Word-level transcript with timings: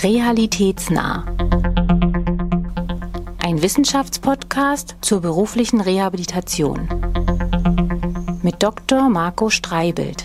Realitätsnah. 0.00 1.24
Ein 3.42 3.60
Wissenschaftspodcast 3.60 4.94
zur 5.00 5.20
beruflichen 5.20 5.80
Rehabilitation. 5.80 6.88
Mit 8.42 8.62
Dr. 8.62 9.08
Marco 9.08 9.50
Streibelt. 9.50 10.24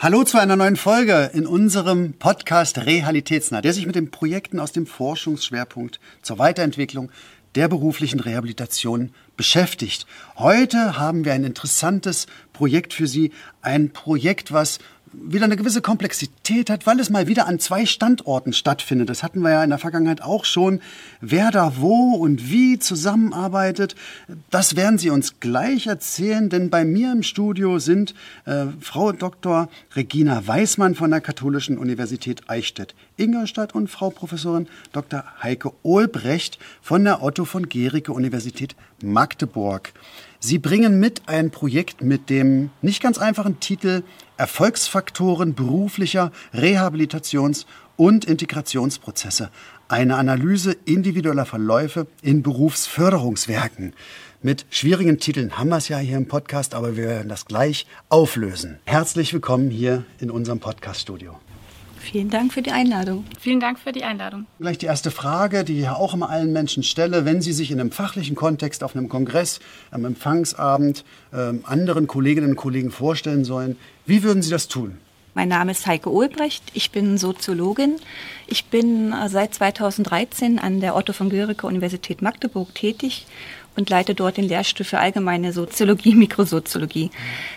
Hallo 0.00 0.24
zu 0.24 0.38
einer 0.38 0.56
neuen 0.56 0.74
Folge 0.74 1.30
in 1.32 1.46
unserem 1.46 2.14
Podcast 2.14 2.78
Realitätsnah, 2.78 3.62
der 3.62 3.72
sich 3.72 3.86
mit 3.86 3.94
den 3.94 4.10
Projekten 4.10 4.58
aus 4.58 4.72
dem 4.72 4.88
Forschungsschwerpunkt 4.88 6.00
zur 6.22 6.40
Weiterentwicklung 6.40 7.12
der 7.54 7.68
beruflichen 7.68 8.18
Rehabilitation 8.20 9.12
beschäftigt. 9.36 10.06
Heute 10.36 10.98
haben 10.98 11.24
wir 11.24 11.32
ein 11.32 11.44
interessantes 11.44 12.26
Projekt 12.52 12.92
für 12.92 13.06
Sie, 13.06 13.32
ein 13.62 13.90
Projekt, 13.90 14.52
was 14.52 14.78
wieder 15.22 15.44
eine 15.44 15.56
gewisse 15.56 15.82
Komplexität 15.82 16.70
hat, 16.70 16.86
weil 16.86 17.00
es 17.00 17.10
mal 17.10 17.26
wieder 17.26 17.46
an 17.46 17.58
zwei 17.58 17.86
Standorten 17.86 18.52
stattfindet. 18.52 19.08
Das 19.08 19.22
hatten 19.22 19.40
wir 19.40 19.50
ja 19.50 19.64
in 19.64 19.70
der 19.70 19.78
Vergangenheit 19.78 20.22
auch 20.22 20.44
schon. 20.44 20.80
Wer 21.20 21.50
da 21.50 21.74
wo 21.78 22.14
und 22.14 22.50
wie 22.50 22.78
zusammenarbeitet, 22.78 23.94
das 24.50 24.76
werden 24.76 24.98
Sie 24.98 25.10
uns 25.10 25.40
gleich 25.40 25.86
erzählen, 25.86 26.48
denn 26.48 26.70
bei 26.70 26.84
mir 26.84 27.12
im 27.12 27.22
Studio 27.22 27.78
sind 27.78 28.14
äh, 28.44 28.66
Frau 28.80 29.12
Dr. 29.12 29.68
Regina 29.94 30.46
Weismann 30.46 30.94
von 30.94 31.10
der 31.10 31.20
Katholischen 31.20 31.78
Universität 31.78 32.48
Eichstätt-Ingolstadt 32.48 33.74
und 33.74 33.88
Frau 33.88 34.10
Professorin 34.10 34.68
Dr. 34.92 35.24
Heike 35.42 35.72
Ohlbrecht 35.82 36.58
von 36.82 37.04
der 37.04 37.22
Otto 37.22 37.44
von 37.44 37.68
Gericke 37.68 38.12
Universität 38.12 38.76
Magdeburg. 39.02 39.92
Sie 40.38 40.58
bringen 40.58 41.00
mit 41.00 41.22
ein 41.26 41.50
Projekt 41.50 42.02
mit 42.02 42.30
dem 42.30 42.70
nicht 42.82 43.02
ganz 43.02 43.18
einfachen 43.18 43.58
Titel 43.60 44.02
Erfolgsfaktoren 44.36 45.54
beruflicher 45.54 46.32
Rehabilitations- 46.52 47.66
und 47.96 48.24
Integrationsprozesse. 48.24 49.50
Eine 49.88 50.16
Analyse 50.16 50.76
individueller 50.84 51.46
Verläufe 51.46 52.06
in 52.22 52.42
Berufsförderungswerken. 52.42 53.94
Mit 54.42 54.66
schwierigen 54.70 55.18
Titeln 55.18 55.58
haben 55.58 55.70
wir 55.70 55.78
es 55.78 55.88
ja 55.88 55.98
hier 55.98 56.16
im 56.16 56.28
Podcast, 56.28 56.74
aber 56.74 56.96
wir 56.96 57.04
werden 57.04 57.28
das 57.28 57.46
gleich 57.46 57.86
auflösen. 58.08 58.78
Herzlich 58.84 59.32
willkommen 59.32 59.70
hier 59.70 60.04
in 60.18 60.30
unserem 60.30 60.60
Podcaststudio. 60.60 61.38
Vielen 62.12 62.30
Dank 62.30 62.52
für 62.52 62.62
die 62.62 62.70
Einladung. 62.70 63.24
Vielen 63.40 63.58
Dank 63.58 63.80
für 63.80 63.90
die 63.90 64.04
Einladung. 64.04 64.46
Gleich 64.60 64.78
die 64.78 64.86
erste 64.86 65.10
Frage, 65.10 65.64
die 65.64 65.80
ich 65.80 65.88
auch 65.88 66.14
immer 66.14 66.30
allen 66.30 66.52
Menschen 66.52 66.84
stelle. 66.84 67.24
Wenn 67.24 67.42
Sie 67.42 67.52
sich 67.52 67.72
in 67.72 67.80
einem 67.80 67.90
fachlichen 67.90 68.36
Kontext 68.36 68.84
auf 68.84 68.94
einem 68.94 69.08
Kongress, 69.08 69.58
am 69.90 70.04
Empfangsabend 70.04 71.04
äh, 71.32 71.52
anderen 71.64 72.06
Kolleginnen 72.06 72.50
und 72.50 72.56
Kollegen 72.56 72.92
vorstellen 72.92 73.44
sollen, 73.44 73.76
wie 74.06 74.22
würden 74.22 74.40
Sie 74.40 74.50
das 74.50 74.68
tun? 74.68 74.98
Mein 75.34 75.48
Name 75.48 75.72
ist 75.72 75.84
Heike 75.86 76.12
Ohlbrecht, 76.12 76.62
ich 76.74 76.92
bin 76.92 77.18
Soziologin. 77.18 77.96
Ich 78.46 78.66
bin 78.66 79.12
äh, 79.12 79.28
seit 79.28 79.54
2013 79.54 80.60
an 80.60 80.80
der 80.80 80.94
Otto 80.94 81.12
von 81.12 81.28
Guericke 81.28 81.66
Universität 81.66 82.22
Magdeburg 82.22 82.72
tätig 82.72 83.26
und 83.74 83.90
leite 83.90 84.14
dort 84.14 84.36
den 84.36 84.46
Lehrstuhl 84.46 84.86
für 84.86 85.00
allgemeine 85.00 85.52
Soziologie, 85.52 86.14
Mikrosoziologie. 86.14 87.10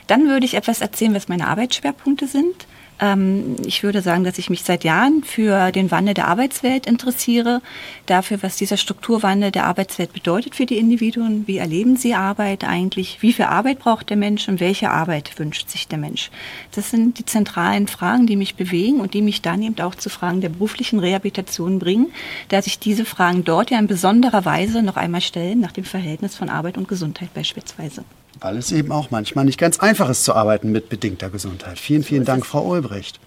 Dann 0.08 0.28
würde 0.28 0.48
ich 0.48 0.56
etwas 0.56 0.82
erzählen, 0.82 1.14
was 1.14 1.28
meine 1.28 1.48
Arbeitsschwerpunkte 1.48 2.26
sind. 2.26 2.66
Ähm, 3.00 3.56
ich 3.66 3.84
würde 3.84 4.02
sagen, 4.02 4.24
dass 4.24 4.38
ich 4.38 4.50
mich 4.50 4.64
seit 4.64 4.84
Jahren 4.84 5.24
für 5.24 5.72
den 5.72 5.92
Wandel 5.92 6.14
der 6.14 6.28
Arbeitswelt 6.28 6.86
interessiere, 6.86 7.62
dafür, 8.06 8.42
was 8.42 8.58
dieser 8.58 8.78
Strukturwandel 8.78 9.52
der 9.52 9.66
Arbeitswelt 9.66 10.14
bedeutet 10.14 10.56
für 10.56 10.66
die 10.66 10.78
Individuen, 10.78 11.48
wie 11.48 11.58
erleben 11.58 11.96
sie 11.96 12.14
Arbeit 12.14 12.64
eigentlich, 12.64 13.22
wie 13.22 13.34
viel 13.34 13.46
Arbeit 13.46 13.80
braucht 13.80 14.10
der 14.10 14.18
Mensch 14.18 14.48
und 14.48 14.60
welche 14.60 14.90
Arbeit 14.90 15.40
wünscht 15.40 15.70
sich 15.70 15.88
der 15.88 15.98
Mensch. 15.98 16.30
Das 16.76 16.90
sind 16.90 17.20
die 17.20 17.26
zentralen 17.26 17.88
Fragen, 17.88 18.28
die 18.28 18.36
mich 18.36 18.56
bewegen 18.56 19.00
und 19.00 19.14
die 19.14 19.22
mich 19.22 19.42
dann 19.42 19.62
eben 19.64 19.80
auch 19.82 19.96
zu 19.96 20.10
Fragen 20.10 20.42
der 20.42 20.50
beruflichen 20.50 21.00
Rehabilitation 21.00 21.80
bringen, 21.80 22.08
da 22.50 22.62
sich 22.62 22.80
diese 22.80 23.06
Fragen 23.06 23.44
dort 23.44 23.72
ja 23.72 23.80
in 23.80 23.88
besonderer 23.88 24.46
Weise 24.46 24.82
noch 24.82 24.98
einmal 24.98 25.22
stellen, 25.22 25.60
nach 25.60 25.72
dem 25.72 25.86
Verhältnis 25.86 26.36
von 26.36 26.50
Arbeit 26.50 26.78
und 26.78 26.88
Gesundheit 26.88 27.34
beispielsweise. 27.34 28.04
Weil 28.40 28.58
es 28.58 28.72
eben 28.72 28.92
auch 28.92 29.12
manchmal 29.12 29.46
nicht 29.46 29.60
ganz 29.60 29.80
einfach 29.80 30.10
ist 30.10 30.24
zu 30.24 30.34
arbeiten 30.34 30.72
mit 30.72 30.90
bedingter 30.90 31.30
Gesundheit. 31.30 31.80
Vielen, 31.80 32.04
vielen 32.04 32.26
Dank, 32.26 32.46
Frau 32.46 32.66
Ulbricht. 32.66 33.20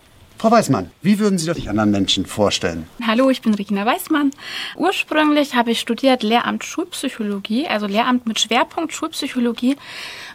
Frau 0.42 0.50
Weißmann, 0.50 0.90
wie 1.02 1.20
würden 1.20 1.38
Sie 1.38 1.52
sich 1.52 1.70
anderen 1.70 1.92
Menschen 1.92 2.26
vorstellen? 2.26 2.88
Hallo, 3.06 3.30
ich 3.30 3.42
bin 3.42 3.54
Regina 3.54 3.86
Weißmann. 3.86 4.32
Ursprünglich 4.74 5.54
habe 5.54 5.70
ich 5.70 5.78
studiert 5.78 6.24
Lehramt 6.24 6.64
Schulpsychologie, 6.64 7.68
also 7.68 7.86
Lehramt 7.86 8.26
mit 8.26 8.40
Schwerpunkt 8.40 8.92
Schulpsychologie. 8.92 9.76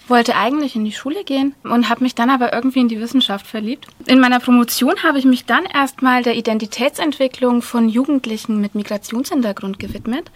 Wollte 0.08 0.38
eigentlich 0.38 0.78
in 0.78 0.86
die 0.86 0.94
Schule 0.94 1.26
gehen 1.26 1.56
und 1.64 1.90
habe 1.90 2.04
mich 2.04 2.16
dann 2.16 2.30
aber 2.30 2.54
irgendwie 2.54 2.80
in 2.80 2.88
die 2.88 3.02
Wissenschaft 3.02 3.46
verliebt. 3.46 3.88
In 4.06 4.22
meiner 4.22 4.40
Promotion 4.40 5.04
habe 5.04 5.20
ich 5.20 5.26
mich 5.26 5.44
dann 5.44 5.66
erstmal 5.66 6.24
der 6.24 6.36
Identitätsentwicklung 6.36 7.62
von 7.62 7.90
Jugendlichen 7.90 8.62
mit 8.62 8.76
Migrationshintergrund 8.76 9.78
gewidmet 9.78 10.32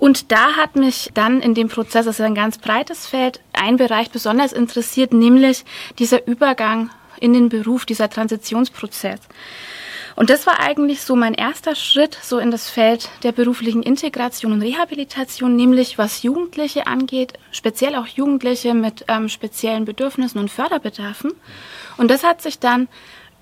und 0.00 0.32
da 0.32 0.56
hat 0.56 0.76
mich 0.76 1.10
dann 1.12 1.40
in 1.40 1.54
dem 1.54 1.68
Prozess, 1.68 2.06
das 2.06 2.18
ist 2.18 2.24
ein 2.24 2.34
ganz 2.34 2.56
breites 2.56 3.06
Feld, 3.06 3.40
ein 3.52 3.76
Bereich 3.76 4.10
besonders 4.10 4.52
interessiert, 4.52 5.12
nämlich 5.12 5.64
dieser 5.98 6.26
Übergang 6.26 6.90
in 7.20 7.34
den 7.34 7.50
Beruf, 7.50 7.84
dieser 7.84 8.08
Transitionsprozess. 8.08 9.20
Und 10.16 10.30
das 10.30 10.46
war 10.46 10.58
eigentlich 10.58 11.02
so 11.02 11.16
mein 11.16 11.34
erster 11.34 11.74
Schritt 11.74 12.18
so 12.22 12.38
in 12.38 12.50
das 12.50 12.70
Feld 12.70 13.10
der 13.22 13.32
beruflichen 13.32 13.82
Integration 13.82 14.52
und 14.52 14.62
Rehabilitation, 14.62 15.54
nämlich 15.54 15.98
was 15.98 16.22
Jugendliche 16.22 16.86
angeht, 16.86 17.34
speziell 17.52 17.94
auch 17.94 18.06
Jugendliche 18.06 18.72
mit 18.72 19.04
ähm, 19.06 19.28
speziellen 19.28 19.84
Bedürfnissen 19.84 20.40
und 20.40 20.50
Förderbedarfen. 20.50 21.32
Und 21.98 22.10
das 22.10 22.24
hat 22.24 22.40
sich 22.40 22.58
dann 22.58 22.88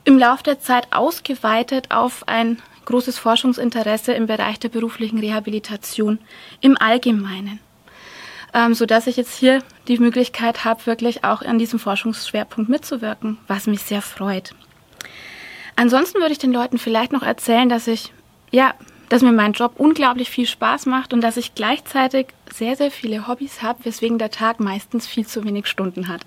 im 0.04 0.18
Laufe 0.18 0.42
der 0.42 0.58
Zeit 0.58 0.88
ausgeweitet 0.90 1.92
auf 1.92 2.26
ein 2.26 2.60
großes 2.88 3.18
Forschungsinteresse 3.18 4.12
im 4.14 4.26
Bereich 4.26 4.58
der 4.58 4.70
beruflichen 4.70 5.18
Rehabilitation 5.18 6.18
im 6.60 6.76
Allgemeinen. 6.80 7.60
Ähm, 8.54 8.72
so 8.72 8.86
dass 8.86 9.06
ich 9.06 9.16
jetzt 9.16 9.38
hier 9.38 9.62
die 9.88 9.98
Möglichkeit 9.98 10.64
habe, 10.64 10.86
wirklich 10.86 11.22
auch 11.22 11.42
an 11.42 11.58
diesem 11.58 11.78
Forschungsschwerpunkt 11.78 12.70
mitzuwirken, 12.70 13.36
was 13.46 13.66
mich 13.66 13.82
sehr 13.82 14.00
freut. 14.00 14.54
Ansonsten 15.76 16.18
würde 16.18 16.32
ich 16.32 16.38
den 16.38 16.52
Leuten 16.52 16.78
vielleicht 16.78 17.12
noch 17.12 17.22
erzählen, 17.22 17.68
dass 17.68 17.86
ich, 17.86 18.12
ja, 18.50 18.74
dass 19.10 19.22
mir 19.22 19.32
mein 19.32 19.52
Job 19.52 19.74
unglaublich 19.76 20.30
viel 20.30 20.46
Spaß 20.46 20.86
macht 20.86 21.12
und 21.12 21.20
dass 21.20 21.36
ich 21.36 21.54
gleichzeitig 21.54 22.28
sehr, 22.52 22.74
sehr 22.74 22.90
viele 22.90 23.28
Hobbys 23.28 23.62
habe, 23.62 23.84
weswegen 23.84 24.18
der 24.18 24.30
Tag 24.30 24.60
meistens 24.60 25.06
viel 25.06 25.26
zu 25.26 25.44
wenig 25.44 25.66
Stunden 25.66 26.08
hat. 26.08 26.22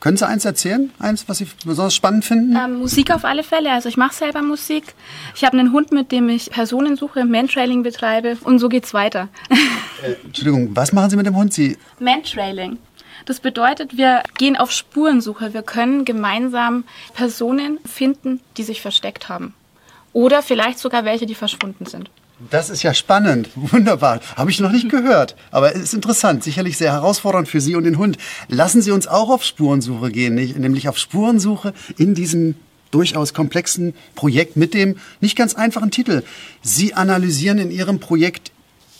Können 0.00 0.16
Sie 0.16 0.26
eins 0.26 0.46
erzählen? 0.46 0.90
Eins, 0.98 1.28
was 1.28 1.38
Sie 1.38 1.46
besonders 1.66 1.94
spannend 1.94 2.24
finden? 2.24 2.56
Ähm, 2.56 2.78
Musik 2.78 3.10
auf 3.10 3.26
alle 3.26 3.42
Fälle. 3.42 3.70
Also 3.70 3.90
ich 3.90 3.98
mache 3.98 4.14
selber 4.14 4.40
Musik. 4.40 4.94
Ich 5.34 5.44
habe 5.44 5.58
einen 5.58 5.72
Hund, 5.72 5.92
mit 5.92 6.10
dem 6.10 6.30
ich 6.30 6.50
Personen 6.50 6.96
suche, 6.96 7.26
Mantrailing 7.26 7.82
betreibe 7.82 8.38
und 8.42 8.58
so 8.58 8.68
geht's 8.68 8.94
weiter. 8.94 9.28
Äh, 10.02 10.14
Entschuldigung, 10.24 10.74
was 10.74 10.92
machen 10.92 11.10
Sie 11.10 11.16
mit 11.16 11.26
dem 11.26 11.36
Hund? 11.36 11.52
Sie 11.52 11.76
Mantrailing. 11.98 12.78
Das 13.26 13.40
bedeutet, 13.40 13.98
wir 13.98 14.22
gehen 14.38 14.56
auf 14.56 14.72
Spurensuche. 14.72 15.52
Wir 15.52 15.62
können 15.62 16.06
gemeinsam 16.06 16.84
Personen 17.12 17.78
finden, 17.84 18.40
die 18.56 18.62
sich 18.62 18.80
versteckt 18.80 19.28
haben. 19.28 19.54
Oder 20.14 20.42
vielleicht 20.42 20.78
sogar 20.78 21.04
welche, 21.04 21.26
die 21.26 21.34
verschwunden 21.34 21.84
sind. 21.84 22.10
Das 22.48 22.70
ist 22.70 22.82
ja 22.82 22.94
spannend. 22.94 23.50
Wunderbar. 23.54 24.20
Habe 24.36 24.50
ich 24.50 24.60
noch 24.60 24.72
nicht 24.72 24.88
gehört. 24.88 25.36
Aber 25.50 25.74
es 25.74 25.82
ist 25.82 25.94
interessant. 25.94 26.42
Sicherlich 26.42 26.78
sehr 26.78 26.92
herausfordernd 26.92 27.48
für 27.48 27.60
Sie 27.60 27.74
und 27.74 27.84
den 27.84 27.98
Hund. 27.98 28.16
Lassen 28.48 28.80
Sie 28.80 28.92
uns 28.92 29.06
auch 29.06 29.28
auf 29.28 29.44
Spurensuche 29.44 30.10
gehen, 30.10 30.34
nämlich 30.34 30.88
auf 30.88 30.96
Spurensuche 30.96 31.74
in 31.98 32.14
diesem 32.14 32.54
durchaus 32.90 33.34
komplexen 33.34 33.94
Projekt 34.14 34.56
mit 34.56 34.74
dem 34.74 34.96
nicht 35.20 35.36
ganz 35.36 35.54
einfachen 35.54 35.90
Titel. 35.90 36.22
Sie 36.62 36.94
analysieren 36.94 37.58
in 37.58 37.70
Ihrem 37.70 38.00
Projekt 38.00 38.50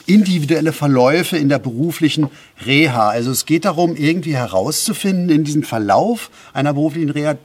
individuelle 0.06 0.72
Verläufe 0.72 1.36
in 1.36 1.48
der 1.48 1.58
beruflichen 1.58 2.30
Reha. 2.66 3.08
Also 3.08 3.30
es 3.30 3.46
geht 3.46 3.64
darum, 3.64 3.96
irgendwie 3.96 4.34
herauszufinden 4.34 5.28
in 5.28 5.44
diesem 5.44 5.62
Verlauf 5.62 6.30
einer 6.52 6.74
beruflichen 6.74 7.10
Reha, 7.10 7.36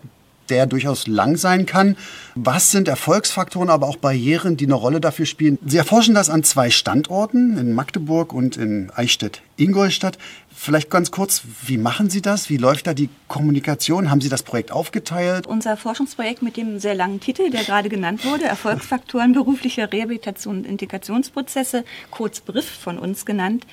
der 0.50 0.66
durchaus 0.66 1.08
lang 1.08 1.38
sein 1.38 1.66
kann. 1.66 1.98
Was 2.36 2.72
sind 2.72 2.88
Erfolgsfaktoren, 2.88 3.70
aber 3.70 3.88
auch 3.88 3.98
Barrieren, 3.98 4.58
die 4.58 4.66
eine 4.66 4.76
Rolle 4.76 5.02
dafür 5.02 5.26
spielen? 5.26 5.58
Sie 5.66 5.78
erforschen 5.78 6.16
das 6.16 6.30
an 6.30 6.44
zwei 6.44 6.70
Standorten, 6.70 7.58
in 7.58 7.74
Magdeburg 7.74 8.34
und 8.34 8.58
in 8.58 8.92
Eichstätt-Ingolstadt. 8.96 10.18
Vielleicht 10.58 10.90
ganz 10.90 11.12
kurz, 11.12 11.42
wie 11.66 11.78
machen 11.78 12.10
Sie 12.10 12.22
das? 12.22 12.50
Wie 12.50 12.56
läuft 12.56 12.88
da 12.88 12.94
die 12.94 13.10
Kommunikation? 13.28 14.10
Haben 14.10 14.22
Sie 14.22 14.30
das 14.30 14.42
Projekt 14.42 14.72
aufgeteilt? 14.72 15.48
Unser 15.48 15.76
Forschungsprojekt 15.76 16.42
mit 16.42 16.56
dem 16.56 16.80
sehr 16.80 16.96
langen 16.96 17.20
Titel, 17.20 17.50
der 17.50 17.66
gerade 17.66 17.90
genannt 17.90 18.24
wurde, 18.24 18.46
Erfolgsfaktoren 18.46 19.34
beruflicher 19.34 19.92
Rehabilitation 19.92 20.60
und 20.60 20.66
Integrationsprozesse, 20.66 21.84
kurz 22.10 22.40
BRIF 22.40 22.70
von 22.70 22.98
uns 22.98 23.26
genannt, 23.26 23.68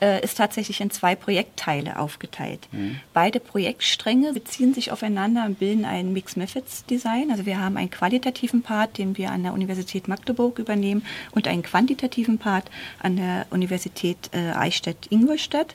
äh, 0.00 0.22
ist 0.22 0.38
tatsächlich 0.38 0.80
in 0.80 0.90
zwei 0.90 1.14
Projektteile 1.14 1.98
aufgeteilt. 1.98 2.68
Mhm. 2.72 3.00
Beide 3.12 3.40
Projektstränge 3.40 4.32
beziehen 4.32 4.74
sich 4.74 4.92
aufeinander 4.92 5.44
und 5.44 5.58
bilden 5.58 5.84
ein 5.84 6.12
Mixed 6.12 6.36
Methods 6.36 6.84
Design. 6.86 7.30
Also 7.30 7.46
wir 7.46 7.60
haben 7.60 7.76
einen 7.76 7.90
qualitativen 7.90 8.62
Part, 8.62 8.98
den 8.98 9.16
wir 9.18 9.30
an 9.30 9.42
der 9.42 9.52
Universität 9.52 10.08
Magdeburg 10.08 10.58
übernehmen 10.58 11.04
und 11.32 11.48
einen 11.48 11.62
quantitativen 11.62 12.38
Part 12.38 12.70
an 13.00 13.16
der 13.16 13.46
Universität 13.50 14.30
äh, 14.32 14.52
Eichstätt-Ingolstadt. 14.52 15.74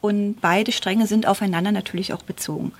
Und 0.00 0.40
beide 0.40 0.72
Stränge 0.72 1.06
sind 1.06 1.26
aufeinander 1.26 1.72
natürlich 1.72 2.12
auch 2.12 2.22
bezogen. 2.22 2.72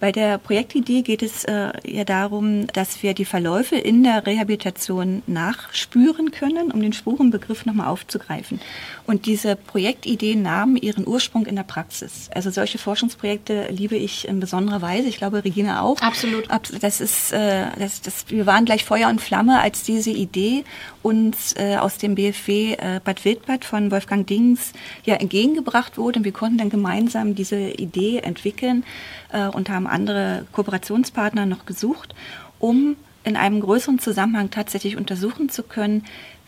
Bei 0.00 0.12
der 0.12 0.38
Projektidee 0.38 1.02
geht 1.02 1.22
es 1.22 1.44
äh, 1.44 1.72
ja 1.84 2.04
darum, 2.04 2.66
dass 2.68 3.02
wir 3.02 3.12
die 3.12 3.26
Verläufe 3.26 3.76
in 3.76 4.02
der 4.02 4.26
Rehabilitation 4.26 5.22
nachspüren 5.26 6.30
können, 6.30 6.70
um 6.70 6.80
den 6.80 6.94
Spurenbegriff 6.94 7.66
nochmal 7.66 7.88
aufzugreifen. 7.88 8.60
Und 9.06 9.26
diese 9.26 9.56
Projektideen 9.56 10.42
nahmen 10.42 10.76
ihren 10.76 11.06
Ursprung 11.06 11.44
in 11.44 11.56
der 11.56 11.64
Praxis. 11.64 12.30
Also 12.34 12.50
solche 12.50 12.78
Forschungsprojekte 12.78 13.68
liebe 13.70 13.96
ich 13.96 14.26
in 14.26 14.40
besonderer 14.40 14.80
Weise. 14.80 15.08
Ich 15.08 15.18
glaube, 15.18 15.44
Regina 15.44 15.82
auch. 15.82 16.00
Absolut. 16.00 16.48
Das 16.80 17.00
ist, 17.00 17.32
äh, 17.32 17.66
das, 17.78 18.00
das, 18.00 18.24
wir 18.28 18.46
waren 18.46 18.64
gleich 18.64 18.84
Feuer 18.84 19.08
und 19.08 19.20
Flamme, 19.20 19.60
als 19.60 19.82
diese 19.82 20.10
Idee 20.10 20.64
uns 21.02 21.54
äh, 21.56 21.76
aus 21.76 21.98
dem 21.98 22.14
BFW 22.14 22.74
äh, 22.74 23.00
Bad 23.04 23.24
Wildbad 23.24 23.64
von 23.64 23.90
Wolfgang 23.90 24.26
Dings 24.26 24.72
ja 25.04 25.16
entgegengebracht 25.16 25.98
wurde. 25.98 26.20
Und 26.20 26.24
wir 26.24 26.32
konnten 26.32 26.58
dann 26.58 26.70
gemeinsam 26.70 27.34
diese 27.34 27.58
Idee 27.58 28.18
entwickeln 28.18 28.84
äh, 29.32 29.46
und 29.46 29.68
haben 29.68 29.86
andere 29.90 30.46
Kooperationspartner 30.52 31.46
noch 31.46 31.66
gesucht, 31.66 32.14
um 32.58 32.96
in 33.22 33.36
einem 33.36 33.60
größeren 33.60 33.98
Zusammenhang 33.98 34.50
tatsächlich 34.50 34.96
untersuchen 34.96 35.50
zu 35.50 35.62
können, 35.62 36.04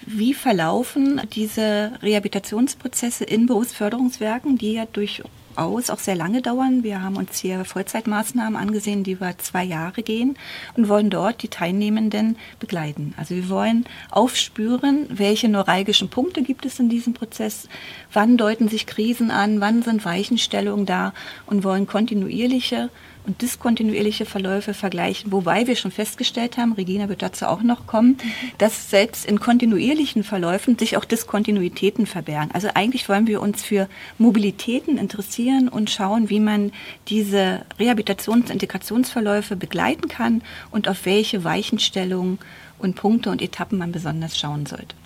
wie 0.06 0.34
verlaufen 0.34 1.20
diese 1.32 1.92
Rehabilitationsprozesse 2.02 3.24
in 3.24 3.46
Berufsförderungswerken, 3.46 4.58
die 4.58 4.72
ja 4.74 4.86
durch 4.86 5.22
aus, 5.54 5.90
auch 5.90 5.98
sehr 5.98 6.14
lange 6.14 6.42
dauern. 6.42 6.82
Wir 6.82 7.02
haben 7.02 7.16
uns 7.16 7.38
hier 7.38 7.64
Vollzeitmaßnahmen 7.64 8.56
angesehen, 8.56 9.04
die 9.04 9.12
über 9.12 9.36
zwei 9.38 9.64
Jahre 9.64 10.02
gehen 10.02 10.36
und 10.76 10.88
wollen 10.88 11.10
dort 11.10 11.42
die 11.42 11.48
Teilnehmenden 11.48 12.36
begleiten. 12.58 13.14
Also 13.16 13.34
wir 13.34 13.48
wollen 13.48 13.84
aufspüren, 14.10 15.06
welche 15.10 15.48
neuralgischen 15.48 16.08
Punkte 16.08 16.42
gibt 16.42 16.64
es 16.64 16.78
in 16.78 16.88
diesem 16.88 17.14
Prozess, 17.14 17.68
wann 18.12 18.36
deuten 18.36 18.68
sich 18.68 18.86
Krisen 18.86 19.30
an, 19.30 19.60
wann 19.60 19.82
sind 19.82 20.04
Weichenstellungen 20.04 20.86
da 20.86 21.12
und 21.46 21.64
wollen 21.64 21.86
kontinuierliche 21.86 22.90
und 23.26 23.40
diskontinuierliche 23.42 24.26
Verläufe 24.26 24.74
vergleichen, 24.74 25.30
wobei 25.30 25.66
wir 25.66 25.76
schon 25.76 25.90
festgestellt 25.90 26.56
haben, 26.56 26.72
Regina 26.72 27.08
wird 27.08 27.22
dazu 27.22 27.46
auch 27.46 27.62
noch 27.62 27.86
kommen, 27.86 28.18
dass 28.58 28.90
selbst 28.90 29.24
in 29.24 29.38
kontinuierlichen 29.38 30.24
Verläufen 30.24 30.76
sich 30.76 30.96
auch 30.96 31.04
Diskontinuitäten 31.04 32.06
verbergen. 32.06 32.50
Also 32.52 32.68
eigentlich 32.74 33.08
wollen 33.08 33.26
wir 33.26 33.40
uns 33.40 33.62
für 33.62 33.88
Mobilitäten 34.18 34.98
interessieren 34.98 35.68
und 35.68 35.90
schauen, 35.90 36.30
wie 36.30 36.40
man 36.40 36.72
diese 37.08 37.64
Rehabilitations- 37.78 38.32
und 38.32 38.50
Integrationsverläufe 38.50 39.56
begleiten 39.56 40.08
kann 40.08 40.42
und 40.70 40.88
auf 40.88 41.04
welche 41.04 41.44
Weichenstellungen 41.44 42.38
und 42.78 42.96
Punkte 42.96 43.30
und 43.30 43.40
Etappen 43.40 43.78
man 43.78 43.92
besonders 43.92 44.36
schauen 44.38 44.66
sollte. 44.66 44.96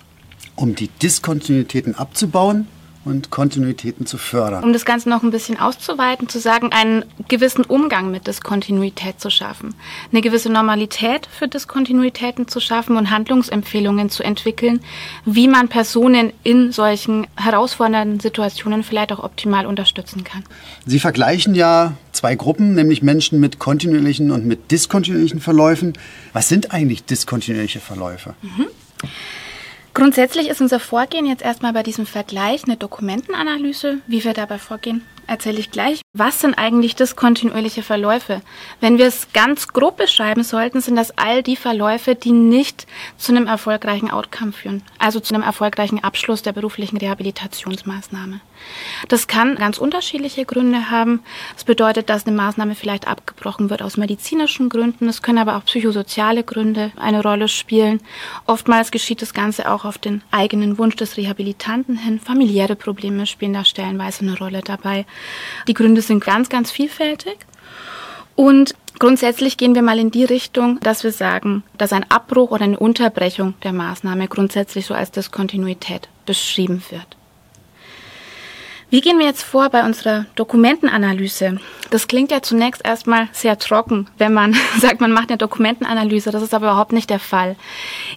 Um 0.55 0.73
die 0.73 0.87
Diskontinuitäten 0.87 1.93
abzubauen, 1.93 2.67
und 3.07 3.29
Kontinuitäten 3.29 4.05
zu 4.05 4.17
fördern. 4.17 4.63
Um 4.63 4.73
das 4.73 4.85
Ganze 4.85 5.09
noch 5.09 5.23
ein 5.23 5.31
bisschen 5.31 5.59
auszuweiten, 5.59 6.27
zu 6.29 6.39
sagen, 6.39 6.71
einen 6.71 7.05
gewissen 7.27 7.63
Umgang 7.63 8.11
mit 8.11 8.27
Diskontinuität 8.27 9.19
zu 9.19 9.29
schaffen, 9.29 9.73
eine 10.11 10.21
gewisse 10.21 10.51
Normalität 10.51 11.27
für 11.27 11.47
Diskontinuitäten 11.47 12.47
zu 12.47 12.59
schaffen 12.59 12.97
und 12.97 13.09
Handlungsempfehlungen 13.09 14.09
zu 14.09 14.23
entwickeln, 14.23 14.81
wie 15.25 15.47
man 15.47 15.69
Personen 15.69 16.33
in 16.43 16.71
solchen 16.71 17.27
herausfordernden 17.35 18.19
Situationen 18.19 18.83
vielleicht 18.83 19.11
auch 19.11 19.23
optimal 19.23 19.65
unterstützen 19.65 20.23
kann. 20.23 20.43
Sie 20.85 20.99
vergleichen 20.99 21.55
ja 21.55 21.93
zwei 22.11 22.35
Gruppen, 22.35 22.75
nämlich 22.75 23.01
Menschen 23.01 23.39
mit 23.39 23.59
kontinuierlichen 23.59 24.31
und 24.31 24.45
mit 24.45 24.71
diskontinuierlichen 24.71 25.39
Verläufen. 25.39 25.93
Was 26.33 26.49
sind 26.49 26.71
eigentlich 26.71 27.05
diskontinuierliche 27.05 27.79
Verläufe? 27.79 28.35
Mhm. 28.41 28.67
Grundsätzlich 29.97 30.47
ist 30.47 30.61
unser 30.61 30.79
Vorgehen 30.79 31.25
jetzt 31.25 31.41
erstmal 31.41 31.73
bei 31.73 31.81
diesem 31.81 32.05
Vergleich 32.05 32.65
eine 32.65 32.77
Dokumentenanalyse. 32.77 33.97
Wie 34.05 34.23
wir 34.23 34.35
dabei 34.35 34.59
vorgehen, 34.59 35.03
erzähle 35.27 35.59
ich 35.59 35.71
gleich. 35.71 36.01
Was 36.13 36.41
sind 36.41 36.57
eigentlich 36.57 36.95
diskontinuierliche 36.95 37.83
Verläufe? 37.83 38.41
Wenn 38.79 38.97
wir 38.97 39.05
es 39.05 39.31
ganz 39.33 39.67
grob 39.67 39.97
beschreiben 39.97 40.43
sollten, 40.43 40.81
sind 40.81 40.95
das 40.95 41.17
all 41.17 41.43
die 41.43 41.55
Verläufe, 41.55 42.15
die 42.15 42.31
nicht 42.31 42.87
zu 43.17 43.31
einem 43.31 43.47
erfolgreichen 43.47 44.09
Outcome 44.09 44.51
führen, 44.51 44.81
also 44.97 45.19
zu 45.19 45.33
einem 45.33 45.43
erfolgreichen 45.43 46.03
Abschluss 46.03 46.41
der 46.41 46.53
beruflichen 46.53 46.97
Rehabilitationsmaßnahme. 46.97 48.41
Das 49.07 49.27
kann 49.27 49.55
ganz 49.55 49.77
unterschiedliche 49.77 50.45
Gründe 50.45 50.89
haben. 50.89 51.21
Das 51.53 51.63
bedeutet, 51.63 52.09
dass 52.09 52.25
eine 52.25 52.35
Maßnahme 52.35 52.75
vielleicht 52.75 53.07
abgebrochen 53.07 53.69
wird 53.69 53.81
aus 53.81 53.97
medizinischen 53.97 54.69
Gründen. 54.69 55.07
Es 55.07 55.21
können 55.21 55.37
aber 55.37 55.57
auch 55.57 55.65
psychosoziale 55.65 56.43
Gründe 56.43 56.91
eine 56.95 57.21
Rolle 57.21 57.47
spielen. 57.47 58.01
Oftmals 58.45 58.91
geschieht 58.91 59.21
das 59.21 59.33
Ganze 59.33 59.71
auch 59.71 59.85
auf 59.85 59.97
den 59.97 60.23
eigenen 60.31 60.77
Wunsch 60.77 60.95
des 60.95 61.17
Rehabilitanten 61.17 61.97
hin. 61.97 62.19
Familiäre 62.19 62.75
Probleme 62.75 63.25
spielen 63.25 63.53
da 63.53 63.63
stellenweise 63.63 64.21
eine 64.21 64.37
Rolle 64.37 64.61
dabei. 64.61 65.05
Die 65.67 65.73
Gründe 65.73 66.01
sind 66.01 66.23
ganz, 66.23 66.49
ganz 66.49 66.71
vielfältig. 66.71 67.37
Und 68.35 68.75
Grundsätzlich 68.99 69.57
gehen 69.57 69.75
wir 69.75 69.83
mal 69.83 69.99
in 69.99 70.09
die 70.09 70.23
Richtung, 70.23 70.79
dass 70.79 71.03
wir 71.03 71.11
sagen, 71.11 71.63
dass 71.77 71.93
ein 71.93 72.09
Abbruch 72.09 72.49
oder 72.49 72.63
eine 72.63 72.79
Unterbrechung 72.79 73.53
der 73.61 73.71
Maßnahme 73.71 74.27
grundsätzlich 74.27 74.87
so 74.87 74.95
als 74.95 75.11
Diskontinuität 75.11 76.09
beschrieben 76.25 76.83
wird. 76.89 77.05
Wie 78.89 79.01
gehen 79.01 79.19
wir 79.19 79.25
jetzt 79.25 79.43
vor 79.43 79.69
bei 79.69 79.85
unserer 79.85 80.25
Dokumentenanalyse? 80.35 81.59
Das 81.91 82.07
klingt 82.07 82.31
ja 82.31 82.41
zunächst 82.41 82.83
erstmal 82.85 83.27
sehr 83.33 83.59
trocken, 83.59 84.07
wenn 84.17 84.33
man 84.33 84.55
sagt, 84.79 84.99
man 84.99 85.11
macht 85.11 85.29
eine 85.29 85.37
Dokumentenanalyse. 85.37 86.31
Das 86.31 86.41
ist 86.41 86.53
aber 86.53 86.67
überhaupt 86.67 86.93
nicht 86.93 87.09
der 87.09 87.19
Fall. 87.19 87.55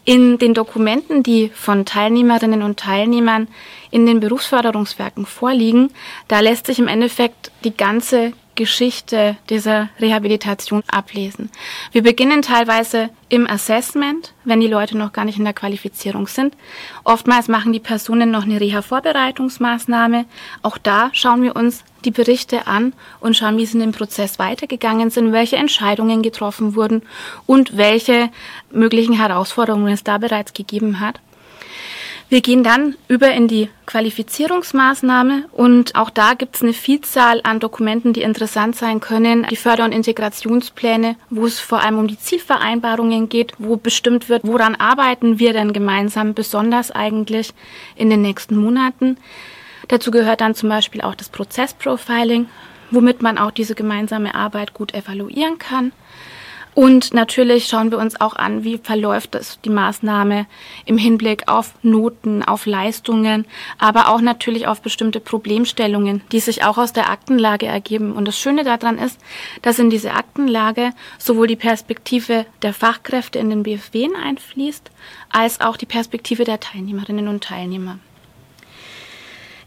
In 0.04 0.38
den 0.38 0.54
Dokumenten, 0.54 1.22
die 1.22 1.50
von 1.52 1.84
Teilnehmerinnen 1.84 2.62
und 2.62 2.78
Teilnehmern 2.78 3.48
in 3.90 4.06
den 4.06 4.20
Berufsförderungswerken 4.20 5.26
vorliegen, 5.26 5.90
da 6.28 6.40
lässt 6.40 6.66
sich 6.66 6.78
im 6.78 6.88
Endeffekt 6.88 7.50
die 7.64 7.76
ganze 7.76 8.32
Geschichte 8.60 9.38
dieser 9.48 9.88
Rehabilitation 10.00 10.82
ablesen. 10.86 11.50
Wir 11.92 12.02
beginnen 12.02 12.42
teilweise 12.42 13.08
im 13.30 13.48
Assessment, 13.48 14.34
wenn 14.44 14.60
die 14.60 14.66
Leute 14.66 14.98
noch 14.98 15.14
gar 15.14 15.24
nicht 15.24 15.38
in 15.38 15.44
der 15.44 15.54
Qualifizierung 15.54 16.26
sind. 16.26 16.54
Oftmals 17.02 17.48
machen 17.48 17.72
die 17.72 17.80
Personen 17.80 18.30
noch 18.30 18.44
eine 18.44 18.60
Reha-Vorbereitungsmaßnahme. 18.60 20.26
Auch 20.60 20.76
da 20.76 21.08
schauen 21.14 21.42
wir 21.42 21.56
uns 21.56 21.84
die 22.04 22.10
Berichte 22.10 22.66
an 22.66 22.92
und 23.20 23.34
schauen, 23.34 23.56
wie 23.56 23.64
sie 23.64 23.78
in 23.78 23.80
dem 23.80 23.92
Prozess 23.92 24.38
weitergegangen 24.38 25.08
sind, 25.08 25.32
welche 25.32 25.56
Entscheidungen 25.56 26.20
getroffen 26.20 26.74
wurden 26.74 27.00
und 27.46 27.78
welche 27.78 28.28
möglichen 28.70 29.14
Herausforderungen 29.14 29.92
es 29.92 30.04
da 30.04 30.18
bereits 30.18 30.52
gegeben 30.52 31.00
hat. 31.00 31.18
Wir 32.30 32.42
gehen 32.42 32.62
dann 32.62 32.94
über 33.08 33.32
in 33.32 33.48
die 33.48 33.68
Qualifizierungsmaßnahme 33.86 35.46
und 35.50 35.96
auch 35.96 36.10
da 36.10 36.34
gibt 36.34 36.54
es 36.54 36.62
eine 36.62 36.72
Vielzahl 36.72 37.40
an 37.42 37.58
Dokumenten, 37.58 38.12
die 38.12 38.22
interessant 38.22 38.76
sein 38.76 39.00
können. 39.00 39.48
Die 39.50 39.56
Förder- 39.56 39.84
und 39.84 39.90
Integrationspläne, 39.90 41.16
wo 41.28 41.44
es 41.44 41.58
vor 41.58 41.80
allem 41.80 41.98
um 41.98 42.06
die 42.06 42.20
Zielvereinbarungen 42.20 43.28
geht, 43.28 43.54
wo 43.58 43.76
bestimmt 43.76 44.28
wird, 44.28 44.44
woran 44.44 44.76
arbeiten 44.76 45.40
wir 45.40 45.52
denn 45.52 45.72
gemeinsam, 45.72 46.34
besonders 46.34 46.92
eigentlich 46.92 47.52
in 47.96 48.10
den 48.10 48.22
nächsten 48.22 48.56
Monaten. 48.56 49.16
Dazu 49.88 50.12
gehört 50.12 50.40
dann 50.40 50.54
zum 50.54 50.68
Beispiel 50.68 51.00
auch 51.00 51.16
das 51.16 51.30
Prozessprofiling, 51.30 52.48
womit 52.92 53.22
man 53.22 53.38
auch 53.38 53.50
diese 53.50 53.74
gemeinsame 53.74 54.36
Arbeit 54.36 54.72
gut 54.72 54.94
evaluieren 54.94 55.58
kann. 55.58 55.90
Und 56.74 57.12
natürlich 57.12 57.66
schauen 57.66 57.90
wir 57.90 57.98
uns 57.98 58.20
auch 58.20 58.36
an, 58.36 58.62
wie 58.62 58.78
verläuft 58.78 59.34
das, 59.34 59.58
die 59.64 59.70
Maßnahme 59.70 60.46
im 60.86 60.98
Hinblick 60.98 61.48
auf 61.48 61.74
Noten, 61.82 62.42
auf 62.44 62.64
Leistungen, 62.64 63.44
aber 63.78 64.08
auch 64.08 64.20
natürlich 64.20 64.66
auf 64.66 64.80
bestimmte 64.80 65.20
Problemstellungen, 65.20 66.22
die 66.30 66.40
sich 66.40 66.64
auch 66.64 66.78
aus 66.78 66.92
der 66.92 67.10
Aktenlage 67.10 67.66
ergeben. 67.66 68.12
Und 68.12 68.28
das 68.28 68.38
Schöne 68.38 68.62
daran 68.62 68.98
ist, 68.98 69.20
dass 69.62 69.78
in 69.78 69.90
diese 69.90 70.12
Aktenlage 70.12 70.92
sowohl 71.18 71.48
die 71.48 71.56
Perspektive 71.56 72.46
der 72.62 72.72
Fachkräfte 72.72 73.38
in 73.38 73.50
den 73.50 73.64
BFW 73.64 74.08
einfließt, 74.14 74.90
als 75.30 75.60
auch 75.60 75.76
die 75.76 75.86
Perspektive 75.86 76.44
der 76.44 76.60
Teilnehmerinnen 76.60 77.28
und 77.28 77.42
Teilnehmer. 77.42 77.98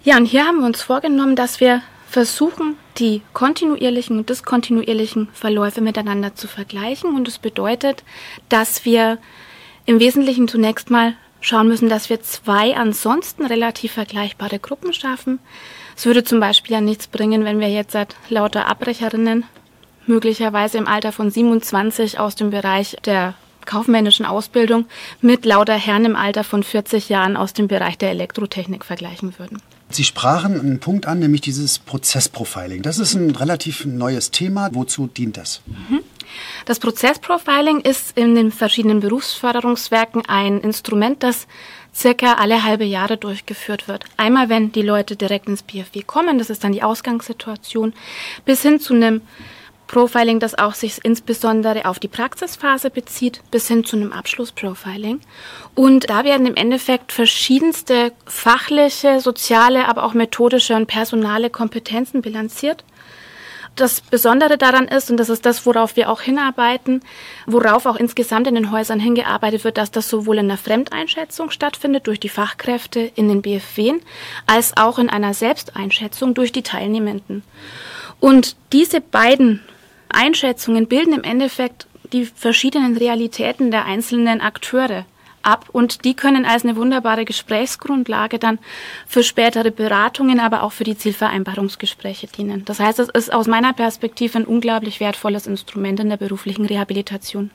Ja, 0.05 0.17
und 0.17 0.25
hier 0.25 0.45
haben 0.45 0.59
wir 0.59 0.65
uns 0.65 0.81
vorgenommen, 0.81 1.35
dass 1.35 1.59
wir 1.59 1.81
versuchen, 2.09 2.77
die 2.97 3.21
kontinuierlichen 3.33 4.17
und 4.17 4.29
diskontinuierlichen 4.29 5.29
Verläufe 5.33 5.81
miteinander 5.81 6.35
zu 6.35 6.47
vergleichen. 6.47 7.15
Und 7.15 7.27
das 7.27 7.39
bedeutet, 7.39 8.03
dass 8.49 8.85
wir 8.85 9.17
im 9.85 9.99
Wesentlichen 9.99 10.47
zunächst 10.47 10.89
mal 10.89 11.15
schauen 11.41 11.67
müssen, 11.67 11.89
dass 11.89 12.09
wir 12.09 12.21
zwei 12.21 12.75
ansonsten 12.75 13.45
relativ 13.45 13.93
vergleichbare 13.93 14.59
Gruppen 14.59 14.93
schaffen. 14.93 15.39
Es 15.95 16.05
würde 16.05 16.23
zum 16.23 16.39
Beispiel 16.39 16.73
ja 16.73 16.81
nichts 16.81 17.07
bringen, 17.07 17.43
wenn 17.45 17.59
wir 17.59 17.69
jetzt 17.69 17.97
lauter 18.29 18.67
Abbrecherinnen 18.67 19.43
möglicherweise 20.05 20.77
im 20.77 20.87
Alter 20.87 21.11
von 21.11 21.29
27 21.29 22.19
aus 22.19 22.35
dem 22.35 22.49
Bereich 22.49 22.97
der 23.05 23.35
kaufmännischen 23.65 24.25
Ausbildung 24.25 24.85
mit 25.21 25.45
lauter 25.45 25.75
Herren 25.75 26.05
im 26.05 26.15
Alter 26.15 26.43
von 26.43 26.63
40 26.63 27.09
Jahren 27.09 27.37
aus 27.37 27.53
dem 27.53 27.67
Bereich 27.67 27.97
der 27.97 28.09
Elektrotechnik 28.09 28.83
vergleichen 28.83 29.37
würden. 29.37 29.61
Sie 29.95 30.03
sprachen 30.03 30.59
einen 30.59 30.79
Punkt 30.79 31.05
an, 31.05 31.19
nämlich 31.19 31.41
dieses 31.41 31.79
Prozessprofiling. 31.79 32.81
Das 32.81 32.99
ist 32.99 33.13
ein 33.13 33.31
relativ 33.31 33.85
neues 33.85 34.31
Thema. 34.31 34.69
Wozu 34.73 35.07
dient 35.07 35.37
das? 35.37 35.61
Mhm. 35.65 35.99
Das 36.65 36.79
Prozessprofiling 36.79 37.81
ist 37.81 38.17
in 38.17 38.35
den 38.35 38.51
verschiedenen 38.51 39.01
Berufsförderungswerken 39.01 40.25
ein 40.27 40.61
Instrument, 40.61 41.21
das 41.21 41.47
circa 41.93 42.33
alle 42.33 42.63
halbe 42.63 42.85
Jahre 42.85 43.17
durchgeführt 43.17 43.87
wird. 43.87 44.05
Einmal, 44.17 44.49
wenn 44.49 44.71
die 44.71 44.81
Leute 44.81 45.15
direkt 45.15 45.47
ins 45.47 45.61
BFW 45.61 46.01
kommen, 46.01 46.39
das 46.39 46.49
ist 46.49 46.63
dann 46.63 46.71
die 46.71 46.83
Ausgangssituation, 46.83 47.93
bis 48.45 48.61
hin 48.63 48.79
zu 48.79 48.93
einem 48.93 49.21
Profiling, 49.93 50.39
das 50.39 50.57
auch 50.57 50.73
sich 50.73 50.99
insbesondere 51.03 51.85
auf 51.85 51.99
die 51.99 52.07
Praxisphase 52.07 52.89
bezieht, 52.89 53.41
bis 53.51 53.67
hin 53.67 53.85
zu 53.85 53.95
einem 53.95 54.11
Abschlussprofiling. 54.11 55.21
Und 55.75 56.09
da 56.09 56.23
werden 56.23 56.47
im 56.47 56.55
Endeffekt 56.55 57.11
verschiedenste 57.11 58.11
fachliche, 58.25 59.19
soziale, 59.19 59.87
aber 59.87 60.03
auch 60.03 60.15
methodische 60.15 60.75
und 60.75 60.87
personale 60.87 61.51
Kompetenzen 61.51 62.23
bilanziert. 62.23 62.83
Das 63.75 64.01
Besondere 64.01 64.57
daran 64.57 64.87
ist, 64.87 65.11
und 65.11 65.17
das 65.17 65.29
ist 65.29 65.45
das, 65.45 65.63
worauf 65.67 65.95
wir 65.95 66.09
auch 66.09 66.21
hinarbeiten, 66.21 67.01
worauf 67.45 67.85
auch 67.85 67.95
insgesamt 67.95 68.47
in 68.47 68.55
den 68.55 68.71
Häusern 68.71 68.99
hingearbeitet 68.99 69.63
wird, 69.63 69.77
dass 69.77 69.91
das 69.91 70.09
sowohl 70.09 70.39
in 70.39 70.47
der 70.47 70.57
Fremdeinschätzung 70.57 71.51
stattfindet 71.51 72.07
durch 72.07 72.19
die 72.19 72.29
Fachkräfte 72.29 73.11
in 73.13 73.29
den 73.29 73.43
BFW, 73.43 73.93
als 74.47 74.75
auch 74.75 74.97
in 74.97 75.11
einer 75.11 75.35
Selbsteinschätzung 75.35 76.33
durch 76.33 76.51
die 76.51 76.63
Teilnehmenden. 76.63 77.43
Und 78.19 78.55
diese 78.71 78.99
beiden 78.99 79.61
Einschätzungen 80.13 80.87
bilden 80.87 81.13
im 81.13 81.23
Endeffekt 81.23 81.87
die 82.11 82.25
verschiedenen 82.25 82.95
Realitäten 82.97 83.71
der 83.71 83.85
einzelnen 83.85 84.41
Akteure 84.41 85.05
ab 85.41 85.69
und 85.71 86.05
die 86.05 86.13
können 86.13 86.45
als 86.45 86.63
eine 86.63 86.75
wunderbare 86.75 87.25
Gesprächsgrundlage 87.25 88.39
dann 88.39 88.59
für 89.05 89.23
spätere 89.23 89.71
Beratungen, 89.71 90.39
aber 90.39 90.63
auch 90.63 90.71
für 90.71 90.85
die 90.85 90.97
Zielvereinbarungsgespräche 90.97 92.27
dienen. 92.27 92.63
Das 92.65 92.79
heißt, 92.79 92.99
es 92.99 93.09
ist 93.09 93.33
aus 93.33 93.47
meiner 93.47 93.73
Perspektive 93.73 94.39
ein 94.39 94.45
unglaublich 94.45 94.99
wertvolles 94.99 95.47
Instrument 95.47 95.99
in 95.99 96.09
der 96.09 96.17
beruflichen 96.17 96.65
Rehabilitation. 96.65 97.51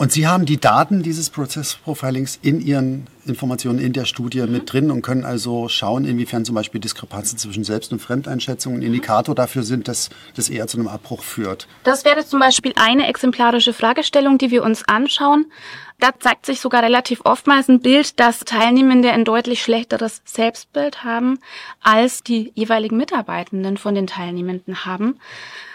Und 0.00 0.12
Sie 0.12 0.26
haben 0.26 0.46
die 0.46 0.58
Daten 0.58 1.02
dieses 1.02 1.28
Prozessprofilings 1.28 2.38
in 2.40 2.62
Ihren 2.62 3.06
Informationen 3.26 3.78
in 3.78 3.92
der 3.92 4.06
Studie 4.06 4.40
mhm. 4.40 4.52
mit 4.52 4.72
drin 4.72 4.90
und 4.90 5.02
können 5.02 5.26
also 5.26 5.68
schauen, 5.68 6.06
inwiefern 6.06 6.46
zum 6.46 6.54
Beispiel 6.54 6.80
Diskrepanzen 6.80 7.36
zwischen 7.36 7.64
Selbst- 7.64 7.92
und 7.92 8.00
Fremdeinschätzung 8.00 8.76
ein 8.76 8.82
Indikator 8.82 9.34
dafür 9.34 9.62
sind, 9.62 9.88
dass 9.88 10.08
das 10.36 10.48
eher 10.48 10.66
zu 10.68 10.78
einem 10.78 10.88
Abbruch 10.88 11.22
führt. 11.22 11.68
Das 11.84 12.06
wäre 12.06 12.24
zum 12.24 12.40
Beispiel 12.40 12.72
eine 12.76 13.08
exemplarische 13.08 13.74
Fragestellung, 13.74 14.38
die 14.38 14.50
wir 14.50 14.62
uns 14.62 14.88
anschauen. 14.88 15.52
Da 15.98 16.18
zeigt 16.18 16.46
sich 16.46 16.60
sogar 16.60 16.82
relativ 16.82 17.20
oftmals 17.26 17.68
ein 17.68 17.80
Bild, 17.80 18.18
dass 18.20 18.40
Teilnehmende 18.40 19.12
ein 19.12 19.26
deutlich 19.26 19.62
schlechteres 19.62 20.22
Selbstbild 20.24 21.04
haben, 21.04 21.40
als 21.82 22.22
die 22.22 22.52
jeweiligen 22.54 22.96
Mitarbeitenden 22.96 23.76
von 23.76 23.94
den 23.94 24.06
Teilnehmenden 24.06 24.86
haben. 24.86 25.20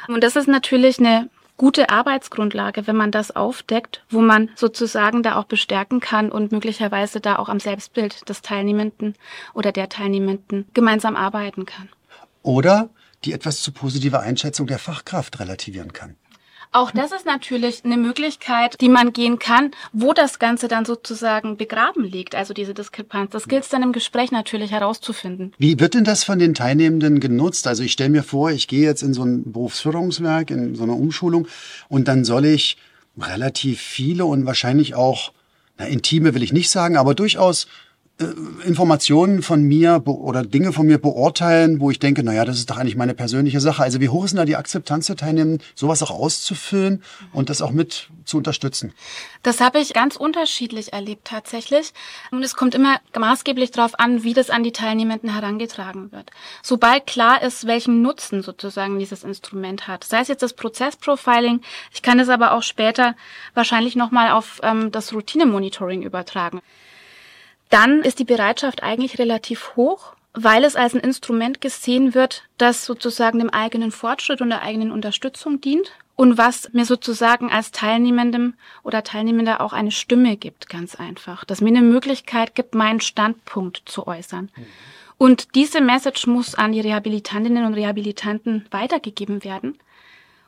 Und 0.08 0.24
das 0.24 0.36
ist 0.36 0.48
natürlich 0.48 0.98
eine 0.98 1.30
gute 1.58 1.90
Arbeitsgrundlage, 1.90 2.88
wenn 2.88 2.96
man 2.96 3.12
das 3.12 3.36
aufdeckt, 3.36 4.04
wo 4.10 4.22
man 4.22 4.50
sozusagen 4.56 5.24
da 5.24 5.36
auch 5.36 5.46
bestärken 5.46 6.00
kann 6.00 6.32
und 6.32 6.52
möglicherweise 6.52 7.22
da 7.22 7.38
auch 7.38 7.50
am 7.50 7.60
Selbstbild 7.60 8.28
des 8.30 8.42
Teilnehmenden 8.42 9.16
oder 9.54 9.72
der 9.72 9.90
Teilnehmenden 9.90 10.68
gemeinsam 10.74 11.16
arbeiten 11.16 11.66
kann. 11.66 11.90
Oder 12.42 12.90
die 13.24 13.34
etwas 13.34 13.62
zu 13.62 13.72
positive 13.72 14.20
Einschätzung 14.20 14.68
der 14.68 14.80
Fachkraft 14.80 15.40
relativieren 15.40 15.94
kann. 15.94 16.16
Auch 16.76 16.92
das 16.92 17.14
ist 17.14 17.26
natürlich 17.26 17.86
eine 17.86 17.96
Möglichkeit, 17.96 18.82
die 18.82 18.90
man 18.90 19.14
gehen 19.14 19.40
kann, 19.40 19.72
wo 19.94 20.12
das 20.12 20.40
Ganze 20.40 20.68
dann 20.68 20.84
sozusagen 20.84 21.56
begraben 21.56 22.04
liegt, 22.04 22.36
also 22.36 22.54
diese 22.54 22.74
Diskrepanz. 22.74 23.32
Das 23.32 23.48
gilt 23.48 23.64
es 23.64 23.70
dann 23.70 23.82
im 23.82 23.94
Gespräch 23.94 24.30
natürlich 24.34 24.72
herauszufinden. 24.72 25.54
Wie 25.58 25.80
wird 25.80 25.94
denn 25.94 26.04
das 26.04 26.26
von 26.26 26.38
den 26.38 26.54
Teilnehmenden 26.54 27.22
genutzt? 27.22 27.66
Also 27.68 27.82
ich 27.82 27.94
stelle 27.94 28.10
mir 28.10 28.24
vor, 28.24 28.52
ich 28.52 28.68
gehe 28.68 28.84
jetzt 28.84 29.04
in 29.04 29.14
so 29.14 29.24
ein 29.24 29.54
Berufsförderungswerk, 29.54 30.52
in 30.52 30.76
so 30.76 30.84
eine 30.84 30.92
Umschulung 30.92 31.48
und 31.88 32.10
dann 32.10 32.26
soll 32.26 32.44
ich 32.44 32.76
relativ 33.18 33.80
viele 33.80 34.26
und 34.26 34.46
wahrscheinlich 34.46 34.96
auch, 34.96 35.32
na, 35.78 35.86
intime 35.86 36.34
will 36.34 36.44
ich 36.44 36.52
nicht 36.52 36.70
sagen, 36.70 36.98
aber 36.98 37.16
durchaus 37.16 37.68
Informationen 38.18 39.42
von 39.42 39.62
mir 39.64 40.02
oder 40.06 40.44
Dinge 40.44 40.72
von 40.72 40.88
mir 40.88 41.00
beurteilen, 41.00 41.82
wo 41.82 41.92
ich 41.92 42.00
denke, 42.00 42.24
naja, 42.24 42.46
das 42.46 42.58
ist 42.58 42.70
doch 42.70 42.78
eigentlich 42.78 42.96
meine 42.96 43.14
persönliche 43.14 43.60
Sache. 43.60 43.84
Also 43.84 44.00
wie 44.00 44.08
hoch 44.08 44.24
ist 44.24 44.32
denn 44.32 44.38
da 44.38 44.46
die 44.46 44.56
Akzeptanz 44.56 45.08
der 45.08 45.18
Teilnehmenden, 45.18 45.62
sowas 45.76 46.02
auch 46.02 46.12
auszufüllen 46.12 47.04
und 47.34 47.50
das 47.50 47.62
auch 47.62 47.72
mit 47.72 48.08
zu 48.24 48.38
unterstützen? 48.38 48.94
Das 49.44 49.60
habe 49.60 49.80
ich 49.80 49.94
ganz 49.94 50.16
unterschiedlich 50.16 50.94
erlebt 50.94 51.28
tatsächlich. 51.28 51.92
Und 52.32 52.42
es 52.42 52.56
kommt 52.56 52.74
immer 52.74 53.02
maßgeblich 53.20 53.72
darauf 53.72 54.00
an, 54.00 54.24
wie 54.24 54.34
das 54.34 54.50
an 54.50 54.64
die 54.64 54.72
Teilnehmenden 54.72 55.34
herangetragen 55.34 56.14
wird. 56.14 56.32
Sobald 56.64 57.08
klar 57.08 57.42
ist, 57.42 57.68
welchen 57.68 58.02
Nutzen 58.02 58.44
sozusagen 58.44 58.98
dieses 58.98 59.26
Instrument 59.26 59.90
hat, 59.90 60.06
sei 60.06 60.22
es 60.22 60.30
jetzt 60.30 60.42
das 60.42 60.54
Prozessprofiling, 60.54 61.60
ich 61.94 62.02
kann 62.02 62.18
es 62.20 62.30
aber 62.30 62.54
auch 62.54 62.64
später 62.64 63.14
wahrscheinlich 63.54 63.98
nochmal 63.98 64.32
auf 64.32 64.62
ähm, 64.64 64.90
das 64.94 65.12
Routinemonitoring 65.12 66.02
übertragen 66.02 66.62
dann 67.70 68.02
ist 68.02 68.20
die 68.20 68.26
Bereitschaft 68.26 68.84
eigentlich 68.84 69.20
relativ 69.20 69.76
hoch, 69.76 70.14
weil 70.34 70.64
es 70.64 70.76
als 70.76 70.94
ein 70.94 71.00
Instrument 71.00 71.62
gesehen 71.62 72.14
wird, 72.14 72.44
das 72.58 72.86
sozusagen 72.86 73.40
dem 73.40 73.50
eigenen 73.50 73.92
Fortschritt 73.92 74.42
und 74.42 74.50
der 74.50 74.62
eigenen 74.62 74.92
Unterstützung 74.92 75.62
dient 75.62 75.92
und 76.16 76.38
was 76.38 76.72
mir 76.74 76.86
sozusagen 76.86 77.52
als 77.52 77.72
Teilnehmendem 77.72 78.54
oder 78.84 79.04
Teilnehmender 79.04 79.62
auch 79.62 79.74
eine 79.74 79.92
Stimme 79.92 80.38
gibt, 80.38 80.70
ganz 80.70 80.96
einfach. 80.96 81.44
Dass 81.44 81.62
mir 81.62 81.70
eine 81.70 81.82
Möglichkeit 81.82 82.56
gibt, 82.56 82.74
meinen 82.74 83.02
Standpunkt 83.02 83.84
zu 83.86 84.08
äußern. 84.08 84.50
Mhm. 84.56 84.66
Und 85.18 85.56
diese 85.56 85.82
Message 85.82 86.28
muss 86.28 86.56
an 86.56 86.72
die 86.72 86.82
Rehabilitantinnen 86.82 87.66
und 87.66 87.74
Rehabilitanten 87.74 88.66
weitergegeben 88.72 89.44
werden. 89.44 89.78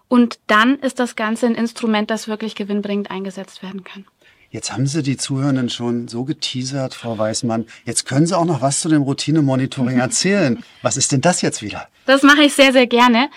Und 0.10 0.40
dann 0.48 0.80
ist 0.80 1.00
das 1.00 1.16
Ganze 1.16 1.48
ein 1.48 1.56
Instrument, 1.56 2.10
das 2.10 2.28
wirklich 2.28 2.56
gewinnbringend 2.56 3.12
eingesetzt 3.12 3.62
werden 3.62 3.84
kann. 3.84 4.06
Jetzt 4.50 4.72
haben 4.72 4.88
Sie 4.88 5.04
die 5.04 5.18
Zuhörenden 5.18 5.70
schon 5.70 6.08
so 6.08 6.24
geteasert, 6.24 6.94
Frau 6.94 7.18
Weißmann. 7.18 7.66
Jetzt 7.86 8.06
können 8.06 8.26
Sie 8.26 8.38
auch 8.38 8.46
noch 8.46 8.62
was 8.62 8.80
zu 8.80 8.88
dem 8.88 9.02
Routinemonitoring 9.02 10.00
erzählen. 10.00 10.64
Was 10.82 10.96
ist 10.96 11.12
denn 11.12 11.22
das 11.22 11.42
jetzt 11.42 11.62
wieder? 11.62 11.88
Das 12.06 12.24
mache 12.24 12.44
ich 12.44 12.54
sehr, 12.54 12.72
sehr 12.72 12.88
gerne. 12.88 13.30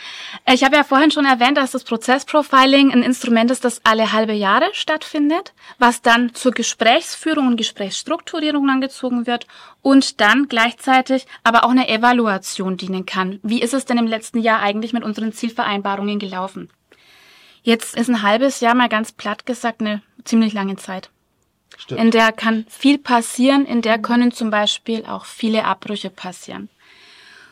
Ich 0.49 0.63
habe 0.63 0.77
ja 0.77 0.85
vorhin 0.85 1.11
schon 1.11 1.25
erwähnt, 1.25 1.57
dass 1.57 1.73
das 1.73 1.83
Prozessprofiling 1.83 2.93
ein 2.93 3.03
Instrument 3.03 3.51
ist, 3.51 3.65
das 3.65 3.81
alle 3.83 4.13
halbe 4.13 4.33
Jahre 4.33 4.69
stattfindet, 4.73 5.53
was 5.81 6.03
dann 6.03 6.33
zur 6.35 6.53
Gesprächsführung 6.53 7.49
und 7.49 7.57
Gesprächsstrukturierung 7.57 8.71
angezogen 8.71 9.27
wird 9.27 9.49
und 9.83 10.21
dann 10.21 10.47
gleichzeitig 10.47 11.27
aber 11.43 11.65
auch 11.65 11.71
eine 11.71 11.89
Evaluation 11.89 12.77
dienen 12.77 13.07
kann. 13.07 13.41
Wie 13.43 13.61
ist 13.61 13.75
es 13.75 13.87
denn 13.87 13.99
im 13.99 14.07
letzten 14.07 14.39
Jahr 14.39 14.61
eigentlich 14.61 14.93
mit 14.93 15.03
unseren 15.03 15.33
Zielvereinbarungen 15.33 16.21
gelaufen? 16.21 16.71
Jetzt 17.63 17.97
ist 17.97 18.09
ein 18.09 18.23
halbes 18.23 18.61
Jahr 18.61 18.75
mal 18.75 18.89
ganz 18.89 19.13
platt 19.13 19.45
gesagt 19.45 19.81
eine 19.81 20.01
ziemlich 20.25 20.53
lange 20.53 20.77
Zeit. 20.77 21.11
Stimmt. 21.77 22.01
In 22.01 22.11
der 22.11 22.33
kann 22.33 22.67
viel 22.69 22.99
passieren, 22.99 23.65
in 23.65 23.83
der 23.83 23.99
können 23.99 24.33
zum 24.33 24.51
Beispiel 24.51 25.05
auch 25.07 25.25
viele 25.25 25.65
Abbrüche 25.65 26.11
passieren. 26.11 26.69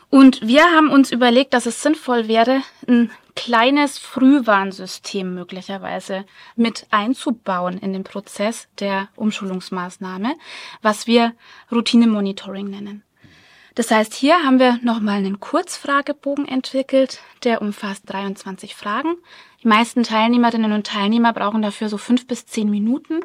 Und 0.09 0.41
wir 0.41 0.63
haben 0.63 0.89
uns 0.89 1.11
überlegt, 1.11 1.53
dass 1.53 1.67
es 1.67 1.83
sinnvoll 1.83 2.27
wäre, 2.27 2.61
ein 2.87 3.11
kleines 3.35 3.99
Frühwarnsystem 3.99 5.33
möglicherweise 5.33 6.25
mit 6.55 6.87
einzubauen 6.89 7.77
in 7.77 7.93
den 7.93 8.03
Prozess 8.03 8.67
der 8.79 9.09
Umschulungsmaßnahme, 9.15 10.35
was 10.81 11.05
wir 11.05 11.33
Routine-Monitoring 11.71 12.69
nennen. 12.69 13.03
Das 13.79 13.91
heißt, 13.91 14.13
hier 14.13 14.43
haben 14.43 14.59
wir 14.59 14.77
nochmal 14.81 15.19
einen 15.19 15.39
Kurzfragebogen 15.39 16.45
entwickelt, 16.45 17.21
der 17.45 17.61
umfasst 17.61 18.03
23 18.07 18.75
Fragen. 18.75 19.15
Die 19.63 19.69
meisten 19.69 20.03
Teilnehmerinnen 20.03 20.73
und 20.73 20.85
Teilnehmer 20.85 21.31
brauchen 21.31 21.61
dafür 21.61 21.87
so 21.87 21.97
fünf 21.97 22.27
bis 22.27 22.45
zehn 22.45 22.69
Minuten. 22.69 23.21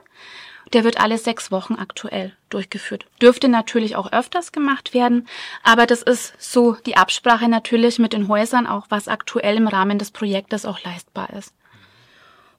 Der 0.72 0.84
wird 0.84 1.00
alle 1.00 1.18
sechs 1.18 1.50
Wochen 1.50 1.74
aktuell 1.74 2.36
durchgeführt. 2.50 3.06
Dürfte 3.20 3.48
natürlich 3.48 3.96
auch 3.96 4.12
öfters 4.12 4.52
gemacht 4.52 4.94
werden, 4.94 5.26
aber 5.64 5.86
das 5.86 6.02
ist 6.02 6.34
so 6.38 6.76
die 6.86 6.96
Absprache 6.96 7.48
natürlich 7.48 7.98
mit 7.98 8.12
den 8.12 8.28
Häusern, 8.28 8.68
auch 8.68 8.86
was 8.90 9.08
aktuell 9.08 9.56
im 9.56 9.66
Rahmen 9.66 9.98
des 9.98 10.12
Projektes 10.12 10.66
auch 10.66 10.80
leistbar 10.84 11.30
ist. 11.30 11.52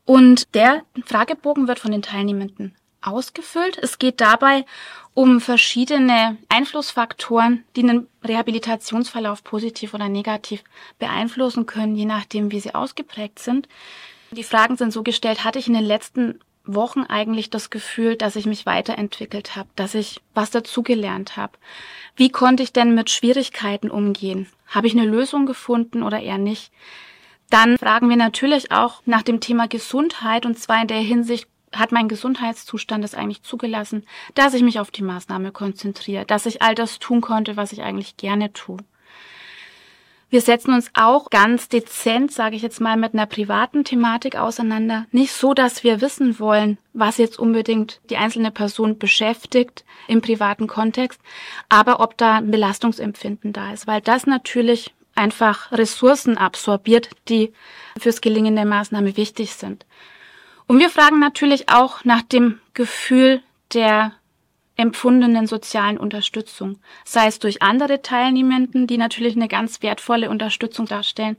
Und 0.04 0.54
der 0.54 0.84
Fragebogen 1.06 1.70
wird 1.70 1.80
von 1.80 1.94
den 1.94 2.02
Teilnehmenden 2.02 2.76
ausgefüllt. 3.06 3.78
Es 3.82 4.00
geht 4.00 4.22
dabei 4.22 4.66
um 5.14 5.40
verschiedene 5.40 6.38
Einflussfaktoren, 6.50 7.64
die 7.76 7.84
einen 7.84 8.08
Rehabilitationsverlauf 8.24 9.44
positiv 9.44 9.94
oder 9.94 10.10
negativ 10.10 10.64
beeinflussen 11.00 11.66
können, 11.66 11.96
je 11.96 12.06
nachdem, 12.06 12.52
wie 12.52 12.60
sie 12.60 12.76
ausgeprägt 12.76 13.40
sind. 13.40 13.68
Die 14.32 14.44
Fragen 14.44 14.76
sind 14.76 14.92
so 14.92 15.04
gestellt, 15.04 15.44
hatte 15.44 15.60
ich 15.60 15.68
in 15.68 15.74
den 15.74 15.86
letzten 15.86 16.40
Wochen 16.66 17.04
eigentlich 17.04 17.50
das 17.50 17.70
Gefühl, 17.70 18.16
dass 18.16 18.36
ich 18.36 18.46
mich 18.46 18.66
weiterentwickelt 18.66 19.56
habe, 19.56 19.70
dass 19.76 19.94
ich 19.94 20.22
was 20.34 20.50
dazugelernt 20.50 21.38
habe. 21.38 21.54
Wie 22.16 22.30
konnte 22.30 22.64
ich 22.64 22.74
denn 22.74 22.96
mit 22.96 23.10
Schwierigkeiten 23.10 23.90
umgehen? 23.90 24.48
Habe 24.68 24.88
ich 24.88 24.94
eine 24.94 25.06
Lösung 25.06 25.46
gefunden 25.46 26.04
oder 26.04 26.20
eher 26.20 26.40
nicht? 26.40 26.72
Dann 27.50 27.78
fragen 27.78 28.10
wir 28.10 28.18
natürlich 28.18 28.72
auch 28.72 29.02
nach 29.06 29.22
dem 29.22 29.40
Thema 29.40 29.68
Gesundheit 29.68 30.46
und 30.46 30.58
zwar 30.58 30.82
in 30.82 30.88
der 30.88 30.98
Hinsicht, 30.98 31.48
hat 31.78 31.92
mein 31.92 32.08
Gesundheitszustand 32.08 33.04
es 33.04 33.16
eigentlich 33.16 33.44
zugelassen, 33.44 34.06
dass 34.34 34.54
ich 34.54 34.64
mich 34.64 34.80
auf 34.80 34.92
die 34.92 35.04
Maßnahme 35.04 35.52
konzentriere, 35.52 36.26
dass 36.26 36.46
ich 36.46 36.62
all 36.62 36.76
das 36.76 37.00
tun 37.00 37.22
konnte, 37.22 37.58
was 37.58 37.72
ich 37.72 37.82
eigentlich 37.84 38.18
gerne 38.18 38.54
tue. 38.54 38.78
Wir 40.30 40.42
setzen 40.42 40.74
uns 40.74 40.90
auch 40.96 41.30
ganz 41.30 41.70
dezent, 41.70 42.32
sage 42.32 42.56
ich 42.56 42.62
jetzt 42.62 42.82
mal, 42.82 42.98
mit 42.98 43.14
einer 43.14 43.28
privaten 43.28 43.84
Thematik 43.84 44.36
auseinander. 44.36 45.06
Nicht 45.12 45.32
so, 45.32 45.54
dass 45.54 45.84
wir 45.84 46.02
wissen 46.02 46.40
wollen, 46.40 46.78
was 46.94 47.18
jetzt 47.18 47.38
unbedingt 47.38 48.02
die 48.10 48.18
einzelne 48.18 48.52
Person 48.52 48.98
beschäftigt 48.98 49.86
im 50.08 50.22
privaten 50.22 50.68
Kontext, 50.68 51.22
aber 51.70 52.00
ob 52.00 52.18
da 52.18 52.38
ein 52.38 52.52
Belastungsempfinden 52.52 53.54
da 53.54 53.72
ist, 53.72 53.88
weil 53.88 54.02
das 54.02 54.26
natürlich 54.26 54.94
einfach 55.14 55.72
Ressourcen 55.72 56.38
absorbiert, 56.38 57.10
die 57.30 57.54
fürs 57.98 58.20
Gelingen 58.20 58.56
der 58.56 58.66
Maßnahme 58.66 59.16
wichtig 59.18 59.54
sind. 59.54 59.86
Und 60.68 60.80
wir 60.80 60.90
fragen 60.90 61.20
natürlich 61.20 61.70
auch 61.70 62.04
nach 62.06 62.22
dem 62.22 62.60
Gefühl 62.74 63.42
der 63.74 64.14
empfundenen 64.78 65.48
sozialen 65.48 65.98
Unterstützung, 65.98 66.80
sei 67.06 67.28
es 67.28 67.40
durch 67.40 67.62
andere 67.62 68.02
Teilnehmenden, 68.02 68.88
die 68.88 68.98
natürlich 68.98 69.36
eine 69.36 69.48
ganz 69.48 69.82
wertvolle 69.82 70.30
Unterstützung 70.30 70.86
darstellen, 70.86 71.38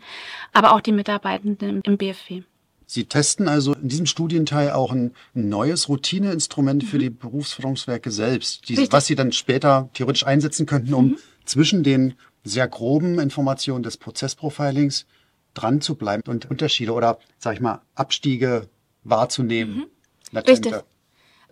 aber 0.53 0.73
auch 0.75 0.81
die 0.81 0.93
Mitarbeitenden 0.93 1.83
im 1.83 1.99
BFW. 1.99 2.43
Sie 2.87 3.05
testen 3.05 3.49
also 3.49 3.75
in 3.75 3.89
diesem 3.89 4.07
Studienteil 4.07 4.71
auch 4.71 4.93
ein 4.93 5.13
neues 5.35 5.89
Routineinstrument 5.89 6.85
mhm. 6.85 6.87
für 6.87 6.99
die 6.99 7.11
Berufsförderungswerke 7.11 8.11
selbst, 8.13 8.69
die, 8.69 8.91
was 8.93 9.07
Sie 9.07 9.17
dann 9.17 9.33
später 9.33 9.91
theoretisch 9.93 10.25
einsetzen 10.25 10.67
könnten, 10.67 10.95
um 10.95 11.07
mhm. 11.09 11.19
zwischen 11.45 11.83
den 11.83 12.15
sehr 12.45 12.69
groben 12.69 13.19
Informationen 13.19 13.83
des 13.83 13.97
Prozessprofilings 13.97 15.07
dran 15.53 15.81
zu 15.81 15.97
bleiben 15.97 16.23
und 16.29 16.49
Unterschiede 16.49 16.93
oder, 16.93 17.19
sag 17.39 17.55
ich 17.55 17.61
mal, 17.61 17.83
Abstiege 17.97 18.69
wahrzunehmen. 19.09 19.89
Mhm. 20.33 20.39
Richtig. 20.39 20.75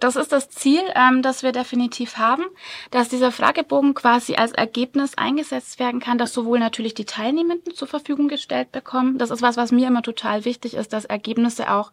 Das 0.00 0.16
ist 0.16 0.32
das 0.32 0.50
Ziel, 0.50 0.82
ähm, 0.96 1.22
das 1.22 1.42
wir 1.42 1.52
definitiv 1.52 2.18
haben, 2.18 2.44
dass 2.90 3.08
dieser 3.08 3.30
Fragebogen 3.30 3.94
quasi 3.94 4.34
als 4.34 4.52
Ergebnis 4.52 5.16
eingesetzt 5.16 5.78
werden 5.78 6.00
kann, 6.00 6.18
dass 6.18 6.34
sowohl 6.34 6.58
natürlich 6.58 6.94
die 6.94 7.04
Teilnehmenden 7.04 7.74
zur 7.74 7.88
Verfügung 7.88 8.28
gestellt 8.28 8.72
bekommen. 8.72 9.18
Das 9.18 9.30
ist 9.30 9.40
was, 9.40 9.56
was 9.56 9.72
mir 9.72 9.86
immer 9.88 10.02
total 10.02 10.44
wichtig 10.44 10.74
ist, 10.74 10.92
dass 10.92 11.04
Ergebnisse 11.04 11.70
auch 11.70 11.92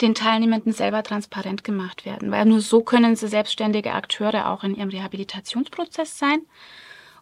den 0.00 0.14
Teilnehmenden 0.14 0.72
selber 0.72 1.02
transparent 1.02 1.64
gemacht 1.64 2.04
werden, 2.04 2.30
weil 2.30 2.44
nur 2.44 2.60
so 2.60 2.82
können 2.82 3.16
sie 3.16 3.28
selbstständige 3.28 3.92
Akteure 3.92 4.48
auch 4.48 4.64
in 4.64 4.74
ihrem 4.76 4.88
Rehabilitationsprozess 4.90 6.18
sein 6.18 6.42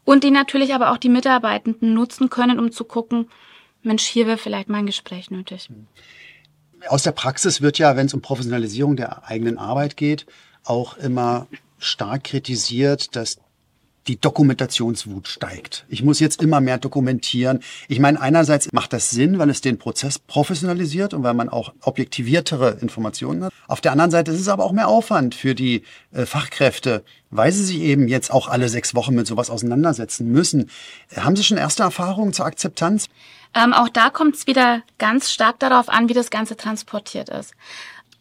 und 0.05 0.25
die 0.25 0.31
natürlich 0.31 0.75
aber 0.75 0.93
auch 0.93 0.99
die 0.99 1.09
Mitarbeitenden 1.09 1.95
nutzen 1.95 2.31
können, 2.31 2.59
um 2.59 2.71
zu 2.71 2.85
gucken, 2.85 3.29
Mensch, 3.83 4.05
hier 4.05 4.27
wäre 4.27 4.39
vielleicht 4.39 4.69
mein 4.69 4.87
Gespräch 4.87 5.31
nötig. 5.31 5.71
Aus 6.87 7.03
der 7.03 7.13
Praxis 7.13 7.61
wird 7.61 7.79
ja, 7.79 7.97
wenn 7.97 8.07
es 8.07 8.15
um 8.15 8.23
Professionalisierung 8.23 8.97
der 8.97 9.27
eigenen 9.27 9.59
Arbeit 9.59 9.97
geht, 9.97 10.27
auch 10.65 10.97
immer 10.97 11.47
stark 11.79 12.25
kritisiert, 12.25 13.17
dass 13.17 13.39
die 14.09 14.19
Dokumentationswut 14.19 15.29
steigt. 15.29 15.85
Ich 15.88 16.03
muss 16.03 16.19
jetzt 16.19 16.43
immer 16.43 16.61
mehr 16.61 16.79
dokumentieren. 16.79 17.61
Ich 17.87 18.00
meine, 18.00 18.21
einerseits 18.21 18.73
macht 18.73 18.93
das 18.93 19.11
Sinn, 19.11 19.38
weil 19.38 19.50
es 19.50 19.61
den 19.61 19.79
Prozess 19.79 20.19
professionalisiert 20.19 21.15
und 21.15 21.23
weil 21.23 21.35
man 21.35 21.49
auch 21.49 21.73
objektiviertere 21.83 22.79
Informationen 22.81 23.45
hat. 23.45 23.53
Auf 23.67 23.81
der 23.81 23.93
anderen 23.93 24.11
Seite 24.11 24.33
ist 24.33 24.41
es 24.41 24.49
aber 24.49 24.65
auch 24.65 24.73
mehr 24.73 24.88
Aufwand 24.88 25.35
für 25.35 25.55
die 25.55 25.83
äh, 26.12 26.25
Fachkräfte, 26.27 27.05
weil 27.31 27.53
sie 27.53 27.65
sich 27.65 27.81
eben 27.81 28.09
jetzt 28.09 28.31
auch 28.33 28.49
alle 28.49 28.69
sechs 28.69 28.95
Wochen 28.95 29.15
mit 29.15 29.27
sowas 29.27 29.50
auseinandersetzen 29.50 30.33
müssen. 30.33 30.71
Haben 31.15 31.37
Sie 31.37 31.45
schon 31.45 31.59
erste 31.59 31.83
Erfahrungen 31.83 32.33
zur 32.33 32.47
Akzeptanz? 32.47 33.09
Ähm, 33.55 33.73
auch 33.73 33.88
da 33.88 34.11
kommt 34.11 34.35
es 34.37 34.47
wieder 34.47 34.83
ganz 34.99 35.31
stark 35.31 35.59
darauf 35.59 35.88
an, 35.88 36.09
wie 36.09 36.15
das 36.15 36.31
Ganze 36.31 36.57
transportiert 36.57 37.29
ist. 37.29 37.55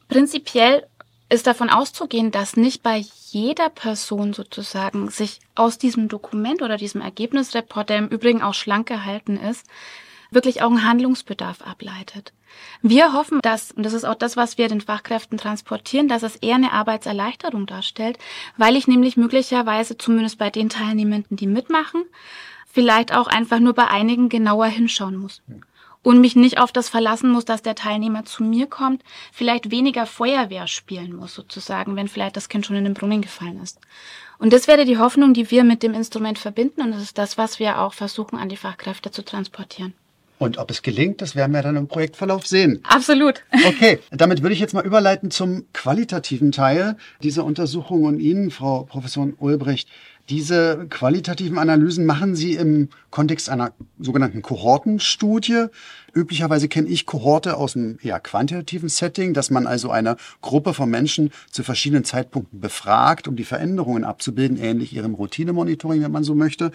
Prinzipiell 0.09 0.85
ist 1.29 1.47
davon 1.47 1.69
auszugehen, 1.69 2.31
dass 2.31 2.55
nicht 2.55 2.83
bei 2.83 3.03
jeder 3.29 3.69
Person 3.69 4.33
sozusagen 4.33 5.09
sich 5.09 5.39
aus 5.55 5.77
diesem 5.77 6.07
Dokument 6.07 6.61
oder 6.61 6.77
diesem 6.77 7.01
Ergebnisreport, 7.01 7.89
der 7.89 7.97
im 7.97 8.07
Übrigen 8.07 8.41
auch 8.41 8.53
schlank 8.53 8.87
gehalten 8.87 9.37
ist, 9.37 9.65
wirklich 10.31 10.61
auch 10.61 10.71
ein 10.71 10.85
Handlungsbedarf 10.85 11.61
ableitet. 11.61 12.33
Wir 12.81 13.13
hoffen, 13.13 13.39
dass, 13.41 13.71
und 13.71 13.83
das 13.83 13.93
ist 13.93 14.05
auch 14.05 14.15
das, 14.15 14.37
was 14.37 14.57
wir 14.57 14.67
den 14.67 14.81
Fachkräften 14.81 15.37
transportieren, 15.37 16.07
dass 16.07 16.23
es 16.23 16.37
eher 16.37 16.55
eine 16.55 16.71
Arbeitserleichterung 16.71 17.65
darstellt, 17.65 18.17
weil 18.55 18.75
ich 18.75 18.87
nämlich 18.87 19.17
möglicherweise 19.17 19.97
zumindest 19.97 20.37
bei 20.37 20.49
den 20.49 20.69
Teilnehmenden, 20.69 21.37
die 21.37 21.47
mitmachen, 21.47 22.03
vielleicht 22.71 23.13
auch 23.13 23.27
einfach 23.27 23.59
nur 23.59 23.73
bei 23.73 23.87
einigen 23.87 24.29
genauer 24.29 24.67
hinschauen 24.67 25.17
muss 25.17 25.41
und 26.07 26.21
mich 26.21 26.37
nicht 26.37 26.57
auf 26.57 26.71
das 26.71 26.87
verlassen 26.87 27.29
muss, 27.29 27.43
dass 27.43 27.61
der 27.63 27.75
Teilnehmer 27.75 28.23
zu 28.23 28.41
mir 28.41 28.67
kommt, 28.67 29.03
vielleicht 29.33 29.71
weniger 29.71 30.05
Feuerwehr 30.05 30.65
spielen 30.65 31.13
muss 31.13 31.35
sozusagen, 31.35 31.97
wenn 31.97 32.07
vielleicht 32.07 32.37
das 32.37 32.47
Kind 32.47 32.65
schon 32.65 32.77
in 32.77 32.85
den 32.85 32.93
Brunnen 32.93 33.21
gefallen 33.21 33.61
ist. 33.61 33.81
Und 34.39 34.53
das 34.53 34.69
wäre 34.69 34.85
die 34.85 34.99
Hoffnung, 34.99 35.33
die 35.33 35.51
wir 35.51 35.65
mit 35.65 35.83
dem 35.83 35.93
Instrument 35.93 36.39
verbinden 36.39 36.81
und 36.81 36.91
das 36.91 37.01
ist 37.01 37.17
das, 37.17 37.37
was 37.37 37.59
wir 37.59 37.81
auch 37.81 37.93
versuchen 37.93 38.39
an 38.39 38.47
die 38.47 38.55
Fachkräfte 38.55 39.11
zu 39.11 39.25
transportieren. 39.25 39.93
Und 40.39 40.59
ob 40.59 40.71
es 40.71 40.81
gelingt, 40.81 41.21
das 41.21 41.35
werden 41.35 41.51
wir 41.51 41.61
dann 41.61 41.75
im 41.75 41.89
Projektverlauf 41.89 42.47
sehen. 42.47 42.79
Absolut. 42.83 43.43
Okay, 43.67 43.99
damit 44.11 44.43
würde 44.43 44.53
ich 44.53 44.61
jetzt 44.61 44.73
mal 44.73 44.85
überleiten 44.85 45.29
zum 45.29 45.65
qualitativen 45.73 46.53
Teil 46.53 46.95
dieser 47.21 47.43
Untersuchung 47.43 48.05
und 48.05 48.19
Ihnen, 48.19 48.49
Frau 48.49 48.83
Professorin 48.83 49.35
Ulbricht. 49.39 49.89
Diese 50.29 50.87
qualitativen 50.89 51.57
Analysen 51.57 52.05
machen 52.05 52.35
Sie 52.35 52.55
im 52.55 52.89
Kontext 53.11 53.49
einer 53.49 53.71
sogenannten 53.97 54.41
Kohortenstudie. 54.41 55.67
Üblicherweise 56.13 56.67
kenne 56.67 56.89
ich 56.89 57.05
Kohorte 57.05 57.55
aus 57.55 57.77
einem 57.77 57.97
eher 58.03 58.19
quantitativen 58.19 58.89
Setting, 58.89 59.33
dass 59.33 59.51
man 59.51 59.67
also 59.67 59.89
eine 59.89 60.17
Gruppe 60.41 60.73
von 60.73 60.89
Menschen 60.89 61.31
zu 61.49 61.63
verschiedenen 61.63 62.03
Zeitpunkten 62.03 62.59
befragt, 62.59 63.29
um 63.29 63.37
die 63.37 63.45
Veränderungen 63.45 64.03
abzubilden, 64.03 64.57
ähnlich 64.57 64.91
Ihrem 64.91 65.13
Routinemonitoring, 65.13 66.01
wenn 66.03 66.11
man 66.11 66.25
so 66.25 66.35
möchte. 66.35 66.71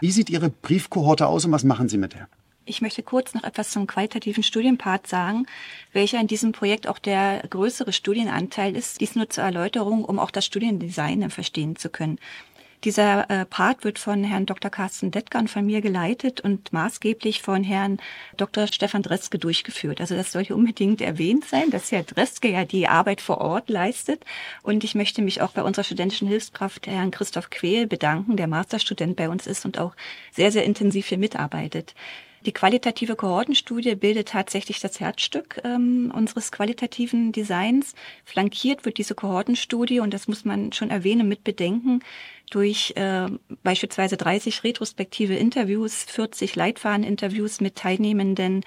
Wie 0.00 0.10
sieht 0.10 0.30
Ihre 0.30 0.48
Briefkohorte 0.48 1.26
aus 1.26 1.44
und 1.44 1.52
was 1.52 1.64
machen 1.64 1.90
Sie 1.90 1.98
mit 1.98 2.14
der? 2.14 2.26
Ich 2.64 2.80
möchte 2.80 3.02
kurz 3.02 3.34
noch 3.34 3.44
etwas 3.44 3.70
zum 3.70 3.86
qualitativen 3.86 4.42
Studienpart 4.42 5.06
sagen, 5.06 5.44
welcher 5.92 6.18
in 6.18 6.26
diesem 6.26 6.52
Projekt 6.52 6.88
auch 6.88 6.98
der 6.98 7.42
größere 7.50 7.92
Studienanteil 7.92 8.74
ist. 8.74 9.02
Dies 9.02 9.14
nur 9.14 9.28
zur 9.28 9.44
Erläuterung, 9.44 10.06
um 10.06 10.18
auch 10.18 10.30
das 10.30 10.46
Studiendesign 10.46 11.28
verstehen 11.28 11.76
zu 11.76 11.90
können. 11.90 12.18
Dieser 12.84 13.30
äh, 13.30 13.46
Part 13.46 13.82
wird 13.82 13.98
von 13.98 14.24
Herrn 14.24 14.44
Dr. 14.44 14.70
Carsten 14.70 15.10
Dettgern 15.10 15.48
von 15.48 15.64
mir 15.64 15.80
geleitet 15.80 16.42
und 16.42 16.70
maßgeblich 16.70 17.40
von 17.40 17.64
Herrn 17.64 17.98
Dr. 18.36 18.66
Stefan 18.66 19.02
Dreske 19.02 19.38
durchgeführt. 19.38 20.02
Also 20.02 20.14
das 20.14 20.32
soll 20.32 20.44
hier 20.44 20.56
unbedingt 20.56 21.00
erwähnt 21.00 21.46
sein, 21.46 21.70
dass 21.70 21.90
Herr 21.92 22.02
Dreske 22.02 22.50
ja 22.50 22.66
die 22.66 22.86
Arbeit 22.86 23.22
vor 23.22 23.38
Ort 23.38 23.70
leistet. 23.70 24.22
Und 24.62 24.84
ich 24.84 24.94
möchte 24.94 25.22
mich 25.22 25.40
auch 25.40 25.52
bei 25.52 25.62
unserer 25.62 25.84
studentischen 25.84 26.28
Hilfskraft 26.28 26.86
Herrn 26.86 27.10
Christoph 27.10 27.48
Quehl 27.48 27.86
bedanken, 27.86 28.36
der 28.36 28.48
Masterstudent 28.48 29.16
bei 29.16 29.30
uns 29.30 29.46
ist 29.46 29.64
und 29.64 29.78
auch 29.78 29.94
sehr, 30.30 30.52
sehr 30.52 30.64
intensiv 30.64 31.06
hier 31.06 31.18
mitarbeitet. 31.18 31.94
Die 32.46 32.52
qualitative 32.52 33.16
Kohortenstudie 33.16 33.94
bildet 33.94 34.28
tatsächlich 34.28 34.78
das 34.78 35.00
Herzstück 35.00 35.60
ähm, 35.64 36.12
unseres 36.14 36.52
qualitativen 36.52 37.32
Designs. 37.32 37.94
Flankiert 38.24 38.84
wird 38.84 38.98
diese 38.98 39.14
Kohortenstudie, 39.14 40.00
und 40.00 40.12
das 40.12 40.28
muss 40.28 40.44
man 40.44 40.70
schon 40.72 40.90
erwähnen, 40.90 41.26
mit 41.26 41.42
bedenken, 41.42 42.00
durch 42.50 42.92
äh, 42.96 43.28
beispielsweise 43.62 44.18
30 44.18 44.62
retrospektive 44.62 45.34
Interviews, 45.34 46.04
40 46.04 46.54
Leitfadeninterviews 46.54 47.62
mit 47.62 47.76
Teilnehmenden, 47.76 48.62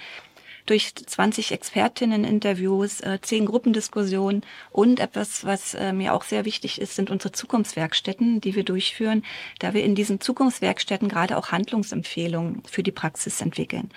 durch 0.67 0.93
20 0.93 1.51
Expertinnen-Interviews, 1.51 3.01
äh, 3.01 3.19
10 3.21 3.45
Gruppendiskussionen 3.47 4.43
und 4.71 4.99
etwas, 4.99 5.43
was 5.45 5.73
äh, 5.73 5.93
mir 5.93 6.13
auch 6.13 6.23
sehr 6.23 6.45
wichtig 6.45 6.79
ist, 6.79 6.95
sind 6.95 7.09
unsere 7.09 7.31
Zukunftswerkstätten, 7.31 8.39
die 8.41 8.55
wir 8.55 8.63
durchführen, 8.63 9.23
da 9.59 9.73
wir 9.73 9.83
in 9.83 9.95
diesen 9.95 10.21
Zukunftswerkstätten 10.21 11.09
gerade 11.09 11.37
auch 11.37 11.51
Handlungsempfehlungen 11.51 12.61
für 12.69 12.83
die 12.83 12.91
Praxis 12.91 13.41
entwickeln. 13.41 13.89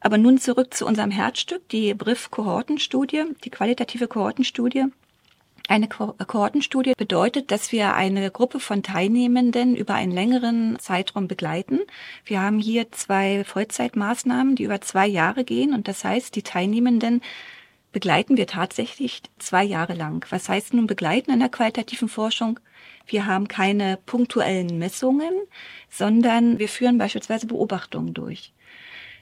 Aber 0.00 0.18
nun 0.18 0.38
zurück 0.38 0.74
zu 0.74 0.86
unserem 0.86 1.10
Herzstück, 1.10 1.68
die 1.70 1.94
BRIF-Kohortenstudie, 1.94 3.24
die 3.44 3.50
qualitative 3.50 4.06
Kohortenstudie. 4.06 4.86
Eine 5.70 5.86
Kohortenstudie 5.86 6.94
bedeutet, 6.96 7.50
dass 7.50 7.72
wir 7.72 7.92
eine 7.92 8.30
Gruppe 8.30 8.58
von 8.58 8.82
Teilnehmenden 8.82 9.76
über 9.76 9.92
einen 9.92 10.12
längeren 10.12 10.78
Zeitraum 10.78 11.28
begleiten. 11.28 11.80
Wir 12.24 12.40
haben 12.40 12.58
hier 12.58 12.90
zwei 12.90 13.44
Vollzeitmaßnahmen, 13.44 14.56
die 14.56 14.62
über 14.62 14.80
zwei 14.80 15.06
Jahre 15.06 15.44
gehen. 15.44 15.74
Und 15.74 15.86
das 15.86 16.04
heißt, 16.04 16.34
die 16.34 16.42
Teilnehmenden 16.42 17.20
begleiten 17.92 18.38
wir 18.38 18.46
tatsächlich 18.46 19.20
zwei 19.38 19.62
Jahre 19.62 19.92
lang. 19.92 20.26
Was 20.30 20.48
heißt 20.48 20.72
nun 20.72 20.86
begleiten 20.86 21.32
in 21.32 21.40
der 21.40 21.50
qualitativen 21.50 22.08
Forschung? 22.08 22.58
Wir 23.06 23.26
haben 23.26 23.46
keine 23.46 23.98
punktuellen 24.06 24.78
Messungen, 24.78 25.34
sondern 25.90 26.58
wir 26.58 26.70
führen 26.70 26.96
beispielsweise 26.96 27.46
Beobachtungen 27.46 28.14
durch. 28.14 28.54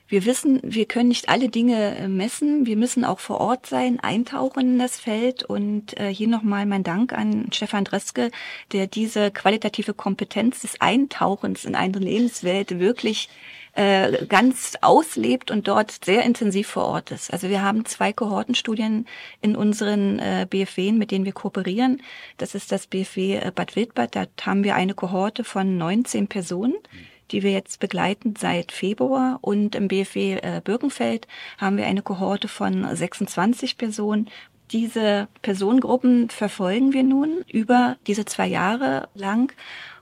Wir 0.08 0.24
wissen, 0.24 0.60
wir 0.62 0.86
können 0.86 1.08
nicht 1.08 1.28
alle 1.28 1.48
Dinge 1.48 1.96
äh, 1.96 2.06
messen. 2.06 2.64
Wir 2.64 2.76
müssen 2.76 3.04
auch 3.04 3.18
vor 3.18 3.40
Ort 3.40 3.66
sein, 3.66 3.98
eintauchen 3.98 4.74
in 4.74 4.78
das 4.78 5.00
Feld. 5.00 5.42
Und 5.42 5.98
äh, 5.98 6.14
hier 6.14 6.28
nochmal 6.28 6.64
mein 6.64 6.84
Dank 6.84 7.12
an 7.12 7.48
Stefan 7.52 7.84
Dreske, 7.84 8.30
der 8.72 8.86
diese 8.86 9.32
qualitative 9.32 9.94
Kompetenz 9.94 10.60
des 10.60 10.80
Eintauchens 10.80 11.64
in 11.64 11.74
eine 11.74 11.98
Lebenswelt 11.98 12.78
wirklich 12.78 13.28
äh, 13.72 14.24
ganz 14.26 14.74
auslebt 14.80 15.50
und 15.50 15.66
dort 15.66 16.04
sehr 16.04 16.22
intensiv 16.22 16.68
vor 16.68 16.84
Ort 16.84 17.10
ist. 17.10 17.32
Also 17.32 17.48
wir 17.48 17.62
haben 17.62 17.84
zwei 17.84 18.12
Kohortenstudien 18.12 19.06
in 19.42 19.56
unseren 19.56 20.20
äh, 20.20 20.46
BFWen, 20.48 20.98
mit 20.98 21.10
denen 21.10 21.24
wir 21.24 21.32
kooperieren. 21.32 22.00
Das 22.38 22.54
ist 22.54 22.70
das 22.70 22.86
BFW 22.86 23.38
äh, 23.38 23.52
Bad 23.52 23.74
Wildbad. 23.74 24.14
Da 24.14 24.26
haben 24.42 24.62
wir 24.62 24.76
eine 24.76 24.94
Kohorte 24.94 25.42
von 25.42 25.76
19 25.76 26.28
Personen. 26.28 26.74
Mhm 26.74 27.15
die 27.30 27.42
wir 27.42 27.52
jetzt 27.52 27.80
begleiten 27.80 28.34
seit 28.38 28.72
Februar. 28.72 29.38
Und 29.40 29.74
im 29.74 29.88
BFW 29.88 30.34
äh, 30.34 30.60
Birkenfeld 30.62 31.26
haben 31.58 31.76
wir 31.76 31.86
eine 31.86 32.02
Kohorte 32.02 32.48
von 32.48 32.86
26 32.94 33.78
Personen. 33.78 34.28
Diese 34.72 35.28
Personengruppen 35.42 36.28
verfolgen 36.30 36.92
wir 36.92 37.04
nun 37.04 37.44
über 37.48 37.96
diese 38.06 38.24
zwei 38.24 38.48
Jahre 38.48 39.08
lang 39.14 39.52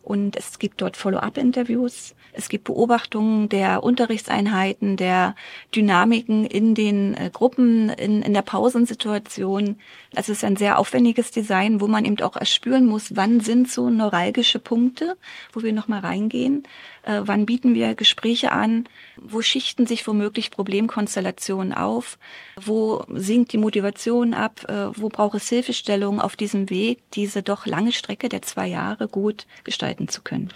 Und 0.04 0.36
es 0.36 0.58
gibt 0.58 0.82
dort 0.82 0.98
Follow-up-Interviews. 0.98 2.14
Es 2.34 2.50
gibt 2.50 2.64
Beobachtungen 2.64 3.48
der 3.48 3.82
Unterrichtseinheiten, 3.82 4.98
der 4.98 5.34
Dynamiken 5.74 6.44
in 6.44 6.74
den 6.74 7.14
äh, 7.14 7.30
Gruppen, 7.32 7.88
in, 7.88 8.20
in 8.20 8.34
der 8.34 8.42
Pausensituation. 8.42 9.76
Also 10.14 10.32
es 10.32 10.38
ist 10.38 10.44
ein 10.44 10.56
sehr 10.56 10.78
aufwendiges 10.78 11.30
Design, 11.30 11.80
wo 11.80 11.86
man 11.86 12.04
eben 12.04 12.20
auch 12.20 12.36
erspüren 12.36 12.84
muss, 12.84 13.16
wann 13.16 13.40
sind 13.40 13.70
so 13.70 13.88
neuralgische 13.88 14.58
Punkte, 14.58 15.16
wo 15.54 15.62
wir 15.62 15.72
nochmal 15.72 16.00
reingehen. 16.00 16.64
Äh, 17.04 17.22
wann 17.24 17.46
bieten 17.46 17.74
wir 17.74 17.94
Gespräche 17.94 18.52
an? 18.52 18.86
Wo 19.16 19.42
schichten 19.42 19.86
sich 19.86 20.06
womöglich 20.06 20.50
Problemkonstellationen 20.50 21.72
auf? 21.72 22.18
Wo 22.60 23.04
sinkt 23.08 23.52
die 23.52 23.58
Motivation 23.58 24.34
ab? 24.34 24.64
Äh, 24.68 24.88
wo 24.98 25.08
braucht 25.08 25.36
es 25.36 25.48
Hilfestellung 25.48 26.20
auf 26.20 26.36
diesem 26.36 26.70
Weg, 26.70 26.98
diese 27.12 27.42
doch 27.42 27.66
lange 27.66 27.92
Strecke 27.92 28.28
der 28.28 28.42
zwei 28.42 28.66
Jahre 28.66 29.08
gut 29.08 29.46
gestalten 29.64 30.08
zu 30.08 30.22
können? 30.22 30.50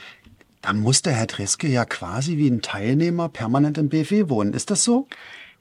Dann 0.63 0.81
muss 0.81 1.03
der 1.03 1.13
Herr 1.13 1.27
Dreske 1.27 1.69
ja 1.69 1.85
quasi 1.85 2.37
wie 2.37 2.49
ein 2.49 2.63
Teilnehmer 2.63 3.29
permanent 3.29 3.79
im 3.79 3.89
BFW 3.89 4.29
wohnen. 4.29 4.55
Ist 4.55 4.71
das 4.71 4.85
so? 4.85 5.07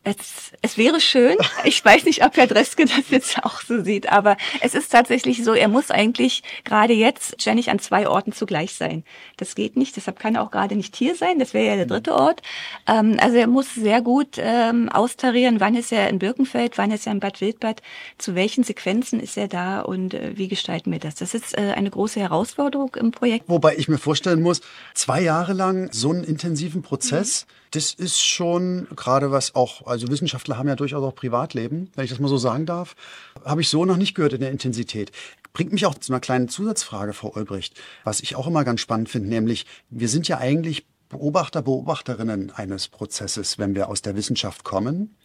Es, 0.07 0.53
es 0.61 0.77
wäre 0.77 1.01
schön. 1.01 1.35
Ich 1.65 1.83
weiß 1.83 2.05
nicht, 2.05 2.23
ob 2.23 2.37
Herr 2.37 2.47
Dreske 2.47 2.85
das 2.85 3.09
jetzt 3.09 3.43
auch 3.43 3.61
so 3.61 3.83
sieht, 3.83 4.09
aber 4.09 4.37
es 4.61 4.73
ist 4.73 4.89
tatsächlich 4.89 5.43
so, 5.43 5.53
er 5.53 5.67
muss 5.67 5.91
eigentlich 5.91 6.43
gerade 6.63 6.93
jetzt 6.93 7.41
ständig 7.41 7.69
an 7.69 7.79
zwei 7.79 8.07
Orten 8.07 8.31
zugleich 8.31 8.73
sein. 8.73 9.03
Das 9.35 9.53
geht 9.53 9.75
nicht, 9.75 9.97
deshalb 9.97 10.17
kann 10.17 10.35
er 10.35 10.43
auch 10.43 10.51
gerade 10.51 10.75
nicht 10.75 10.95
hier 10.95 11.15
sein. 11.15 11.39
Das 11.39 11.53
wäre 11.53 11.65
ja 11.65 11.75
der 11.75 11.87
dritte 11.87 12.13
Ort. 12.13 12.41
Ähm, 12.87 13.17
also 13.19 13.35
er 13.35 13.47
muss 13.47 13.75
sehr 13.75 14.01
gut 14.01 14.37
ähm, 14.37 14.87
austarieren, 14.87 15.59
wann 15.59 15.75
ist 15.75 15.91
er 15.91 16.09
in 16.09 16.19
Birkenfeld, 16.19 16.77
wann 16.77 16.91
ist 16.91 17.05
er 17.05 17.11
in 17.11 17.19
Bad 17.19 17.41
Wildbad, 17.41 17.81
zu 18.17 18.33
welchen 18.33 18.63
Sequenzen 18.63 19.19
ist 19.19 19.35
er 19.35 19.49
da 19.49 19.81
und 19.81 20.13
äh, 20.13 20.37
wie 20.37 20.47
gestalten 20.47 20.91
wir 20.91 20.99
das. 20.99 21.15
Das 21.15 21.33
ist 21.33 21.57
äh, 21.57 21.73
eine 21.75 21.89
große 21.89 22.19
Herausforderung 22.19 22.95
im 22.95 23.11
Projekt. 23.11 23.49
Wobei 23.49 23.75
ich 23.75 23.89
mir 23.89 23.97
vorstellen 23.97 24.41
muss, 24.41 24.61
zwei 24.93 25.21
Jahre 25.21 25.51
lang 25.51 25.89
so 25.91 26.11
einen 26.11 26.23
intensiven 26.23 26.81
Prozess, 26.81 27.45
mhm 27.45 27.57
das 27.71 27.93
ist 27.93 28.19
schon 28.19 28.87
gerade 28.95 29.31
was 29.31 29.55
auch, 29.55 29.85
also 29.87 30.07
Wissenschaftler 30.07 30.57
haben 30.57 30.67
ja 30.67 30.75
durchaus 30.75 31.03
auch 31.03 31.15
Privatleben, 31.15 31.91
wenn 31.95 32.05
ich 32.05 32.11
das 32.11 32.19
mal 32.19 32.27
so 32.27 32.37
sagen 32.37 32.65
darf, 32.65 32.95
habe 33.43 33.61
ich 33.61 33.69
so 33.69 33.85
noch 33.85 33.97
nicht 33.97 34.15
gehört 34.15 34.33
in 34.33 34.41
der 34.41 34.51
Intensität. 34.51 35.11
Bringt 35.53 35.71
mich 35.71 35.85
auch 35.85 35.95
zu 35.95 36.13
einer 36.13 36.19
kleinen 36.19 36.49
Zusatzfrage, 36.49 37.13
Frau 37.13 37.35
Olbricht, 37.35 37.79
was 38.03 38.19
ich 38.19 38.35
auch 38.35 38.47
immer 38.47 38.63
ganz 38.63 38.81
spannend 38.81 39.09
finde, 39.09 39.29
nämlich 39.29 39.65
wir 39.89 40.09
sind 40.09 40.27
ja 40.27 40.37
eigentlich 40.37 40.85
Beobachter, 41.09 41.61
Beobachterinnen 41.61 42.51
eines 42.51 42.89
Prozesses, 42.89 43.57
wenn 43.57 43.75
wir 43.75 43.87
aus 43.87 44.01
der 44.01 44.15
Wissenschaft 44.15 44.63
kommen. 44.63 45.15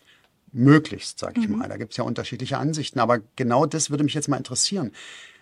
Möglichst, 0.53 1.19
sage 1.19 1.41
ich 1.41 1.49
mhm. 1.49 1.59
mal. 1.59 1.69
Da 1.69 1.77
gibt 1.77 1.93
es 1.93 1.97
ja 1.97 2.05
unterschiedliche 2.05 2.59
Ansichten. 2.59 3.01
Aber 3.01 3.21
genau 3.37 3.67
das 3.67 3.91
würde 3.91 4.05
mich 4.05 4.15
jetzt 4.15 4.29
mal 4.29 4.37
interessieren. 4.37 4.93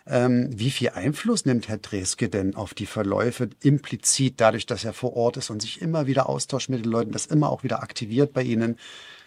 Ähm, 0.07 0.49
wie 0.53 0.71
viel 0.71 0.91
Einfluss 0.91 1.45
nimmt 1.45 1.69
Herr 1.69 1.79
Dreske 1.79 2.29
denn 2.29 2.55
auf 2.55 2.75
die 2.75 2.87
Verläufe 2.87 3.51
implizit 3.63 4.35
dadurch, 4.41 4.67
dass 4.67 4.85
er 4.85 4.93
vor 4.93 5.15
Ort 5.17 5.37
ist 5.37 5.51
und 5.51 5.63
sich 5.63 5.81
immer 5.83 6.07
wieder 6.07 6.29
austauscht 6.29 6.69
mit 6.69 6.85
den 6.85 6.91
Leuten, 6.91 7.13
das 7.13 7.27
immer 7.27 7.51
auch 7.51 7.63
wieder 7.63 7.83
aktiviert 7.83 8.33
bei 8.33 8.43
Ihnen? 8.43 8.77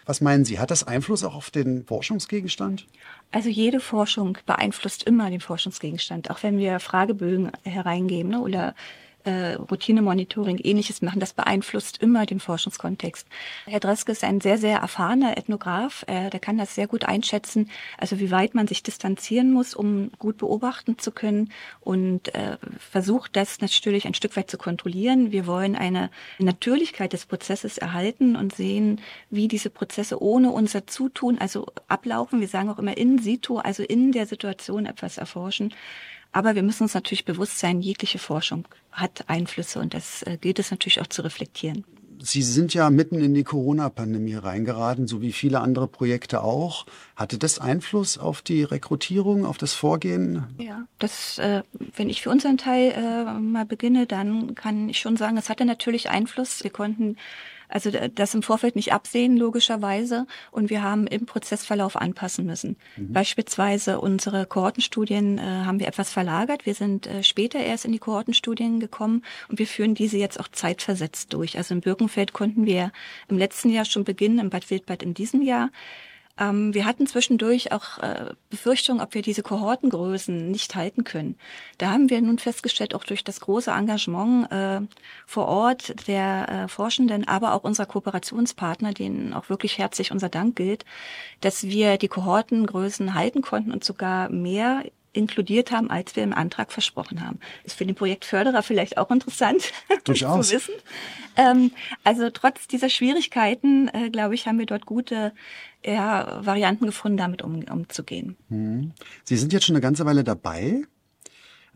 Was 0.06 0.20
meinen 0.20 0.44
Sie? 0.44 0.58
Hat 0.58 0.70
das 0.70 0.86
Einfluss 0.86 1.24
auch 1.24 1.34
auf 1.34 1.50
den 1.50 1.86
Forschungsgegenstand? 1.86 2.86
Also 3.30 3.48
jede 3.48 3.80
Forschung 3.80 4.36
beeinflusst 4.44 5.04
immer 5.04 5.30
den 5.30 5.40
Forschungsgegenstand, 5.40 6.30
auch 6.30 6.42
wenn 6.42 6.58
wir 6.58 6.78
Fragebögen 6.78 7.50
hereingeben 7.62 8.32
ne, 8.32 8.40
oder 8.40 8.74
äh, 9.24 9.54
Routinemonitoring, 9.54 10.58
ähnliches 10.58 11.02
machen. 11.02 11.20
Das 11.20 11.32
beeinflusst 11.32 11.98
immer 11.98 12.26
den 12.26 12.40
Forschungskontext. 12.40 13.26
Herr 13.66 13.80
Dreske 13.80 14.12
ist 14.12 14.24
ein 14.24 14.40
sehr, 14.40 14.58
sehr 14.58 14.78
erfahrener 14.78 15.36
Ethnograph. 15.36 16.04
Äh, 16.06 16.30
der 16.30 16.40
kann 16.40 16.58
das 16.58 16.74
sehr 16.74 16.86
gut 16.86 17.04
einschätzen, 17.04 17.70
also 17.98 18.20
wie 18.20 18.30
weit 18.30 18.54
man 18.54 18.66
sich 18.66 18.82
distanzieren 18.82 19.52
muss, 19.52 19.74
um 19.74 20.10
gut 20.18 20.38
beobachten 20.38 20.98
zu 20.98 21.10
können 21.10 21.50
und 21.80 22.34
äh, 22.34 22.58
versucht 22.78 23.36
das 23.36 23.60
natürlich 23.60 24.06
ein 24.06 24.14
Stück 24.14 24.36
weit 24.36 24.50
zu 24.50 24.58
kontrollieren. 24.58 25.32
Wir 25.32 25.46
wollen 25.46 25.76
eine 25.76 26.10
Natürlichkeit 26.38 27.12
des 27.12 27.26
Prozesses 27.26 27.78
erhalten 27.78 28.36
und 28.36 28.54
sehen, 28.54 29.00
wie 29.30 29.48
diese 29.48 29.70
Prozesse 29.70 30.22
ohne 30.22 30.50
unser 30.50 30.86
Zutun, 30.86 31.38
also 31.38 31.66
ablaufen. 31.88 32.40
Wir 32.40 32.48
sagen 32.48 32.70
auch 32.70 32.78
immer 32.78 32.96
in 32.96 33.18
situ, 33.18 33.58
also 33.58 33.82
in 33.82 34.12
der 34.12 34.26
Situation 34.26 34.86
etwas 34.86 35.18
erforschen. 35.18 35.74
Aber 36.34 36.56
wir 36.56 36.64
müssen 36.64 36.82
uns 36.82 36.94
natürlich 36.94 37.24
bewusst 37.24 37.60
sein, 37.60 37.80
jegliche 37.80 38.18
Forschung 38.18 38.66
hat 38.90 39.24
Einflüsse 39.28 39.78
und 39.78 39.94
das 39.94 40.24
äh, 40.24 40.36
gilt 40.36 40.58
es 40.58 40.72
natürlich 40.72 41.00
auch 41.00 41.06
zu 41.06 41.22
reflektieren. 41.22 41.84
Sie 42.20 42.42
sind 42.42 42.74
ja 42.74 42.90
mitten 42.90 43.22
in 43.22 43.34
die 43.34 43.44
Corona-Pandemie 43.44 44.34
reingeraten, 44.34 45.06
so 45.06 45.20
wie 45.20 45.32
viele 45.32 45.60
andere 45.60 45.86
Projekte 45.86 46.42
auch. 46.42 46.86
Hatte 47.14 47.38
das 47.38 47.60
Einfluss 47.60 48.18
auf 48.18 48.42
die 48.42 48.64
Rekrutierung, 48.64 49.44
auf 49.44 49.58
das 49.58 49.74
Vorgehen? 49.74 50.44
Ja, 50.58 50.86
das, 50.98 51.38
äh, 51.38 51.62
wenn 51.94 52.08
ich 52.10 52.22
für 52.22 52.30
unseren 52.30 52.58
Teil 52.58 52.92
äh, 52.92 53.38
mal 53.38 53.64
beginne, 53.64 54.06
dann 54.06 54.56
kann 54.56 54.88
ich 54.88 54.98
schon 54.98 55.16
sagen, 55.16 55.36
es 55.36 55.48
hatte 55.48 55.64
natürlich 55.64 56.10
Einfluss. 56.10 56.64
Wir 56.64 56.70
konnten 56.70 57.16
also 57.74 57.90
das 57.90 58.32
im 58.34 58.44
Vorfeld 58.44 58.76
nicht 58.76 58.92
absehen, 58.92 59.36
logischerweise. 59.36 60.28
Und 60.52 60.70
wir 60.70 60.84
haben 60.84 61.08
im 61.08 61.26
Prozessverlauf 61.26 61.96
anpassen 61.96 62.46
müssen. 62.46 62.76
Mhm. 62.96 63.12
Beispielsweise 63.12 64.00
unsere 64.00 64.46
Kohortenstudien 64.46 65.38
äh, 65.38 65.42
haben 65.42 65.80
wir 65.80 65.88
etwas 65.88 66.12
verlagert. 66.12 66.66
Wir 66.66 66.74
sind 66.74 67.08
äh, 67.08 67.24
später 67.24 67.58
erst 67.58 67.84
in 67.84 67.90
die 67.90 67.98
Kohortenstudien 67.98 68.78
gekommen 68.78 69.24
und 69.48 69.58
wir 69.58 69.66
führen 69.66 69.96
diese 69.96 70.18
jetzt 70.18 70.38
auch 70.38 70.46
zeitversetzt 70.46 71.32
durch. 71.32 71.58
Also 71.58 71.74
im 71.74 71.80
Birkenfeld 71.80 72.32
konnten 72.32 72.64
wir 72.64 72.92
im 73.28 73.38
letzten 73.38 73.70
Jahr 73.70 73.84
schon 73.84 74.04
beginnen, 74.04 74.38
im 74.38 74.50
Bad 74.50 74.70
Wildbad 74.70 75.02
in 75.02 75.12
diesem 75.12 75.42
Jahr. 75.42 75.70
Ähm, 76.38 76.74
wir 76.74 76.84
hatten 76.84 77.06
zwischendurch 77.06 77.70
auch 77.70 77.98
äh, 77.98 78.30
Befürchtungen, 78.50 79.00
ob 79.00 79.14
wir 79.14 79.22
diese 79.22 79.42
Kohortengrößen 79.42 80.50
nicht 80.50 80.74
halten 80.74 81.04
können. 81.04 81.36
Da 81.78 81.90
haben 81.90 82.10
wir 82.10 82.20
nun 82.20 82.38
festgestellt, 82.38 82.94
auch 82.94 83.04
durch 83.04 83.22
das 83.22 83.40
große 83.40 83.70
Engagement 83.70 84.50
äh, 84.50 84.80
vor 85.26 85.46
Ort 85.46 86.08
der 86.08 86.48
äh, 86.48 86.68
Forschenden, 86.68 87.28
aber 87.28 87.54
auch 87.54 87.62
unserer 87.62 87.86
Kooperationspartner, 87.86 88.92
denen 88.92 89.32
auch 89.32 89.48
wirklich 89.48 89.78
herzlich 89.78 90.10
unser 90.10 90.28
Dank 90.28 90.56
gilt, 90.56 90.84
dass 91.40 91.64
wir 91.64 91.98
die 91.98 92.08
Kohortengrößen 92.08 93.14
halten 93.14 93.42
konnten 93.42 93.70
und 93.70 93.84
sogar 93.84 94.28
mehr 94.28 94.84
inkludiert 95.14 95.70
haben, 95.70 95.90
als 95.90 96.16
wir 96.16 96.22
im 96.22 96.32
Antrag 96.32 96.72
versprochen 96.72 97.24
haben. 97.26 97.38
Ist 97.64 97.76
für 97.76 97.86
den 97.86 97.94
Projektförderer 97.94 98.62
vielleicht 98.62 98.98
auch 98.98 99.10
interessant 99.10 99.72
Durchaus. 100.04 100.48
zu 100.48 100.56
wissen. 100.56 100.74
Ähm, 101.36 101.70
also 102.04 102.30
trotz 102.30 102.66
dieser 102.68 102.88
Schwierigkeiten, 102.88 103.88
äh, 103.88 104.10
glaube 104.10 104.34
ich, 104.34 104.46
haben 104.46 104.58
wir 104.58 104.66
dort 104.66 104.86
gute 104.86 105.32
ja, 105.84 106.44
Varianten 106.44 106.86
gefunden, 106.86 107.18
damit 107.18 107.42
um, 107.42 107.62
umzugehen. 107.64 108.36
Mhm. 108.48 108.92
Sie 109.24 109.36
sind 109.36 109.52
jetzt 109.52 109.66
schon 109.66 109.74
eine 109.74 109.82
ganze 109.82 110.06
Weile 110.06 110.24
dabei. 110.24 110.82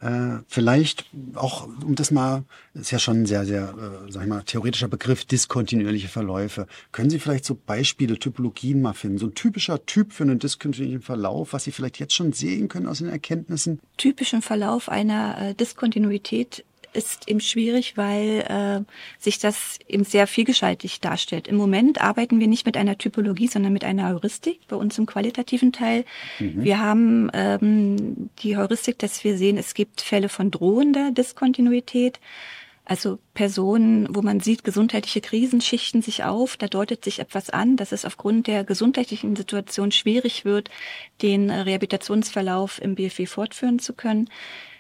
Äh, 0.00 0.38
vielleicht 0.46 1.06
auch, 1.34 1.66
um 1.84 1.94
das 1.94 2.10
mal, 2.10 2.44
ist 2.74 2.90
ja 2.92 2.98
schon 2.98 3.22
ein 3.22 3.26
sehr, 3.26 3.44
sehr, 3.44 3.74
äh, 4.06 4.12
sag 4.12 4.22
ich 4.22 4.28
mal, 4.28 4.42
theoretischer 4.42 4.88
Begriff, 4.88 5.24
diskontinuierliche 5.24 6.08
Verläufe. 6.08 6.66
Können 6.92 7.10
Sie 7.10 7.18
vielleicht 7.18 7.44
so 7.44 7.56
Beispiele, 7.56 8.18
Typologien 8.18 8.80
mal 8.80 8.92
finden? 8.92 9.18
So 9.18 9.26
ein 9.26 9.34
typischer 9.34 9.84
Typ 9.86 10.12
für 10.12 10.22
einen 10.22 10.38
diskontinuierlichen 10.38 11.02
Verlauf, 11.02 11.52
was 11.52 11.64
Sie 11.64 11.72
vielleicht 11.72 11.98
jetzt 11.98 12.14
schon 12.14 12.32
sehen 12.32 12.68
können 12.68 12.86
aus 12.86 12.98
den 12.98 13.08
Erkenntnissen? 13.08 13.80
Typischen 13.96 14.40
Verlauf 14.40 14.88
einer 14.88 15.38
äh, 15.38 15.54
Diskontinuität 15.54 16.64
ist 16.92 17.28
eben 17.28 17.40
schwierig, 17.40 17.96
weil 17.96 18.40
äh, 18.48 19.20
sich 19.22 19.38
das 19.38 19.78
eben 19.88 20.04
sehr 20.04 20.26
vielgestaltig 20.26 21.00
darstellt. 21.00 21.48
Im 21.48 21.56
Moment 21.56 22.00
arbeiten 22.00 22.40
wir 22.40 22.46
nicht 22.46 22.66
mit 22.66 22.76
einer 22.76 22.98
Typologie, 22.98 23.48
sondern 23.48 23.72
mit 23.72 23.84
einer 23.84 24.08
Heuristik 24.08 24.60
bei 24.68 24.76
uns 24.76 24.98
im 24.98 25.06
qualitativen 25.06 25.72
Teil. 25.72 26.04
Mhm. 26.38 26.64
Wir 26.64 26.80
haben 26.80 27.30
ähm, 27.32 28.30
die 28.40 28.56
Heuristik, 28.56 28.98
dass 28.98 29.24
wir 29.24 29.36
sehen, 29.36 29.58
es 29.58 29.74
gibt 29.74 30.00
Fälle 30.00 30.28
von 30.28 30.50
drohender 30.50 31.10
Diskontinuität. 31.10 32.20
Also 32.88 33.18
Personen, 33.34 34.08
wo 34.08 34.22
man 34.22 34.40
sieht, 34.40 34.64
gesundheitliche 34.64 35.20
Krisen 35.20 35.60
schichten 35.60 36.00
sich 36.00 36.24
auf, 36.24 36.56
da 36.56 36.68
deutet 36.68 37.04
sich 37.04 37.18
etwas 37.18 37.50
an, 37.50 37.76
dass 37.76 37.92
es 37.92 38.06
aufgrund 38.06 38.46
der 38.46 38.64
gesundheitlichen 38.64 39.36
Situation 39.36 39.92
schwierig 39.92 40.46
wird, 40.46 40.70
den 41.20 41.50
Rehabilitationsverlauf 41.50 42.80
im 42.80 42.94
BFW 42.94 43.26
fortführen 43.26 43.78
zu 43.78 43.92
können. 43.92 44.30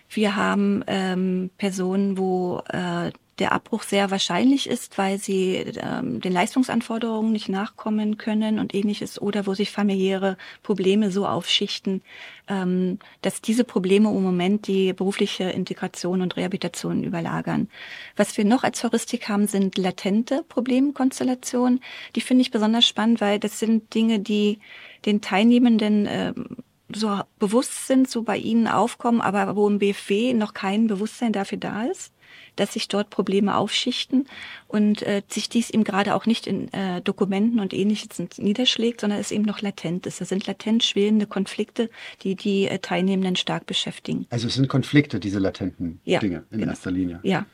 Wir 0.08 0.36
haben 0.36 0.84
ähm, 0.86 1.50
Personen, 1.58 2.16
wo 2.16 2.62
äh, 2.68 3.10
der 3.38 3.52
Abbruch 3.52 3.82
sehr 3.82 4.10
wahrscheinlich 4.10 4.68
ist, 4.68 4.98
weil 4.98 5.18
sie 5.18 5.54
ähm, 5.56 6.20
den 6.20 6.32
Leistungsanforderungen 6.32 7.32
nicht 7.32 7.48
nachkommen 7.48 8.18
können 8.18 8.58
und 8.58 8.74
ähnliches 8.74 9.20
oder 9.20 9.46
wo 9.46 9.54
sich 9.54 9.70
familiäre 9.70 10.36
Probleme 10.62 11.10
so 11.10 11.26
aufschichten, 11.26 12.02
ähm, 12.48 12.98
dass 13.22 13.40
diese 13.40 13.64
Probleme 13.64 14.08
im 14.08 14.22
Moment 14.22 14.66
die 14.66 14.92
berufliche 14.92 15.44
Integration 15.44 16.20
und 16.22 16.36
Rehabilitation 16.36 17.04
überlagern. 17.04 17.68
Was 18.16 18.36
wir 18.36 18.44
noch 18.44 18.64
als 18.64 18.82
Heuristik 18.82 19.28
haben, 19.28 19.46
sind 19.46 19.78
latente 19.78 20.44
Problemkonstellationen. 20.48 21.80
Die 22.16 22.20
finde 22.20 22.42
ich 22.42 22.50
besonders 22.50 22.86
spannend, 22.86 23.20
weil 23.20 23.38
das 23.38 23.58
sind 23.58 23.94
Dinge, 23.94 24.18
die 24.20 24.58
den 25.04 25.20
Teilnehmenden 25.20 26.06
äh, 26.06 26.32
so 26.94 27.20
bewusst 27.38 27.86
sind, 27.86 28.08
so 28.08 28.22
bei 28.22 28.36
Ihnen 28.36 28.66
aufkommen, 28.66 29.20
aber 29.20 29.56
wo 29.56 29.68
im 29.68 29.78
BFW 29.78 30.34
noch 30.34 30.54
kein 30.54 30.86
Bewusstsein 30.86 31.32
dafür 31.32 31.58
da 31.58 31.84
ist. 31.84 32.12
dass 32.56 32.72
sich 32.72 32.88
dort 32.88 33.10
Probleme 33.10 33.56
aufschichten 33.56 34.26
und 34.66 35.02
äh, 35.02 35.22
sich 35.28 35.48
dies 35.48 35.70
eben 35.70 35.84
gerade 35.84 36.14
auch 36.14 36.26
nicht 36.26 36.46
in 36.46 36.72
äh, 36.72 37.00
Dokumenten 37.00 37.60
und 37.60 37.72
ähnliches 37.72 38.08
niederschlägt, 38.36 39.00
sondern 39.00 39.20
es 39.20 39.30
eben 39.30 39.44
noch 39.44 39.60
latent 39.62 40.06
ist. 40.06 40.20
Das 40.20 40.28
sind 40.28 40.46
latent 40.46 40.82
schwelende 40.82 41.26
Konflikte, 41.26 41.88
die 42.22 42.34
die 42.34 42.66
äh, 42.66 42.78
Teilnehmenden 42.80 43.36
stark 43.36 43.66
beschäftigen. 43.66 44.26
Also 44.30 44.48
es 44.48 44.54
sind 44.54 44.68
Konflikte, 44.68 45.20
diese 45.20 45.38
latenten 45.38 46.00
ja, 46.04 46.18
Dinge 46.18 46.44
in 46.50 46.58
genau. 46.58 46.70
erster 46.72 46.90
Linie. 46.90 47.20
Ja. 47.22 47.46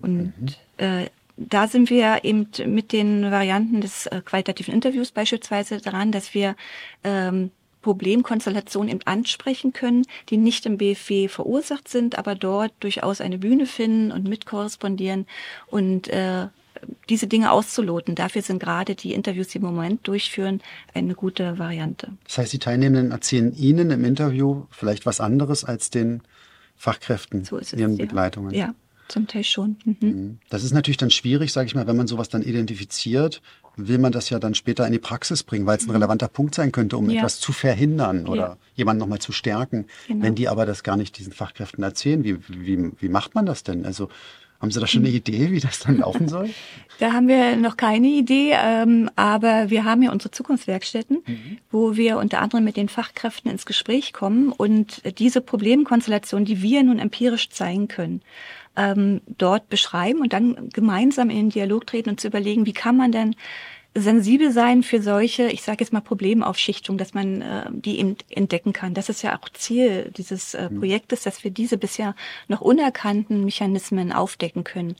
Und 0.00 0.32
mhm. 0.38 0.46
äh, 0.76 1.06
da 1.36 1.66
sind 1.66 1.88
wir 1.88 2.22
eben 2.24 2.48
mit 2.66 2.92
den 2.92 3.30
Varianten 3.30 3.80
des 3.80 4.06
äh, 4.06 4.20
qualitativen 4.22 4.74
Interviews 4.74 5.10
beispielsweise 5.10 5.78
dran, 5.78 6.12
dass 6.12 6.34
wir 6.34 6.54
ähm, 7.02 7.50
Problemkonstellationen 7.82 8.90
eben 8.90 9.02
ansprechen 9.04 9.72
können, 9.72 10.04
die 10.28 10.36
nicht 10.36 10.66
im 10.66 10.76
BFW 10.76 11.28
verursacht 11.28 11.88
sind, 11.88 12.18
aber 12.18 12.34
dort 12.34 12.72
durchaus 12.80 13.20
eine 13.20 13.38
Bühne 13.38 13.66
finden 13.66 14.12
und 14.12 14.28
mitkorrespondieren 14.28 15.26
und 15.68 16.08
äh, 16.08 16.48
diese 17.08 17.26
Dinge 17.26 17.50
auszuloten. 17.50 18.14
Dafür 18.14 18.42
sind 18.42 18.60
gerade 18.60 18.94
die 18.94 19.12
Interviews, 19.12 19.48
die 19.48 19.58
im 19.58 19.64
Moment 19.64 20.06
durchführen, 20.06 20.60
eine 20.94 21.14
gute 21.14 21.58
Variante. 21.58 22.12
Das 22.24 22.38
heißt, 22.38 22.52
die 22.52 22.58
Teilnehmenden 22.58 23.12
erzählen 23.12 23.54
Ihnen 23.56 23.90
im 23.90 24.04
Interview 24.04 24.64
vielleicht 24.70 25.06
was 25.06 25.20
anderes 25.20 25.64
als 25.64 25.90
den 25.90 26.22
Fachkräften, 26.76 27.44
so 27.44 27.58
ist 27.58 27.74
es, 27.74 27.78
ihren 27.78 27.96
ja. 27.96 28.06
Begleitungen. 28.06 28.54
Ja, 28.54 28.74
zum 29.08 29.26
Teil 29.26 29.44
schon. 29.44 29.76
Mhm. 29.84 30.38
Das 30.48 30.64
ist 30.64 30.72
natürlich 30.72 30.96
dann 30.96 31.10
schwierig, 31.10 31.52
sage 31.52 31.66
ich 31.66 31.74
mal, 31.74 31.86
wenn 31.86 31.96
man 31.96 32.06
sowas 32.06 32.30
dann 32.30 32.42
identifiziert, 32.42 33.42
will 33.88 33.98
man 33.98 34.12
das 34.12 34.30
ja 34.30 34.38
dann 34.38 34.54
später 34.54 34.86
in 34.86 34.92
die 34.92 34.98
Praxis 34.98 35.42
bringen, 35.42 35.66
weil 35.66 35.76
es 35.78 35.86
ein 35.86 35.90
relevanter 35.90 36.28
Punkt 36.28 36.54
sein 36.54 36.72
könnte, 36.72 36.96
um 36.96 37.08
Ja. 37.10 37.18
etwas 37.18 37.38
zu 37.40 37.52
verhindern 37.52 38.26
oder 38.26 38.42
Ja. 38.42 38.56
jemanden 38.74 39.00
nochmal 39.00 39.18
zu 39.20 39.32
stärken. 39.32 39.86
Genau. 40.08 40.24
Wenn 40.24 40.34
die 40.34 40.48
aber 40.48 40.66
das 40.66 40.82
gar 40.82 40.96
nicht 40.96 41.18
diesen 41.18 41.32
Fachkräften 41.32 41.82
erzählen, 41.84 42.24
wie, 42.24 42.38
wie, 42.48 42.90
wie 42.98 43.08
macht 43.08 43.34
man 43.34 43.46
das 43.46 43.62
denn? 43.62 43.84
Also 43.86 44.08
haben 44.60 44.70
Sie 44.70 44.78
da 44.80 44.86
schon 44.86 45.02
eine 45.06 45.14
Idee, 45.14 45.50
wie 45.52 45.60
das 45.60 45.78
dann 45.80 45.98
laufen 45.98 46.28
soll? 46.28 46.50
Da 46.98 47.14
haben 47.14 47.28
wir 47.28 47.56
noch 47.56 47.78
keine 47.78 48.08
Idee, 48.08 48.52
ähm, 48.62 49.08
aber 49.16 49.70
wir 49.70 49.86
haben 49.86 50.02
ja 50.02 50.12
unsere 50.12 50.32
Zukunftswerkstätten, 50.32 51.22
wo 51.70 51.96
wir 51.96 52.18
unter 52.18 52.42
anderem 52.42 52.62
mit 52.64 52.76
den 52.76 52.90
Fachkräften 52.90 53.50
ins 53.50 53.64
Gespräch 53.64 54.12
kommen 54.12 54.52
und 54.52 55.00
diese 55.18 55.40
Problemkonstellation, 55.40 56.44
die 56.44 56.60
wir 56.60 56.82
nun 56.82 56.98
empirisch 56.98 57.48
zeigen 57.48 57.88
können, 57.88 58.20
ähm, 58.80 59.20
dort 59.26 59.68
beschreiben 59.68 60.20
und 60.20 60.32
dann 60.32 60.70
gemeinsam 60.72 61.30
in 61.30 61.36
den 61.36 61.50
Dialog 61.50 61.86
treten 61.86 62.10
und 62.10 62.20
zu 62.20 62.28
überlegen, 62.28 62.66
wie 62.66 62.72
kann 62.72 62.96
man 62.96 63.12
denn 63.12 63.36
sensibel 63.92 64.52
sein 64.52 64.84
für 64.84 65.02
solche, 65.02 65.48
ich 65.48 65.62
sage 65.62 65.78
jetzt 65.80 65.92
mal 65.92 66.00
Problemaufschichtungen, 66.00 66.96
dass 66.96 67.12
man 67.12 67.42
äh, 67.42 67.64
die 67.72 67.98
eben 67.98 68.16
entdecken 68.28 68.72
kann. 68.72 68.94
Das 68.94 69.08
ist 69.08 69.22
ja 69.22 69.36
auch 69.36 69.48
Ziel 69.48 70.12
dieses 70.16 70.54
äh, 70.54 70.70
Projektes, 70.70 71.24
dass 71.24 71.42
wir 71.42 71.50
diese 71.50 71.76
bisher 71.76 72.14
noch 72.46 72.60
unerkannten 72.60 73.44
Mechanismen 73.44 74.12
aufdecken 74.12 74.62
können. 74.62 74.94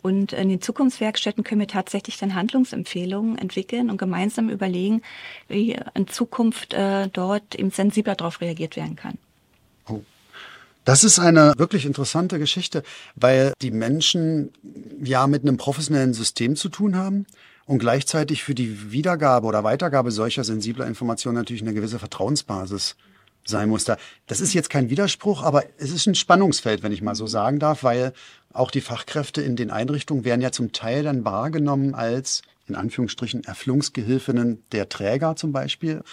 Und 0.00 0.32
in 0.32 0.48
den 0.48 0.60
Zukunftswerkstätten 0.60 1.42
können 1.42 1.60
wir 1.60 1.68
tatsächlich 1.68 2.18
dann 2.18 2.36
Handlungsempfehlungen 2.36 3.36
entwickeln 3.36 3.90
und 3.90 3.96
gemeinsam 3.96 4.48
überlegen, 4.48 5.02
wie 5.48 5.76
in 5.94 6.06
Zukunft 6.06 6.72
äh, 6.72 7.08
dort 7.08 7.56
eben 7.56 7.70
sensibler 7.70 8.14
darauf 8.14 8.40
reagiert 8.40 8.76
werden 8.76 8.94
kann. 8.94 9.18
Das 10.86 11.02
ist 11.02 11.18
eine 11.18 11.52
wirklich 11.56 11.84
interessante 11.84 12.38
Geschichte, 12.38 12.84
weil 13.16 13.52
die 13.60 13.72
Menschen 13.72 14.52
ja 15.02 15.26
mit 15.26 15.42
einem 15.42 15.56
professionellen 15.56 16.14
System 16.14 16.54
zu 16.54 16.68
tun 16.68 16.94
haben 16.94 17.26
und 17.64 17.80
gleichzeitig 17.80 18.44
für 18.44 18.54
die 18.54 18.92
Wiedergabe 18.92 19.48
oder 19.48 19.64
Weitergabe 19.64 20.12
solcher 20.12 20.44
sensibler 20.44 20.86
Informationen 20.86 21.34
natürlich 21.38 21.62
eine 21.62 21.74
gewisse 21.74 21.98
Vertrauensbasis 21.98 22.94
sein 23.44 23.68
muss. 23.68 23.82
Da, 23.82 23.96
das 24.28 24.40
ist 24.40 24.54
jetzt 24.54 24.70
kein 24.70 24.88
Widerspruch, 24.88 25.42
aber 25.42 25.64
es 25.76 25.90
ist 25.90 26.06
ein 26.06 26.14
Spannungsfeld, 26.14 26.84
wenn 26.84 26.92
ich 26.92 27.02
mal 27.02 27.16
so 27.16 27.26
sagen 27.26 27.58
darf, 27.58 27.82
weil 27.82 28.12
auch 28.52 28.70
die 28.70 28.80
Fachkräfte 28.80 29.42
in 29.42 29.56
den 29.56 29.72
Einrichtungen 29.72 30.24
werden 30.24 30.40
ja 30.40 30.52
zum 30.52 30.70
Teil 30.70 31.02
dann 31.02 31.24
wahrgenommen 31.24 31.96
als, 31.96 32.42
in 32.68 32.76
Anführungsstrichen, 32.76 33.42
Erfüllungsgehilfinnen 33.42 34.62
der 34.70 34.88
Träger 34.88 35.34
zum 35.34 35.50
Beispiel. 35.50 36.04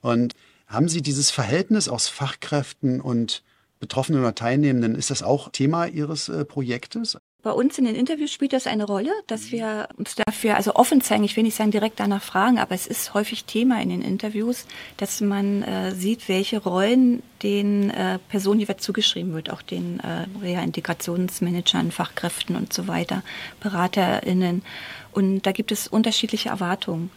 Und 0.00 0.34
haben 0.68 0.88
Sie 0.88 1.02
dieses 1.02 1.30
Verhältnis 1.30 1.90
aus 1.90 2.08
Fachkräften 2.08 3.02
und 3.02 3.42
Betroffenen 3.82 4.20
oder 4.20 4.36
Teilnehmenden, 4.36 4.94
ist 4.94 5.10
das 5.10 5.24
auch 5.24 5.48
Thema 5.48 5.86
Ihres 5.86 6.28
äh, 6.28 6.44
Projektes? 6.44 7.18
Bei 7.42 7.50
uns 7.50 7.76
in 7.78 7.84
den 7.84 7.96
Interviews 7.96 8.30
spielt 8.30 8.52
das 8.52 8.68
eine 8.68 8.84
Rolle, 8.84 9.10
dass 9.26 9.50
wir 9.50 9.88
uns 9.96 10.14
dafür 10.14 10.54
also 10.54 10.76
offen 10.76 11.00
zeigen. 11.00 11.24
Ich 11.24 11.36
will 11.36 11.42
nicht 11.42 11.56
sagen 11.56 11.72
direkt 11.72 11.98
danach 11.98 12.22
fragen, 12.22 12.60
aber 12.60 12.76
es 12.76 12.86
ist 12.86 13.12
häufig 13.12 13.44
Thema 13.44 13.82
in 13.82 13.88
den 13.88 14.00
Interviews, 14.00 14.66
dass 14.98 15.20
man 15.20 15.64
äh, 15.64 15.90
sieht, 15.96 16.28
welche 16.28 16.62
Rollen 16.62 17.24
den 17.42 17.90
äh, 17.90 18.20
Personen 18.28 18.60
jeweils 18.60 18.84
zugeschrieben 18.84 19.32
wird, 19.32 19.50
auch 19.50 19.62
den 19.62 19.98
äh, 19.98 20.56
Reintegrationsmanagern, 20.56 21.90
Fachkräften 21.90 22.54
und 22.54 22.72
so 22.72 22.86
weiter, 22.86 23.24
BeraterInnen. 23.58 24.62
Und 25.10 25.42
da 25.42 25.50
gibt 25.50 25.72
es 25.72 25.88
unterschiedliche 25.88 26.50
Erwartungen 26.50 27.10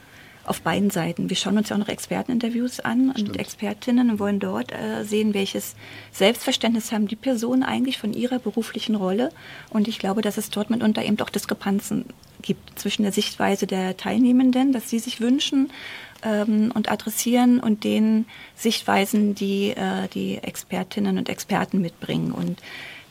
auf 0.45 0.61
beiden 0.61 0.89
Seiten. 0.89 1.29
Wir 1.29 1.37
schauen 1.37 1.57
uns 1.57 1.69
ja 1.69 1.75
auch 1.75 1.79
noch 1.79 1.87
Experteninterviews 1.87 2.79
an 2.79 3.11
und 3.11 3.37
Expertinnen 3.37 4.09
und 4.11 4.19
wollen 4.19 4.39
dort 4.39 4.71
äh, 4.71 5.03
sehen, 5.03 5.33
welches 5.33 5.75
Selbstverständnis 6.11 6.91
haben 6.91 7.07
die 7.07 7.15
Personen 7.15 7.63
eigentlich 7.63 7.97
von 7.97 8.13
ihrer 8.13 8.39
beruflichen 8.39 8.95
Rolle. 8.95 9.31
Und 9.69 9.87
ich 9.87 9.99
glaube, 9.99 10.21
dass 10.21 10.37
es 10.37 10.49
dort 10.49 10.69
mitunter 10.69 11.03
eben 11.03 11.19
auch 11.19 11.29
Diskrepanzen 11.29 12.05
gibt 12.41 12.77
zwischen 12.79 13.03
der 13.03 13.11
Sichtweise 13.11 13.67
der 13.67 13.97
Teilnehmenden, 13.97 14.71
dass 14.71 14.89
sie 14.89 14.99
sich 14.99 15.19
wünschen 15.19 15.71
ähm, 16.23 16.71
und 16.73 16.91
adressieren 16.91 17.59
und 17.59 17.83
den 17.83 18.25
Sichtweisen, 18.55 19.35
die 19.35 19.71
äh, 19.71 20.07
die 20.13 20.37
Expertinnen 20.37 21.17
und 21.17 21.29
Experten 21.29 21.81
mitbringen. 21.81 22.31
Und 22.31 22.59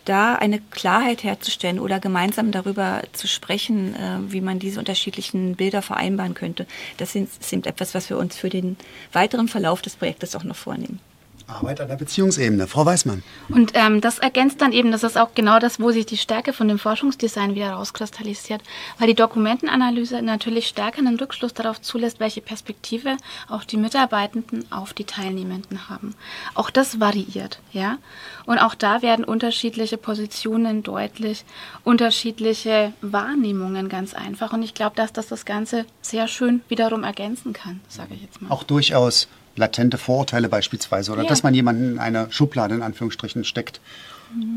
da 0.04 0.34
eine 0.34 0.60
Klarheit 0.60 1.24
herzustellen 1.24 1.78
oder 1.78 2.00
gemeinsam 2.00 2.52
darüber 2.52 3.02
zu 3.12 3.26
sprechen, 3.26 3.94
äh, 3.94 4.18
wie 4.32 4.40
man 4.40 4.58
diese 4.58 4.78
unterschiedlichen 4.78 5.56
Bilder 5.56 5.82
vereinbaren 5.82 6.34
könnte, 6.34 6.66
das 6.98 7.14
ist 7.14 7.40
ist 7.40 7.52
eben 7.52 7.64
etwas, 7.64 7.94
was 7.94 8.10
wir 8.10 8.18
uns 8.18 8.36
für 8.36 8.50
den 8.50 8.76
weiteren 9.12 9.48
Verlauf 9.48 9.82
des 9.82 9.96
Projektes 9.96 10.36
auch 10.36 10.44
noch 10.44 10.56
vornehmen. 10.56 11.00
Arbeit 11.46 11.80
an 11.80 11.88
der 11.88 11.96
Beziehungsebene. 11.96 12.66
Frau 12.66 12.86
Weißmann. 12.86 13.22
Und 13.48 13.72
ähm, 13.74 14.00
das 14.00 14.18
ergänzt 14.18 14.60
dann 14.60 14.72
eben, 14.72 14.90
das 14.90 15.02
ist 15.02 15.18
auch 15.18 15.34
genau 15.34 15.58
das, 15.58 15.78
wo 15.78 15.90
sich 15.90 16.06
die 16.06 16.16
Stärke 16.16 16.52
von 16.52 16.68
dem 16.68 16.78
Forschungsdesign 16.78 17.54
wieder 17.54 17.72
rauskristallisiert, 17.72 18.62
weil 18.98 19.08
die 19.08 19.14
Dokumentenanalyse 19.14 20.22
natürlich 20.22 20.66
stärker 20.66 20.98
einen 20.98 21.18
Rückschluss 21.18 21.54
darauf 21.54 21.80
zulässt, 21.82 22.20
welche 22.20 22.40
Perspektive 22.40 23.16
auch 23.48 23.64
die 23.64 23.76
Mitarbeitenden 23.76 24.64
auf 24.72 24.92
die 24.92 25.04
Teilnehmenden 25.04 25.88
haben. 25.88 26.14
Auch 26.54 26.70
das 26.70 27.00
variiert, 27.00 27.60
ja. 27.72 27.98
Und 28.46 28.58
auch 28.58 28.74
da 28.74 29.02
werden 29.02 29.24
unterschiedliche 29.24 29.96
Positionen 29.98 30.82
deutlich, 30.82 31.44
unterschiedliche 31.82 32.92
Wahrnehmungen 33.00 33.88
ganz 33.88 34.14
einfach. 34.14 34.52
Und 34.52 34.62
ich 34.62 34.74
glaube, 34.74 34.96
dass 34.96 35.12
das 35.12 35.28
das 35.28 35.44
Ganze 35.44 35.84
sehr 36.00 36.28
schön 36.28 36.62
wiederum 36.68 37.04
ergänzen 37.04 37.52
kann, 37.52 37.80
sage 37.88 38.14
ich 38.14 38.22
jetzt 38.22 38.40
mal. 38.40 38.50
Auch 38.50 38.62
durchaus 38.62 39.28
latente 39.56 39.98
Vorurteile 39.98 40.48
beispielsweise 40.48 41.12
oder 41.12 41.22
Ja. 41.22 41.28
dass 41.28 41.42
man 41.42 41.54
jemanden 41.54 41.92
in 41.92 41.98
eine 41.98 42.30
Schublade 42.30 42.74
in 42.74 42.82
Anführungsstrichen 42.82 43.44
steckt. 43.44 43.80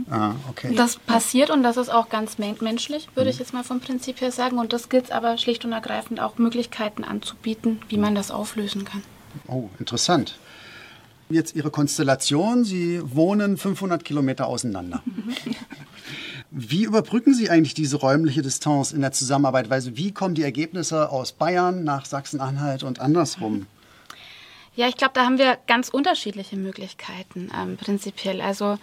Ah, 0.10 0.32
okay. 0.50 0.74
Das 0.76 0.96
passiert 0.98 1.52
und 1.52 1.62
das 1.62 1.78
ist 1.78 1.90
auch 1.90 2.10
ganz 2.10 2.40
men 2.40 2.56
menschlich, 2.62 3.08
würde 3.14 3.30
ich 3.30 3.38
jetzt 3.38 3.54
mal 3.54 3.64
vom 3.64 3.80
Prinzip 3.80 4.22
her 4.22 4.32
sagen. 4.32 4.58
Und 4.58 4.74
das 4.74 4.90
gilt 4.90 5.12
aber 5.12 5.38
schlicht 5.38 5.66
und 5.66 5.72
ergreifend 5.72 6.20
auch 6.20 6.38
Möglichkeiten 6.40 7.04
anzubieten, 7.04 7.80
wie 7.88 7.98
man 7.98 8.16
das 8.16 8.32
auflösen 8.32 8.86
kann. 8.86 9.04
Oh, 9.48 9.70
interessant. 9.78 10.40
Jetzt 11.30 11.56
Ihre 11.56 11.70
Konstellation. 11.70 12.64
Sie 12.64 13.02
wohnen 13.04 13.58
500 13.58 14.04
Kilometer 14.04 14.48
auseinander. 14.48 15.04
Wie 16.50 16.86
überbrücken 16.86 17.34
Sie 17.34 17.50
eigentlich 17.50 17.74
diese 17.74 17.98
räumliche 17.98 18.42
Distanz 18.42 18.94
in 18.94 19.02
der 19.02 19.12
Zusammenarbeit? 19.12 19.70
Weil 19.70 19.84
wie 19.98 20.12
kommen 20.14 20.34
die 20.34 20.44
Ergebnisse 20.44 21.10
aus 21.12 21.34
Bayern 21.34 21.84
nach 21.84 22.06
Sachsen-Anhalt 22.06 22.84
und 22.84 23.00
andersrum? 23.02 23.66
Ja, 24.78 24.88
ich 24.88 24.96
glaube, 24.96 25.14
da 25.16 25.26
haben 25.26 25.40
wir 25.40 25.58
ganz 25.66 25.90
unterschiedliche 25.90 26.56
Möglichkeiten 26.56 27.50
ähm, 27.60 27.78
prinzipiell. 27.78 28.42
Also 28.42 28.78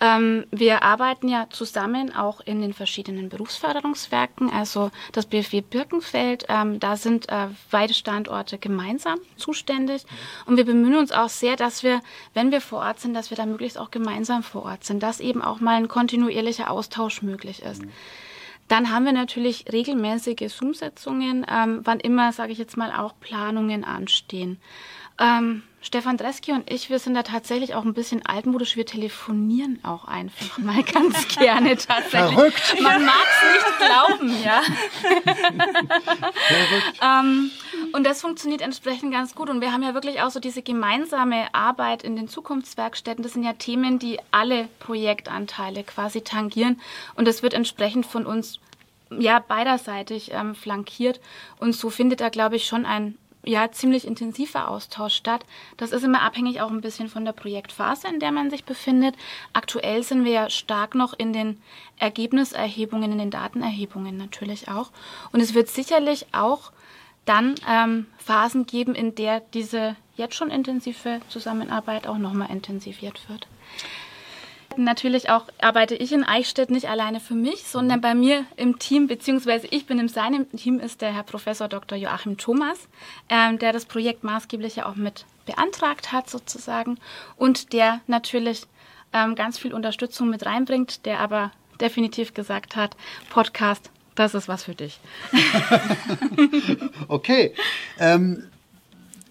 ähm, 0.00 0.44
wir 0.52 0.84
arbeiten 0.84 1.26
ja 1.26 1.48
zusammen 1.50 2.14
auch 2.14 2.40
in 2.40 2.60
den 2.60 2.72
verschiedenen 2.72 3.28
Berufsförderungswerken. 3.28 4.48
Also 4.52 4.92
das 5.10 5.26
BFW 5.26 5.62
Birkenfeld, 5.62 6.44
ähm, 6.48 6.78
da 6.78 6.96
sind 6.96 7.28
äh, 7.30 7.48
beide 7.68 7.94
Standorte 7.94 8.58
gemeinsam 8.58 9.18
zuständig. 9.34 10.04
Und 10.46 10.56
wir 10.56 10.64
bemühen 10.64 10.94
uns 10.94 11.10
auch 11.10 11.28
sehr, 11.28 11.56
dass 11.56 11.82
wir, 11.82 12.00
wenn 12.32 12.52
wir 12.52 12.60
vor 12.60 12.82
Ort 12.82 13.00
sind, 13.00 13.14
dass 13.14 13.30
wir 13.30 13.36
da 13.36 13.44
möglichst 13.44 13.76
auch 13.76 13.90
gemeinsam 13.90 14.44
vor 14.44 14.62
Ort 14.66 14.84
sind, 14.84 15.02
dass 15.02 15.18
eben 15.18 15.42
auch 15.42 15.58
mal 15.58 15.74
ein 15.74 15.88
kontinuierlicher 15.88 16.70
Austausch 16.70 17.22
möglich 17.22 17.62
ist. 17.62 17.82
Dann 18.68 18.92
haben 18.92 19.04
wir 19.04 19.12
natürlich 19.12 19.64
regelmäßige 19.72 20.48
Zoom-Sitzungen, 20.48 21.44
ähm, 21.50 21.80
wann 21.82 21.98
immer, 21.98 22.32
sage 22.32 22.52
ich 22.52 22.58
jetzt 22.58 22.76
mal, 22.76 22.92
auch 22.92 23.14
Planungen 23.18 23.82
anstehen. 23.82 24.60
Ähm, 25.20 25.62
Stefan 25.82 26.18
Dreski 26.18 26.52
und 26.52 26.70
ich, 26.70 26.90
wir 26.90 26.98
sind 26.98 27.14
da 27.14 27.22
tatsächlich 27.22 27.74
auch 27.74 27.84
ein 27.84 27.94
bisschen 27.94 28.24
altmodisch. 28.26 28.76
Wir 28.76 28.84
telefonieren 28.84 29.78
auch 29.82 30.04
einfach 30.04 30.58
mal 30.58 30.82
ganz 30.94 31.26
gerne 31.28 31.76
tatsächlich. 31.76 32.34
Verrückt. 32.34 32.80
Man 32.82 33.04
mag 33.04 33.26
es 33.30 33.54
nicht 33.54 33.78
glauben, 33.78 34.42
ja. 34.44 34.62
ähm, 37.20 37.50
und 37.92 38.04
das 38.04 38.20
funktioniert 38.20 38.60
entsprechend 38.60 39.12
ganz 39.12 39.34
gut. 39.34 39.48
Und 39.48 39.62
wir 39.62 39.72
haben 39.72 39.82
ja 39.82 39.94
wirklich 39.94 40.20
auch 40.20 40.30
so 40.30 40.38
diese 40.38 40.60
gemeinsame 40.62 41.54
Arbeit 41.54 42.02
in 42.02 42.14
den 42.14 42.28
Zukunftswerkstätten. 42.28 43.22
Das 43.22 43.32
sind 43.32 43.44
ja 43.44 43.54
Themen, 43.54 43.98
die 43.98 44.18
alle 44.30 44.68
Projektanteile 44.80 45.82
quasi 45.82 46.20
tangieren. 46.20 46.78
Und 47.14 47.26
das 47.26 47.42
wird 47.42 47.54
entsprechend 47.54 48.04
von 48.04 48.26
uns 48.26 48.60
ja 49.10 49.38
beiderseitig 49.38 50.32
ähm, 50.32 50.54
flankiert. 50.54 51.20
Und 51.58 51.74
so 51.74 51.88
findet 51.88 52.20
da, 52.20 52.28
glaube 52.28 52.56
ich, 52.56 52.66
schon 52.66 52.84
ein 52.84 53.16
ja, 53.44 53.70
ziemlich 53.72 54.06
intensiver 54.06 54.68
Austausch 54.68 55.14
statt. 55.14 55.44
Das 55.76 55.92
ist 55.92 56.04
immer 56.04 56.22
abhängig 56.22 56.60
auch 56.60 56.70
ein 56.70 56.82
bisschen 56.82 57.08
von 57.08 57.24
der 57.24 57.32
Projektphase, 57.32 58.08
in 58.08 58.20
der 58.20 58.32
man 58.32 58.50
sich 58.50 58.64
befindet. 58.64 59.14
Aktuell 59.52 60.02
sind 60.02 60.24
wir 60.24 60.32
ja 60.32 60.50
stark 60.50 60.94
noch 60.94 61.14
in 61.14 61.32
den 61.32 61.60
Ergebniserhebungen, 61.98 63.12
in 63.12 63.18
den 63.18 63.30
Datenerhebungen 63.30 64.16
natürlich 64.16 64.68
auch. 64.68 64.90
Und 65.32 65.40
es 65.40 65.54
wird 65.54 65.68
sicherlich 65.68 66.26
auch 66.32 66.72
dann 67.24 67.54
ähm, 67.68 68.06
Phasen 68.18 68.66
geben, 68.66 68.94
in 68.94 69.14
der 69.14 69.40
diese 69.40 69.96
jetzt 70.16 70.34
schon 70.34 70.50
intensive 70.50 71.20
Zusammenarbeit 71.28 72.06
auch 72.06 72.18
nochmal 72.18 72.50
intensiviert 72.50 73.28
wird. 73.28 73.46
Natürlich 74.76 75.30
auch 75.30 75.46
arbeite 75.60 75.94
ich 75.94 76.12
in 76.12 76.24
Eichstätt 76.24 76.70
nicht 76.70 76.88
alleine 76.88 77.20
für 77.20 77.34
mich, 77.34 77.64
sondern 77.64 78.00
bei 78.00 78.14
mir 78.14 78.44
im 78.56 78.78
Team, 78.78 79.08
beziehungsweise 79.08 79.66
ich 79.70 79.86
bin 79.86 79.98
in 79.98 80.08
seinem 80.08 80.50
Team, 80.52 80.78
ist 80.78 81.00
der 81.00 81.12
Herr 81.12 81.24
Professor 81.24 81.68
Dr. 81.68 81.98
Joachim 81.98 82.36
Thomas, 82.36 82.88
ähm, 83.28 83.58
der 83.58 83.72
das 83.72 83.84
Projekt 83.84 84.22
maßgeblich 84.24 84.76
ja 84.76 84.86
auch 84.86 84.94
mit 84.94 85.26
beantragt 85.44 86.12
hat 86.12 86.30
sozusagen 86.30 86.98
und 87.36 87.72
der 87.72 88.00
natürlich 88.06 88.62
ähm, 89.12 89.34
ganz 89.34 89.58
viel 89.58 89.74
Unterstützung 89.74 90.30
mit 90.30 90.46
reinbringt, 90.46 91.04
der 91.04 91.18
aber 91.18 91.50
definitiv 91.80 92.34
gesagt 92.34 92.76
hat, 92.76 92.96
Podcast, 93.30 93.90
das 94.14 94.34
ist 94.34 94.48
was 94.48 94.64
für 94.64 94.74
dich. 94.74 95.00
okay. 97.08 97.54
Ähm, 97.98 98.44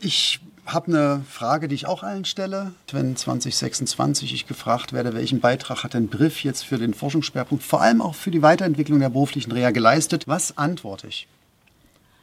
ich 0.02 0.39
habe 0.73 0.88
eine 0.88 1.23
Frage, 1.29 1.67
die 1.67 1.75
ich 1.75 1.88
auch 1.88 2.03
allen 2.03 2.25
stelle. 2.25 2.71
Wenn 2.91 3.15
2026 3.15 4.34
ich 4.34 4.47
gefragt 4.47 4.93
werde, 4.93 5.13
welchen 5.13 5.39
Beitrag 5.39 5.84
hat 5.84 5.93
denn 5.93 6.08
Brief 6.08 6.43
jetzt 6.43 6.63
für 6.63 6.77
den 6.77 6.93
Forschungsschwerpunkt, 6.93 7.63
vor 7.63 7.82
allem 7.82 8.01
auch 8.01 8.15
für 8.15 8.32
die 8.32 8.41
Weiterentwicklung 8.41 8.99
der 8.99 9.10
beruflichen 9.10 9.51
Reha 9.51 9.71
geleistet, 9.71 10.27
was 10.27 10.58
antworte 10.58 11.08
ich? 11.08 11.27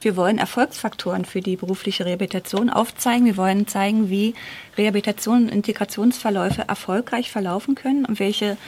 Wir 0.01 0.17
wollen 0.17 0.39
Erfolgsfaktoren 0.39 1.25
für 1.25 1.41
die 1.41 1.57
berufliche 1.57 2.05
Rehabilitation 2.05 2.71
aufzeigen. 2.71 3.25
Wir 3.25 3.37
wollen 3.37 3.67
zeigen, 3.67 4.11
wie 4.11 4.35
Rehabilitation 4.77 5.45
und 5.45 5.49
Integrationsverläufe 5.49 6.69
erfolgreich 6.69 7.31
verlaufen 7.31 7.75
können 7.75 8.05
und 8.05 8.21
welche 8.21 8.59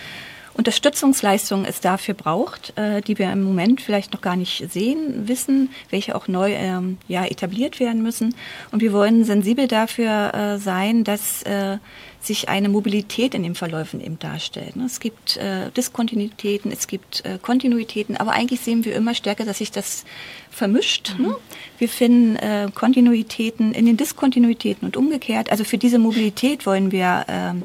Unterstützungsleistungen 0.58 1.64
es 1.64 1.80
dafür 1.80 2.14
braucht, 2.14 2.76
äh, 2.76 3.00
die 3.00 3.16
wir 3.16 3.30
im 3.32 3.44
Moment 3.44 3.80
vielleicht 3.80 4.12
noch 4.12 4.20
gar 4.20 4.34
nicht 4.34 4.72
sehen, 4.72 5.28
wissen, 5.28 5.70
welche 5.90 6.16
auch 6.16 6.26
neu 6.26 6.52
ähm, 6.52 6.98
ja, 7.06 7.24
etabliert 7.24 7.78
werden 7.78 8.02
müssen. 8.02 8.34
Und 8.72 8.82
wir 8.82 8.92
wollen 8.92 9.22
sensibel 9.22 9.68
dafür 9.68 10.34
äh, 10.34 10.58
sein, 10.58 11.04
dass 11.04 11.44
äh, 11.44 11.78
sich 12.20 12.48
eine 12.48 12.68
Mobilität 12.68 13.34
in 13.34 13.44
den 13.44 13.54
Verläufen 13.54 14.00
eben 14.00 14.18
darstellt. 14.18 14.74
Ne? 14.74 14.84
Es 14.84 14.98
gibt 14.98 15.36
äh, 15.36 15.70
Diskontinuitäten, 15.70 16.72
es 16.72 16.88
gibt 16.88 17.24
äh, 17.24 17.38
Kontinuitäten, 17.40 18.16
aber 18.16 18.32
eigentlich 18.32 18.60
sehen 18.60 18.84
wir 18.84 18.96
immer 18.96 19.14
stärker, 19.14 19.44
dass 19.44 19.58
sich 19.58 19.70
das 19.70 20.04
vermischt. 20.50 21.14
Mhm. 21.16 21.24
Ne? 21.24 21.36
Wir 21.78 21.88
finden 21.88 22.34
äh, 22.34 22.68
Kontinuitäten 22.74 23.72
in 23.72 23.86
den 23.86 23.96
Diskontinuitäten 23.96 24.86
und 24.86 24.96
umgekehrt. 24.96 25.52
Also 25.52 25.62
für 25.62 25.78
diese 25.78 26.00
Mobilität 26.00 26.66
wollen 26.66 26.90
wir 26.90 27.24
ähm, 27.28 27.62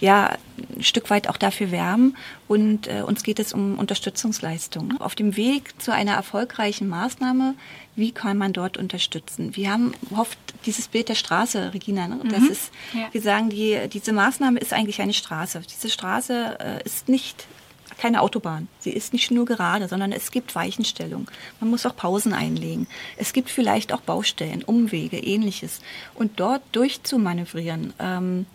ja 0.00 0.36
ein 0.76 0.82
Stück 0.82 1.10
weit 1.10 1.28
auch 1.28 1.36
dafür 1.36 1.70
werben 1.70 2.16
und 2.48 2.88
äh, 2.88 3.02
uns 3.02 3.22
geht 3.22 3.38
es 3.38 3.52
um 3.52 3.78
Unterstützungsleistungen. 3.78 5.00
Auf 5.00 5.14
dem 5.14 5.36
Weg 5.36 5.80
zu 5.80 5.92
einer 5.92 6.12
erfolgreichen 6.12 6.88
Maßnahme, 6.88 7.54
wie 7.96 8.12
kann 8.12 8.38
man 8.38 8.52
dort 8.52 8.76
unterstützen? 8.76 9.54
Wir 9.56 9.70
haben 9.70 9.92
oft 10.16 10.38
dieses 10.66 10.88
Bild 10.88 11.08
der 11.08 11.14
Straße, 11.14 11.74
Regina. 11.74 12.08
Ne? 12.08 12.20
Das 12.24 12.40
mhm. 12.40 12.48
ist, 12.50 12.70
ja. 12.92 13.08
wir 13.12 13.22
sagen, 13.22 13.50
die, 13.50 13.78
diese 13.92 14.12
Maßnahme 14.12 14.58
ist 14.58 14.72
eigentlich 14.72 15.00
eine 15.00 15.12
Straße. 15.12 15.60
Diese 15.68 15.90
Straße 15.90 16.58
äh, 16.60 16.84
ist 16.84 17.08
nicht 17.08 17.46
keine 17.98 18.20
Autobahn. 18.20 18.68
Sie 18.80 18.90
ist 18.90 19.12
nicht 19.12 19.30
nur 19.30 19.44
gerade, 19.44 19.86
sondern 19.86 20.10
es 20.10 20.30
gibt 20.30 20.54
Weichenstellung. 20.54 21.30
Man 21.60 21.70
muss 21.70 21.86
auch 21.86 21.94
Pausen 21.94 22.32
einlegen. 22.32 22.86
Es 23.16 23.32
gibt 23.32 23.48
vielleicht 23.48 23.92
auch 23.92 24.00
Baustellen, 24.00 24.64
Umwege, 24.64 25.18
ähnliches. 25.18 25.80
Und 26.14 26.40
dort 26.40 26.62
durchzumanövrieren 26.72 27.92
ähm, 28.00 28.46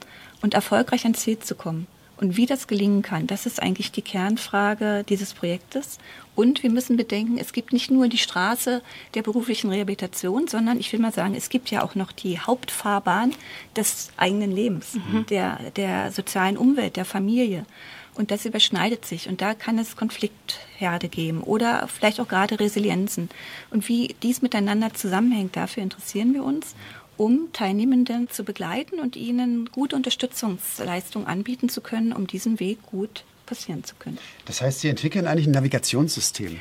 und 0.41 0.54
erfolgreich 0.54 1.04
ans 1.04 1.22
Ziel 1.22 1.39
zu 1.39 1.56
kommen. 1.56 1.88
Und 2.19 2.36
wie 2.36 2.47
das 2.47 2.67
gelingen 2.67 3.03
kann, 3.03 3.27
das 3.27 3.45
ist 3.45 3.62
eigentlich 3.62 3.91
die 3.91 4.01
Kernfrage 4.01 5.06
dieses 5.08 5.34
Projektes. 5.34 5.99
Und 6.36 6.63
wir 6.63 6.71
müssen 6.71 6.97
bedenken, 6.97 7.38
es 7.38 7.53
gibt 7.53 7.73
nicht 7.73 7.91
nur 7.91 8.08
die 8.08 8.17
Straße 8.17 8.82
der 9.13 9.21
beruflichen 9.21 9.69
Rehabilitation, 9.69 10.47
sondern 10.47 10.80
ich 10.80 10.91
will 10.91 10.99
mal 10.99 11.13
sagen, 11.13 11.36
es 11.36 11.49
gibt 11.49 11.69
ja 11.69 11.84
auch 11.84 11.95
noch 11.95 12.12
die 12.12 12.39
Hauptfahrbahn 12.39 13.34
des 13.75 14.12
eigenen 14.17 14.51
Lebens, 14.51 14.95
mhm. 14.95 15.25
der, 15.27 15.60
der 15.75 16.12
sozialen 16.12 16.58
Umwelt, 16.58 16.95
der 16.95 17.06
Familie. 17.06 17.65
Und 18.15 18.32
das 18.32 18.45
überschneidet 18.45 19.06
sich. 19.06 19.30
Und 19.30 19.41
da 19.41 19.53
kann 19.53 19.77
es 19.77 19.95
Konfliktherde 19.95 21.08
geben 21.08 21.43
oder 21.43 21.88
vielleicht 21.88 22.19
auch 22.19 22.27
gerade 22.27 22.60
Resilienzen. 22.60 23.30
Und 23.69 23.88
wie 23.88 24.15
dies 24.23 24.41
miteinander 24.41 24.91
zusammenhängt, 24.93 25.56
dafür 25.56 25.84
interessieren 25.84 26.34
wir 26.34 26.43
uns 26.43 26.73
um 27.17 27.49
Teilnehmenden 27.51 28.30
zu 28.30 28.43
begleiten 28.43 28.99
und 28.99 29.15
ihnen 29.15 29.69
gute 29.71 29.95
Unterstützungsleistungen 29.95 31.27
anbieten 31.27 31.69
zu 31.69 31.82
können, 31.82 32.13
um 32.13 32.27
diesen 32.27 32.60
Weg 32.60 32.84
gut 32.86 33.23
passieren 33.45 33.84
zu 33.84 33.95
können. 33.95 34.17
Das 34.45 34.62
heißt, 34.62 34.82
Sie 34.82 34.89
entwickeln 34.89 35.25
eigentlich 35.25 35.47
ein 35.47 35.51
Navigationssystem. 35.51 36.60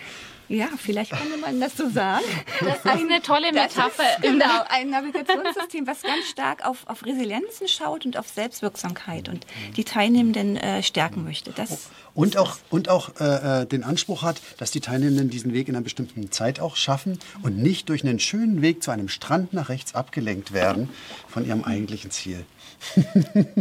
Ja, 0.48 0.68
vielleicht 0.76 1.11
könnte 1.11 1.38
man 1.38 1.61
das 1.61 1.76
so 1.76 1.88
sagen. 1.88 2.24
Das 2.61 2.76
ist 2.76 2.87
eine 2.87 3.20
tolle 3.20 3.52
Metapher. 3.52 4.04
genau, 4.22 4.62
ein 4.68 4.90
Navigationssystem, 4.90 5.87
was 5.87 6.02
ganz 6.02 6.26
stark 6.30 6.64
auf, 6.64 6.87
auf 6.87 7.04
Resilienzen 7.04 7.68
schaut 7.68 8.06
und 8.06 8.16
auf 8.16 8.28
Selbstwirksamkeit 8.28 9.28
und 9.28 9.46
die 9.76 9.85
Teilnehmenden 9.85 10.56
äh, 10.56 10.82
stärken 10.82 11.24
möchte. 11.24 11.50
Das 11.52 11.90
und 12.14 12.38
auch, 12.38 12.56
und 12.70 12.88
auch 12.88 13.11
äh, 13.20 13.62
äh, 13.62 13.66
den 13.66 13.85
Anspruch 13.85 14.22
hat, 14.22 14.40
dass 14.56 14.70
die 14.70 14.80
Teilnehmenden 14.80 15.28
diesen 15.28 15.52
Weg 15.52 15.68
in 15.68 15.76
einer 15.76 15.85
bestimmten 15.85 16.32
Zeit 16.32 16.61
auch 16.61 16.76
schaffen 16.76 17.18
und 17.42 17.59
nicht 17.59 17.90
durch 17.90 18.04
einen 18.04 18.18
schönen 18.18 18.62
Weg 18.62 18.82
zu 18.82 18.90
einem 18.90 19.09
Strand 19.09 19.52
nach 19.52 19.68
rechts 19.68 19.94
abgelenkt 19.94 20.52
werden 20.52 20.88
von 21.28 21.46
ihrem 21.46 21.64
eigentlichen 21.64 22.11
Ziel. 22.11 22.46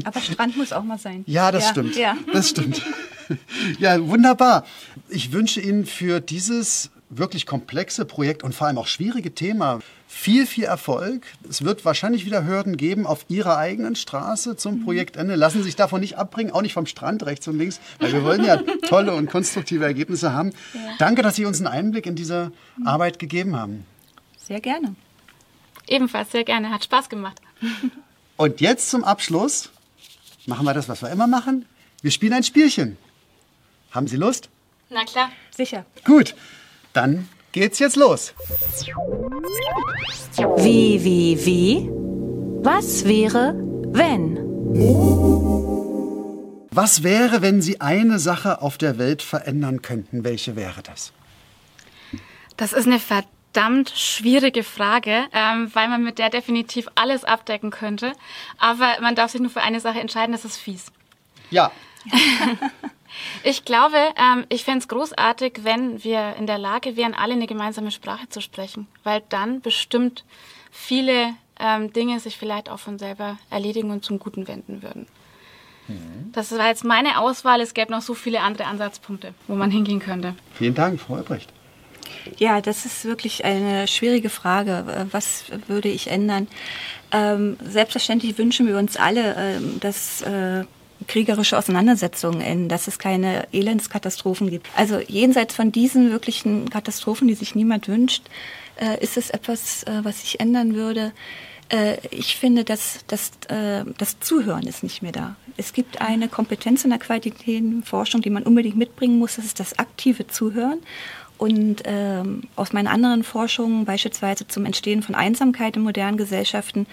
Aber 0.05 0.21
Strand 0.21 0.55
muss 0.55 0.71
auch 0.71 0.83
mal 0.83 0.97
sein. 0.97 1.23
Ja, 1.27 1.51
das 1.51 1.65
ja. 1.65 1.71
stimmt. 1.71 1.95
Ja. 1.97 2.17
Das 2.31 2.49
stimmt. 2.49 2.81
Ja, 3.79 4.07
wunderbar. 4.07 4.65
Ich 5.09 5.31
wünsche 5.31 5.61
Ihnen 5.61 5.85
für 5.85 6.19
dieses 6.19 6.91
wirklich 7.09 7.45
komplexe 7.45 8.05
Projekt 8.05 8.43
und 8.43 8.53
vor 8.53 8.67
allem 8.67 8.77
auch 8.77 8.87
schwierige 8.87 9.33
Thema 9.33 9.79
viel, 10.07 10.45
viel 10.45 10.63
Erfolg. 10.63 11.25
Es 11.49 11.63
wird 11.63 11.85
wahrscheinlich 11.85 12.25
wieder 12.25 12.45
Hürden 12.45 12.77
geben 12.77 13.05
auf 13.05 13.25
Ihrer 13.27 13.57
eigenen 13.57 13.95
Straße 13.95 14.55
zum 14.55 14.83
Projektende. 14.83 15.35
Lassen 15.35 15.59
Sie 15.59 15.65
sich 15.65 15.75
davon 15.75 16.01
nicht 16.01 16.17
abbringen, 16.17 16.51
auch 16.51 16.61
nicht 16.61 16.73
vom 16.73 16.85
Strand 16.85 17.25
rechts 17.25 17.47
und 17.47 17.57
links, 17.57 17.79
weil 17.99 18.13
wir 18.13 18.23
wollen 18.23 18.43
ja 18.43 18.57
tolle 18.87 19.13
und 19.13 19.29
konstruktive 19.29 19.85
Ergebnisse 19.85 20.33
haben. 20.33 20.51
Ja. 20.73 20.79
Danke, 20.99 21.21
dass 21.21 21.35
Sie 21.35 21.45
uns 21.45 21.57
einen 21.57 21.67
Einblick 21.67 22.05
in 22.05 22.15
diese 22.15 22.51
Arbeit 22.83 23.19
gegeben 23.19 23.55
haben. 23.55 23.85
Sehr 24.37 24.61
gerne. 24.61 24.95
Ebenfalls 25.87 26.31
sehr 26.31 26.43
gerne. 26.43 26.71
Hat 26.71 26.83
Spaß 26.83 27.09
gemacht. 27.09 27.39
Und 28.37 28.61
jetzt 28.61 28.89
zum 28.89 29.03
Abschluss 29.03 29.69
machen 30.45 30.65
wir 30.65 30.73
das, 30.73 30.89
was 30.89 31.01
wir 31.01 31.09
immer 31.09 31.27
machen. 31.27 31.65
Wir 32.01 32.11
spielen 32.11 32.33
ein 32.33 32.43
Spielchen. 32.43 32.97
Haben 33.95 34.07
Sie 34.07 34.17
Lust? 34.17 34.49
Na 34.89 35.05
klar. 35.05 35.31
Sicher. 35.55 35.85
Gut, 36.03 36.35
dann 36.91 37.29
geht's 37.53 37.79
jetzt 37.79 37.95
los. 37.95 38.33
Wie, 40.57 41.01
wie, 41.01 41.45
wie? 41.45 41.89
Was 42.61 43.05
wäre, 43.05 43.55
wenn? 43.93 44.35
Was 46.71 47.03
wäre, 47.03 47.41
wenn 47.41 47.61
Sie 47.61 47.79
eine 47.79 48.19
Sache 48.19 48.61
auf 48.61 48.77
der 48.77 48.97
Welt 48.97 49.21
verändern 49.21 49.81
könnten? 49.81 50.25
Welche 50.25 50.57
wäre 50.57 50.83
das? 50.83 51.13
Das 52.57 52.73
ist 52.73 52.87
eine 52.87 52.99
verdammt 52.99 53.91
schwierige 53.91 54.65
Frage, 54.65 55.23
ähm, 55.31 55.73
weil 55.73 55.87
man 55.87 56.03
mit 56.03 56.19
der 56.19 56.29
definitiv 56.29 56.89
alles 56.95 57.23
abdecken 57.23 57.71
könnte. 57.71 58.11
Aber 58.57 58.97
man 58.99 59.15
darf 59.15 59.31
sich 59.31 59.39
nur 59.39 59.51
für 59.51 59.61
eine 59.61 59.79
Sache 59.79 60.01
entscheiden, 60.01 60.33
das 60.33 60.43
ist 60.43 60.57
fies. 60.57 60.87
Ja. 61.49 61.71
Ich 63.43 63.65
glaube, 63.65 63.97
ähm, 64.17 64.45
ich 64.49 64.63
fände 64.63 64.79
es 64.79 64.87
großartig, 64.87 65.59
wenn 65.63 66.03
wir 66.03 66.35
in 66.37 66.47
der 66.47 66.57
Lage 66.57 66.95
wären, 66.95 67.13
alle 67.13 67.33
eine 67.33 67.47
gemeinsame 67.47 67.91
Sprache 67.91 68.29
zu 68.29 68.41
sprechen, 68.41 68.87
weil 69.03 69.23
dann 69.29 69.61
bestimmt 69.61 70.23
viele 70.71 71.33
ähm, 71.59 71.93
Dinge 71.93 72.19
sich 72.19 72.37
vielleicht 72.37 72.69
auch 72.69 72.79
von 72.79 72.99
selber 72.99 73.37
erledigen 73.49 73.91
und 73.91 74.03
zum 74.03 74.19
Guten 74.19 74.47
wenden 74.47 74.81
würden. 74.83 75.07
Mhm. 75.87 76.31
Das 76.33 76.51
war 76.51 76.67
jetzt 76.67 76.83
meine 76.83 77.19
Auswahl. 77.19 77.61
Es 77.61 77.73
gäbe 77.73 77.91
noch 77.91 78.01
so 78.01 78.13
viele 78.13 78.41
andere 78.41 78.67
Ansatzpunkte, 78.67 79.33
wo 79.47 79.55
man 79.55 79.71
hingehen 79.71 79.99
könnte. 79.99 80.35
Vielen 80.53 80.75
Dank, 80.75 80.99
Frau 80.99 81.15
Albrecht. 81.15 81.51
Ja, 82.37 82.61
das 82.61 82.85
ist 82.85 83.05
wirklich 83.05 83.45
eine 83.45 83.87
schwierige 83.87 84.29
Frage. 84.29 85.07
Was 85.11 85.45
würde 85.67 85.89
ich 85.89 86.07
ändern? 86.09 86.47
Ähm, 87.11 87.57
selbstverständlich 87.63 88.37
wünschen 88.37 88.67
wir 88.67 88.77
uns 88.77 88.97
alle, 88.97 89.35
ähm, 89.37 89.79
dass 89.79 90.21
äh, 90.21 90.65
kriegerische 91.07 91.57
Auseinandersetzungen 91.57 92.41
enden, 92.41 92.69
dass 92.69 92.87
es 92.87 92.99
keine 92.99 93.47
Elendskatastrophen 93.51 94.49
gibt. 94.49 94.67
Also 94.75 94.99
jenseits 94.99 95.55
von 95.55 95.71
diesen 95.71 96.11
wirklichen 96.11 96.69
Katastrophen, 96.69 97.27
die 97.27 97.35
sich 97.35 97.55
niemand 97.55 97.87
wünscht, 97.87 98.23
äh, 98.79 99.01
ist 99.03 99.17
es 99.17 99.29
etwas, 99.29 99.83
äh, 99.83 99.99
was 100.03 100.23
ich 100.23 100.39
ändern 100.39 100.75
würde. 100.75 101.11
Äh, 101.69 101.97
ich 102.11 102.35
finde, 102.35 102.63
dass, 102.63 102.99
dass 103.07 103.31
äh, 103.47 103.83
das 103.97 104.19
Zuhören 104.19 104.67
ist 104.67 104.83
nicht 104.83 105.01
mehr 105.01 105.11
da. 105.11 105.35
Es 105.57 105.73
gibt 105.73 106.01
eine 106.01 106.27
Kompetenz 106.27 106.83
in 106.83 106.91
der 106.91 106.99
Qualitätenforschung, 106.99 108.21
die 108.21 108.29
man 108.29 108.43
unbedingt 108.43 108.77
mitbringen 108.77 109.17
muss, 109.17 109.37
das 109.37 109.45
ist 109.45 109.59
das 109.59 109.79
aktive 109.79 110.27
Zuhören. 110.27 110.79
Und 111.37 111.83
ähm, 111.83 112.43
aus 112.55 112.71
meinen 112.71 112.87
anderen 112.87 113.23
Forschungen, 113.23 113.85
beispielsweise 113.85 114.47
zum 114.47 114.65
Entstehen 114.65 115.01
von 115.01 115.15
Einsamkeit 115.15 115.75
in 115.75 115.83
modernen 115.83 116.17
Gesellschaften, 116.17 116.87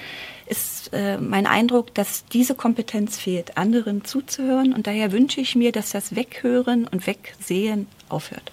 ist 0.47 0.93
äh, 0.93 1.19
mein 1.19 1.47
Eindruck, 1.47 1.95
dass 1.95 2.25
diese 2.27 2.55
Kompetenz 2.55 3.19
fehlt, 3.19 3.57
anderen 3.57 4.05
zuzuhören. 4.05 4.73
Und 4.73 4.87
daher 4.87 5.13
wünsche 5.13 5.41
ich 5.41 5.55
mir, 5.55 5.71
dass 5.71 5.91
das 5.91 6.17
Weghören 6.17 6.89
und 6.89 7.07
Wegsehen 7.07 7.87
aufhört. 8.09 8.51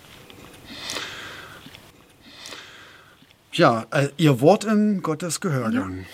Ja, 3.52 3.88
äh, 3.92 4.10
Ihr 4.18 4.42
Wort 4.42 4.64
in 4.64 5.02
Gottes 5.02 5.42
Gehörgang. 5.42 5.98
Ja. 5.98 6.06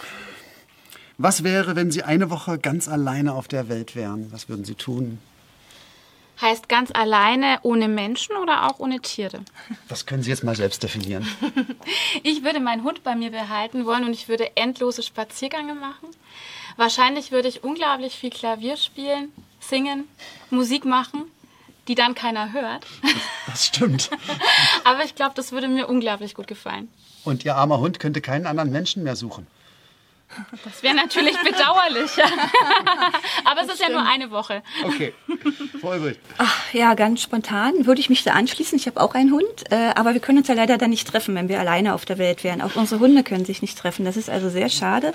Was 1.18 1.44
wäre, 1.44 1.76
wenn 1.76 1.92
Sie 1.92 2.04
eine 2.04 2.30
Woche 2.30 2.58
ganz 2.60 2.88
alleine 2.88 3.34
auf 3.34 3.48
der 3.48 3.70
Welt 3.70 3.96
wären? 3.96 4.32
Was 4.32 4.50
würden 4.50 4.66
Sie 4.66 4.76
tun? 4.76 5.20
Heißt 6.42 6.68
ganz 6.68 6.92
alleine 6.94 7.60
ohne 7.64 7.88
Menschen 7.88 8.36
oder 8.36 8.68
auch 8.68 8.80
ohne 8.80 9.00
Tiere? 9.00 9.40
Das 9.88 10.06
können 10.06 10.22
Sie 10.22 10.30
jetzt 10.30 10.44
mal 10.44 10.56
selbst 10.56 10.84
definieren. 10.84 11.28
ich 12.24 12.44
würde 12.44 12.60
meinen 12.60 12.84
Hund 12.84 13.04
bei 13.04 13.16
mir 13.16 13.32
behalten 13.32 13.86
wollen 13.86 14.04
und 14.04 14.14
ich 14.14 14.28
würde 14.28 14.56
endlose 14.58 15.02
Spaziergänge 15.02 15.76
machen. 15.76 16.10
Wahrscheinlich 16.78 17.32
würde 17.32 17.48
ich 17.48 17.64
unglaublich 17.64 18.16
viel 18.16 18.32
Klavier 18.32 18.76
spielen, 18.76 19.32
singen, 19.62 20.06
Musik 20.50 20.84
machen, 20.84 21.24
die 21.88 21.96
dann 21.96 22.16
keiner 22.16 22.52
hört. 22.52 22.86
Das, 23.02 23.14
das 23.48 23.66
stimmt. 23.68 24.10
Aber 24.84 25.06
ich 25.06 25.16
glaube, 25.16 25.34
das 25.36 25.54
würde 25.54 25.68
mir 25.70 25.88
unglaublich 25.88 26.34
gut 26.34 26.48
gefallen. 26.48 26.90
Und 27.24 27.46
Ihr 27.46 27.56
armer 27.56 27.80
Hund 27.80 28.00
könnte 28.00 28.22
keinen 28.22 28.46
anderen 28.46 28.72
Menschen 28.72 29.04
mehr 29.04 29.16
suchen. 29.16 29.48
Das 30.64 30.84
wäre 30.84 30.96
natürlich 30.96 31.36
bedauerlich. 31.44 32.12
Aber 33.46 33.62
es 33.62 33.68
ist 33.68 33.82
ja 33.82 33.90
nur 33.90 34.06
eine 34.06 34.32
Woche. 34.32 34.64
Okay. 34.84 35.14
Frau 35.80 35.92
Ulbricht. 35.92 36.20
Ach, 36.38 36.74
ja, 36.74 36.94
ganz 36.94 37.22
spontan 37.22 37.86
würde 37.86 38.02
ich 38.02 38.10
mich 38.10 38.24
da 38.24 38.32
anschließen. 38.34 38.78
Ich 38.78 38.88
habe 38.88 39.02
auch 39.02 39.14
einen 39.14 39.32
Hund, 39.32 39.72
äh, 39.72 39.92
aber 39.96 40.14
wir 40.14 40.20
können 40.20 40.40
uns 40.40 40.48
ja 40.48 40.56
leider 40.56 40.78
dann 40.78 40.90
nicht 40.90 41.08
treffen, 41.08 41.36
wenn 41.36 41.48
wir 41.48 41.60
alleine 41.60 41.94
auf 41.94 42.06
der 42.06 42.18
Welt 42.18 42.44
wären. 42.44 42.62
Auch 42.62 42.76
unsere 42.76 43.00
Hunde 43.00 43.24
können 43.24 43.46
sich 43.46 43.62
nicht 43.62 43.78
treffen. 43.78 44.04
Das 44.04 44.18
ist 44.18 44.30
also 44.30 44.50
sehr 44.50 44.70
schade. 44.70 45.14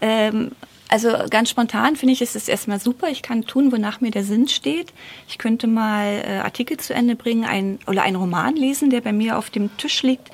Ähm, 0.00 0.52
also 0.88 1.10
ganz 1.30 1.50
spontan 1.50 1.96
finde 1.96 2.12
ich, 2.12 2.22
ist 2.22 2.36
es 2.36 2.48
erstmal 2.48 2.78
super. 2.78 3.08
Ich 3.08 3.22
kann 3.22 3.46
tun, 3.46 3.72
wonach 3.72 4.00
mir 4.00 4.10
der 4.10 4.24
Sinn 4.24 4.48
steht. 4.48 4.92
Ich 5.28 5.38
könnte 5.38 5.66
mal 5.66 6.22
äh, 6.24 6.38
Artikel 6.38 6.76
zu 6.76 6.94
Ende 6.94 7.16
bringen 7.16 7.44
ein, 7.44 7.78
oder 7.86 8.02
einen 8.02 8.16
Roman 8.16 8.54
lesen, 8.54 8.90
der 8.90 9.00
bei 9.00 9.12
mir 9.12 9.38
auf 9.38 9.50
dem 9.50 9.76
Tisch 9.76 10.02
liegt 10.02 10.30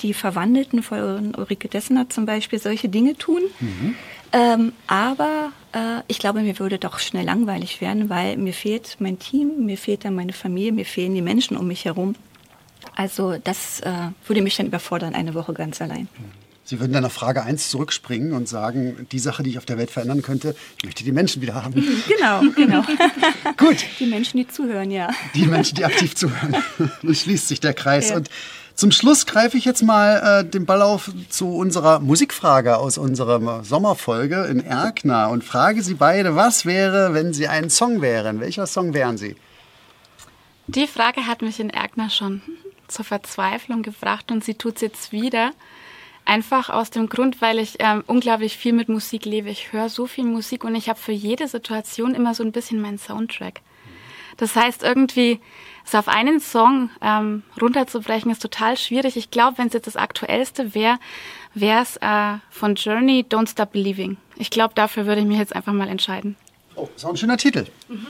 die 0.00 0.14
Verwandelten 0.14 0.82
von 0.82 1.34
Ulrike 1.34 1.68
Dessner 1.68 2.08
zum 2.08 2.26
Beispiel 2.26 2.58
solche 2.58 2.88
Dinge 2.88 3.16
tun. 3.16 3.42
Mhm. 3.60 3.94
Ähm, 4.32 4.72
aber 4.86 5.52
äh, 5.72 6.02
ich 6.06 6.18
glaube, 6.18 6.40
mir 6.40 6.58
würde 6.58 6.78
doch 6.78 6.98
schnell 6.98 7.24
langweilig 7.24 7.80
werden, 7.80 8.10
weil 8.10 8.36
mir 8.36 8.52
fehlt 8.52 8.96
mein 8.98 9.18
Team, 9.18 9.64
mir 9.64 9.78
fehlt 9.78 10.04
dann 10.04 10.14
meine 10.14 10.32
Familie, 10.32 10.72
mir 10.72 10.84
fehlen 10.84 11.14
die 11.14 11.22
Menschen 11.22 11.56
um 11.56 11.66
mich 11.66 11.84
herum. 11.84 12.14
Also 12.94 13.36
das 13.42 13.80
äh, 13.80 13.92
würde 14.26 14.42
mich 14.42 14.56
dann 14.56 14.66
überfordern, 14.66 15.14
eine 15.14 15.34
Woche 15.34 15.54
ganz 15.54 15.80
allein. 15.80 16.08
Sie 16.64 16.80
würden 16.80 16.92
dann 16.92 17.04
auf 17.06 17.14
Frage 17.14 17.44
1 17.44 17.70
zurückspringen 17.70 18.34
und 18.34 18.46
sagen, 18.46 19.06
die 19.10 19.18
Sache, 19.18 19.42
die 19.42 19.48
ich 19.48 19.58
auf 19.58 19.64
der 19.64 19.78
Welt 19.78 19.90
verändern 19.90 20.20
könnte, 20.20 20.54
ich 20.76 20.84
möchte 20.84 21.02
die 21.02 21.12
Menschen 21.12 21.40
wieder 21.40 21.54
haben. 21.54 21.72
Genau, 22.08 22.42
genau. 22.54 22.82
Gut. 23.56 23.78
Die 23.98 24.04
Menschen, 24.04 24.36
die 24.36 24.48
zuhören, 24.48 24.90
ja. 24.90 25.08
Die 25.34 25.46
Menschen, 25.46 25.76
die 25.76 25.84
aktiv 25.86 26.14
zuhören. 26.14 26.56
Nun 27.02 27.14
schließt 27.14 27.48
sich 27.48 27.60
der 27.60 27.72
Kreis. 27.72 28.10
Ja. 28.10 28.16
Und 28.16 28.28
zum 28.78 28.92
Schluss 28.92 29.26
greife 29.26 29.58
ich 29.58 29.64
jetzt 29.64 29.82
mal 29.82 30.42
äh, 30.44 30.48
den 30.48 30.64
Ball 30.64 30.82
auf 30.82 31.10
zu 31.30 31.52
unserer 31.52 31.98
Musikfrage 31.98 32.76
aus 32.76 32.96
unserer 32.96 33.64
Sommerfolge 33.64 34.44
in 34.44 34.60
Erkner 34.60 35.30
und 35.30 35.42
frage 35.42 35.82
Sie 35.82 35.94
beide, 35.94 36.36
was 36.36 36.64
wäre, 36.64 37.12
wenn 37.12 37.32
Sie 37.32 37.48
ein 37.48 37.70
Song 37.70 38.02
wären? 38.02 38.38
Welcher 38.38 38.68
Song 38.68 38.94
wären 38.94 39.18
Sie? 39.18 39.34
Die 40.68 40.86
Frage 40.86 41.26
hat 41.26 41.42
mich 41.42 41.58
in 41.58 41.70
Erkner 41.70 42.08
schon 42.08 42.40
zur 42.86 43.04
Verzweiflung 43.04 43.82
gebracht 43.82 44.30
und 44.30 44.44
sie 44.44 44.54
tut 44.54 44.76
es 44.76 44.82
jetzt 44.82 45.10
wieder. 45.10 45.50
Einfach 46.24 46.70
aus 46.70 46.90
dem 46.90 47.08
Grund, 47.08 47.42
weil 47.42 47.58
ich 47.58 47.78
ähm, 47.80 48.04
unglaublich 48.06 48.56
viel 48.56 48.74
mit 48.74 48.88
Musik 48.88 49.24
lebe. 49.24 49.50
Ich 49.50 49.72
höre 49.72 49.88
so 49.88 50.06
viel 50.06 50.24
Musik 50.24 50.62
und 50.62 50.76
ich 50.76 50.88
habe 50.88 51.00
für 51.00 51.10
jede 51.10 51.48
Situation 51.48 52.14
immer 52.14 52.32
so 52.32 52.44
ein 52.44 52.52
bisschen 52.52 52.80
meinen 52.80 52.98
Soundtrack. 52.98 53.60
Das 54.38 54.56
heißt, 54.56 54.82
irgendwie 54.82 55.40
so 55.84 55.98
auf 55.98 56.08
einen 56.08 56.40
Song 56.40 56.90
ähm, 57.02 57.42
runterzubrechen, 57.60 58.30
ist 58.30 58.40
total 58.40 58.76
schwierig. 58.76 59.16
Ich 59.16 59.30
glaube, 59.30 59.58
wenn 59.58 59.68
es 59.68 59.74
jetzt 59.74 59.86
das 59.86 59.96
Aktuellste 59.96 60.74
wäre, 60.74 60.98
wäre 61.54 61.82
es 61.82 61.96
äh, 61.98 62.38
von 62.50 62.74
Journey 62.74 63.26
Don't 63.28 63.50
Stop 63.50 63.72
Believing. 63.72 64.16
Ich 64.36 64.50
glaube, 64.50 64.74
dafür 64.74 65.06
würde 65.06 65.20
ich 65.20 65.26
mich 65.26 65.38
jetzt 65.38 65.54
einfach 65.54 65.72
mal 65.72 65.88
entscheiden. 65.88 66.36
Oh, 66.74 66.88
ist 66.94 67.04
auch 67.04 67.10
ein 67.10 67.16
schöner 67.16 67.36
Titel. 67.36 67.66
Mhm. 67.88 68.08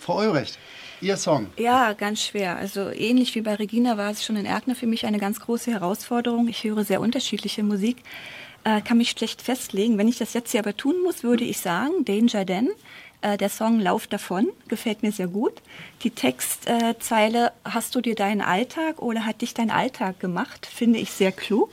Frau 0.00 0.16
Eurecht. 0.16 0.58
Ihr 1.00 1.16
Song? 1.16 1.48
Ja, 1.58 1.92
ganz 1.92 2.22
schwer. 2.22 2.56
Also 2.56 2.90
ähnlich 2.90 3.34
wie 3.34 3.40
bei 3.40 3.54
Regina 3.56 3.98
war 3.98 4.10
es 4.10 4.24
schon 4.24 4.36
in 4.36 4.46
Erkner 4.46 4.74
für 4.74 4.86
mich 4.86 5.04
eine 5.04 5.18
ganz 5.18 5.40
große 5.40 5.70
Herausforderung. 5.72 6.48
Ich 6.48 6.62
höre 6.64 6.84
sehr 6.84 7.00
unterschiedliche 7.00 7.62
Musik, 7.62 7.98
äh, 8.64 8.80
kann 8.80 8.98
mich 8.98 9.10
schlecht 9.10 9.42
festlegen. 9.42 9.98
Wenn 9.98 10.08
ich 10.08 10.18
das 10.18 10.34
jetzt 10.34 10.52
hier 10.52 10.60
aber 10.60 10.76
tun 10.76 10.94
muss, 11.02 11.22
würde 11.22 11.44
ich 11.44 11.58
sagen 11.58 12.04
Danger 12.04 12.44
Dan. 12.44 12.68
Äh, 13.24 13.38
der 13.38 13.48
Song 13.48 13.80
Lauf 13.80 14.06
davon 14.06 14.50
gefällt 14.68 15.02
mir 15.02 15.10
sehr 15.10 15.28
gut. 15.28 15.62
Die 16.02 16.10
Textzeile 16.10 17.52
Hast 17.64 17.94
du 17.94 18.00
dir 18.00 18.14
deinen 18.14 18.42
Alltag 18.42 19.00
oder 19.00 19.24
hat 19.24 19.40
dich 19.40 19.54
dein 19.54 19.70
Alltag 19.70 20.20
gemacht, 20.20 20.66
finde 20.66 20.98
ich 20.98 21.10
sehr 21.10 21.32
klug. 21.32 21.70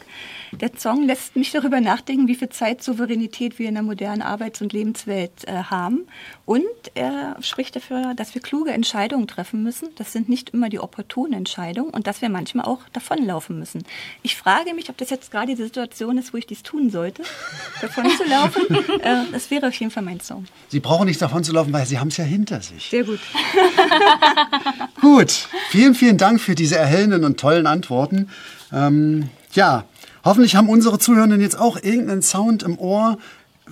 Der 0.54 0.72
Song 0.78 1.06
lässt 1.06 1.36
mich 1.36 1.52
darüber 1.52 1.80
nachdenken, 1.80 2.28
wie 2.28 2.36
viel 2.36 2.50
Zeit 2.50 2.84
Souveränität 2.84 3.58
wir 3.58 3.70
in 3.70 3.76
der 3.76 3.84
modernen 3.84 4.22
Arbeits- 4.22 4.62
und 4.62 4.74
Lebenswelt 4.74 5.48
äh, 5.48 5.64
haben. 5.64 6.08
Und 6.46 6.66
er 6.94 7.38
spricht 7.42 7.76
dafür, 7.76 8.14
dass 8.16 8.36
wir 8.36 8.42
kluge 8.42 8.72
Entscheidungen 8.72 9.28
treffen 9.28 9.64
müssen. 9.64 9.90
Das 9.96 10.12
sind 10.12 10.28
nicht 10.28 10.50
immer 10.50 10.70
die 10.70 10.80
opportunen 10.80 11.34
Entscheidungen 11.34 11.92
und 11.92 12.08
dass 12.08 12.22
wir 12.22 12.30
manchmal 12.30 12.66
auch 12.66 12.82
davonlaufen 12.92 13.58
müssen. 13.60 13.84
Ich 14.24 14.36
frage 14.36 14.74
mich, 14.74 14.90
ob 14.90 14.98
das 14.98 15.10
jetzt 15.10 15.32
gerade 15.32 15.56
die 15.56 15.62
Situation 15.62 16.18
ist, 16.18 16.34
wo 16.34 16.38
ich 16.38 16.48
dies 16.48 16.64
tun 16.64 16.90
sollte, 16.90 17.24
davon 17.82 18.10
zu 18.10 18.24
laufen. 18.26 18.62
Äh, 19.02 19.26
das 19.32 19.50
wäre 19.52 19.68
auf 19.68 19.74
jeden 19.76 19.92
Fall 19.92 20.04
mein 20.04 20.20
Song. 20.20 20.46
Sie 20.68 20.80
brauchen 20.80 21.06
nicht 21.06 21.22
davon 21.22 21.44
zu 21.44 21.54
laufen, 21.54 21.72
weil 21.72 21.86
Sie 21.86 21.98
haben 21.98 22.10
es 22.10 22.18
ja 22.18 22.26
hinter 22.26 22.62
sich. 22.62 22.90
Sehr 22.90 23.04
gut. 23.04 23.20
gut, 25.02 25.48
vielen, 25.70 25.96
vielen 25.96 26.18
Dank 26.18 26.42
für 26.42 26.56
diese 26.56 26.78
erhellenden 26.78 27.24
und 27.24 27.40
tollen 27.40 27.68
Antworten. 27.68 28.30
Ähm, 28.72 29.30
ja, 29.54 29.86
Hoffentlich 30.24 30.56
haben 30.56 30.70
unsere 30.70 31.00
Zuhörenden 31.00 31.42
jetzt 31.42 31.58
auch 31.58 31.78
irgendeinen 31.82 32.22
Sound 32.22 32.64
im 32.64 32.78
Ohr. 32.78 33.18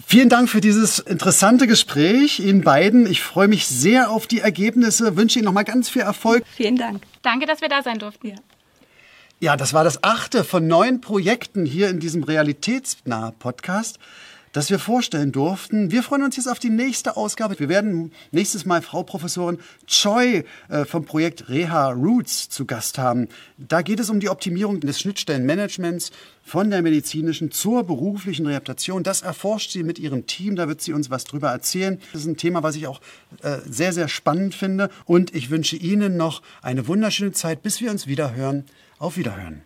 Vielen 0.06 0.30
Dank 0.30 0.50
für 0.50 0.62
dieses 0.62 1.00
interessante 1.00 1.68
Gespräch 1.68 2.40
Ihnen 2.40 2.62
beiden. 2.62 3.06
Ich 3.06 3.22
freue 3.22 3.48
mich 3.48 3.68
sehr 3.68 4.10
auf 4.10 4.26
die 4.26 4.40
Ergebnisse, 4.40 5.16
wünsche 5.16 5.40
Ihnen 5.40 5.46
nochmal 5.46 5.66
ganz 5.66 5.90
viel 5.90 6.02
Erfolg. 6.02 6.44
Vielen 6.56 6.78
Dank. 6.78 7.04
Danke, 7.22 7.46
dass 7.46 7.62
wir 7.62 7.70
da 7.70 7.84
sein 7.84 8.00
durften. 8.00 8.30
Ja. 8.30 8.36
Ja, 9.42 9.56
das 9.56 9.74
war 9.74 9.84
das 9.84 10.04
achte 10.04 10.44
von 10.44 10.68
neun 10.68 11.00
Projekten 11.00 11.66
hier 11.66 11.90
in 11.90 12.00
diesem 12.00 12.24
realitätsnah 12.24 13.32
Podcast 13.40 13.98
das 14.52 14.70
wir 14.70 14.80
vorstellen 14.80 15.32
durften. 15.32 15.92
Wir 15.92 16.04
freuen 16.04 16.24
uns 16.24 16.36
jetzt 16.38 16.48
auf 16.48 16.60
die 16.60 16.70
nächste 16.70 17.18
Ausgabe. 17.18 17.60
Wir 17.60 17.70
werden 17.70 18.12
nächstes 18.32 18.66
Mal 18.66 18.82
Frau 18.82 19.04
Professorin 19.04 19.60
Choi 19.88 20.44
äh, 20.70 20.86
vom 20.86 21.06
Projekt 21.06 21.50
Reha 21.50 21.90
Roots 21.92 22.50
zu 22.50 22.66
Gast 22.66 22.98
haben. 22.98 23.28
Da 23.58 23.82
geht 23.82 24.00
es 24.00 24.10
um 24.10 24.20
die 24.20 24.30
Optimierung 24.30 24.80
des 24.80 25.00
Schnittstellenmanagements 25.00 26.12
von 26.44 26.70
der 26.72 26.82
medizinischen 26.82 27.52
zur 27.52 27.84
beruflichen 27.84 28.48
Rehabilitation. 28.48 29.04
Das 29.04 29.22
erforscht 29.22 29.72
sie 29.72 29.84
mit 29.84 30.00
ihrem 30.00 30.26
Team. 30.26 30.56
Da 30.56 30.68
wird 30.68 30.82
sie 30.82 30.94
uns 30.94 31.10
was 31.10 31.24
drüber 31.24 31.50
erzählen. 31.50 32.02
Das 32.12 32.22
ist 32.22 32.28
ein 32.28 32.38
Thema, 32.38 32.64
was 32.64 32.76
ich 32.76 32.88
auch 32.88 33.02
äh, 33.44 33.58
sehr, 33.70 33.94
sehr 33.94 34.08
spannend 34.08 34.56
finde. 34.56 34.90
Und 35.06 35.36
ich 35.36 35.52
wünsche 35.52 35.76
Ihnen 35.76 36.18
noch 36.18 36.42
eine 36.62 36.88
wunderschöne 36.88 37.34
Zeit, 37.34 37.62
bis 37.62 37.82
wir 37.82 37.92
uns 37.92 38.08
wieder 38.08 38.36
hören. 38.36 38.66
Auf 38.98 39.16
Wiederhören. 39.16 39.62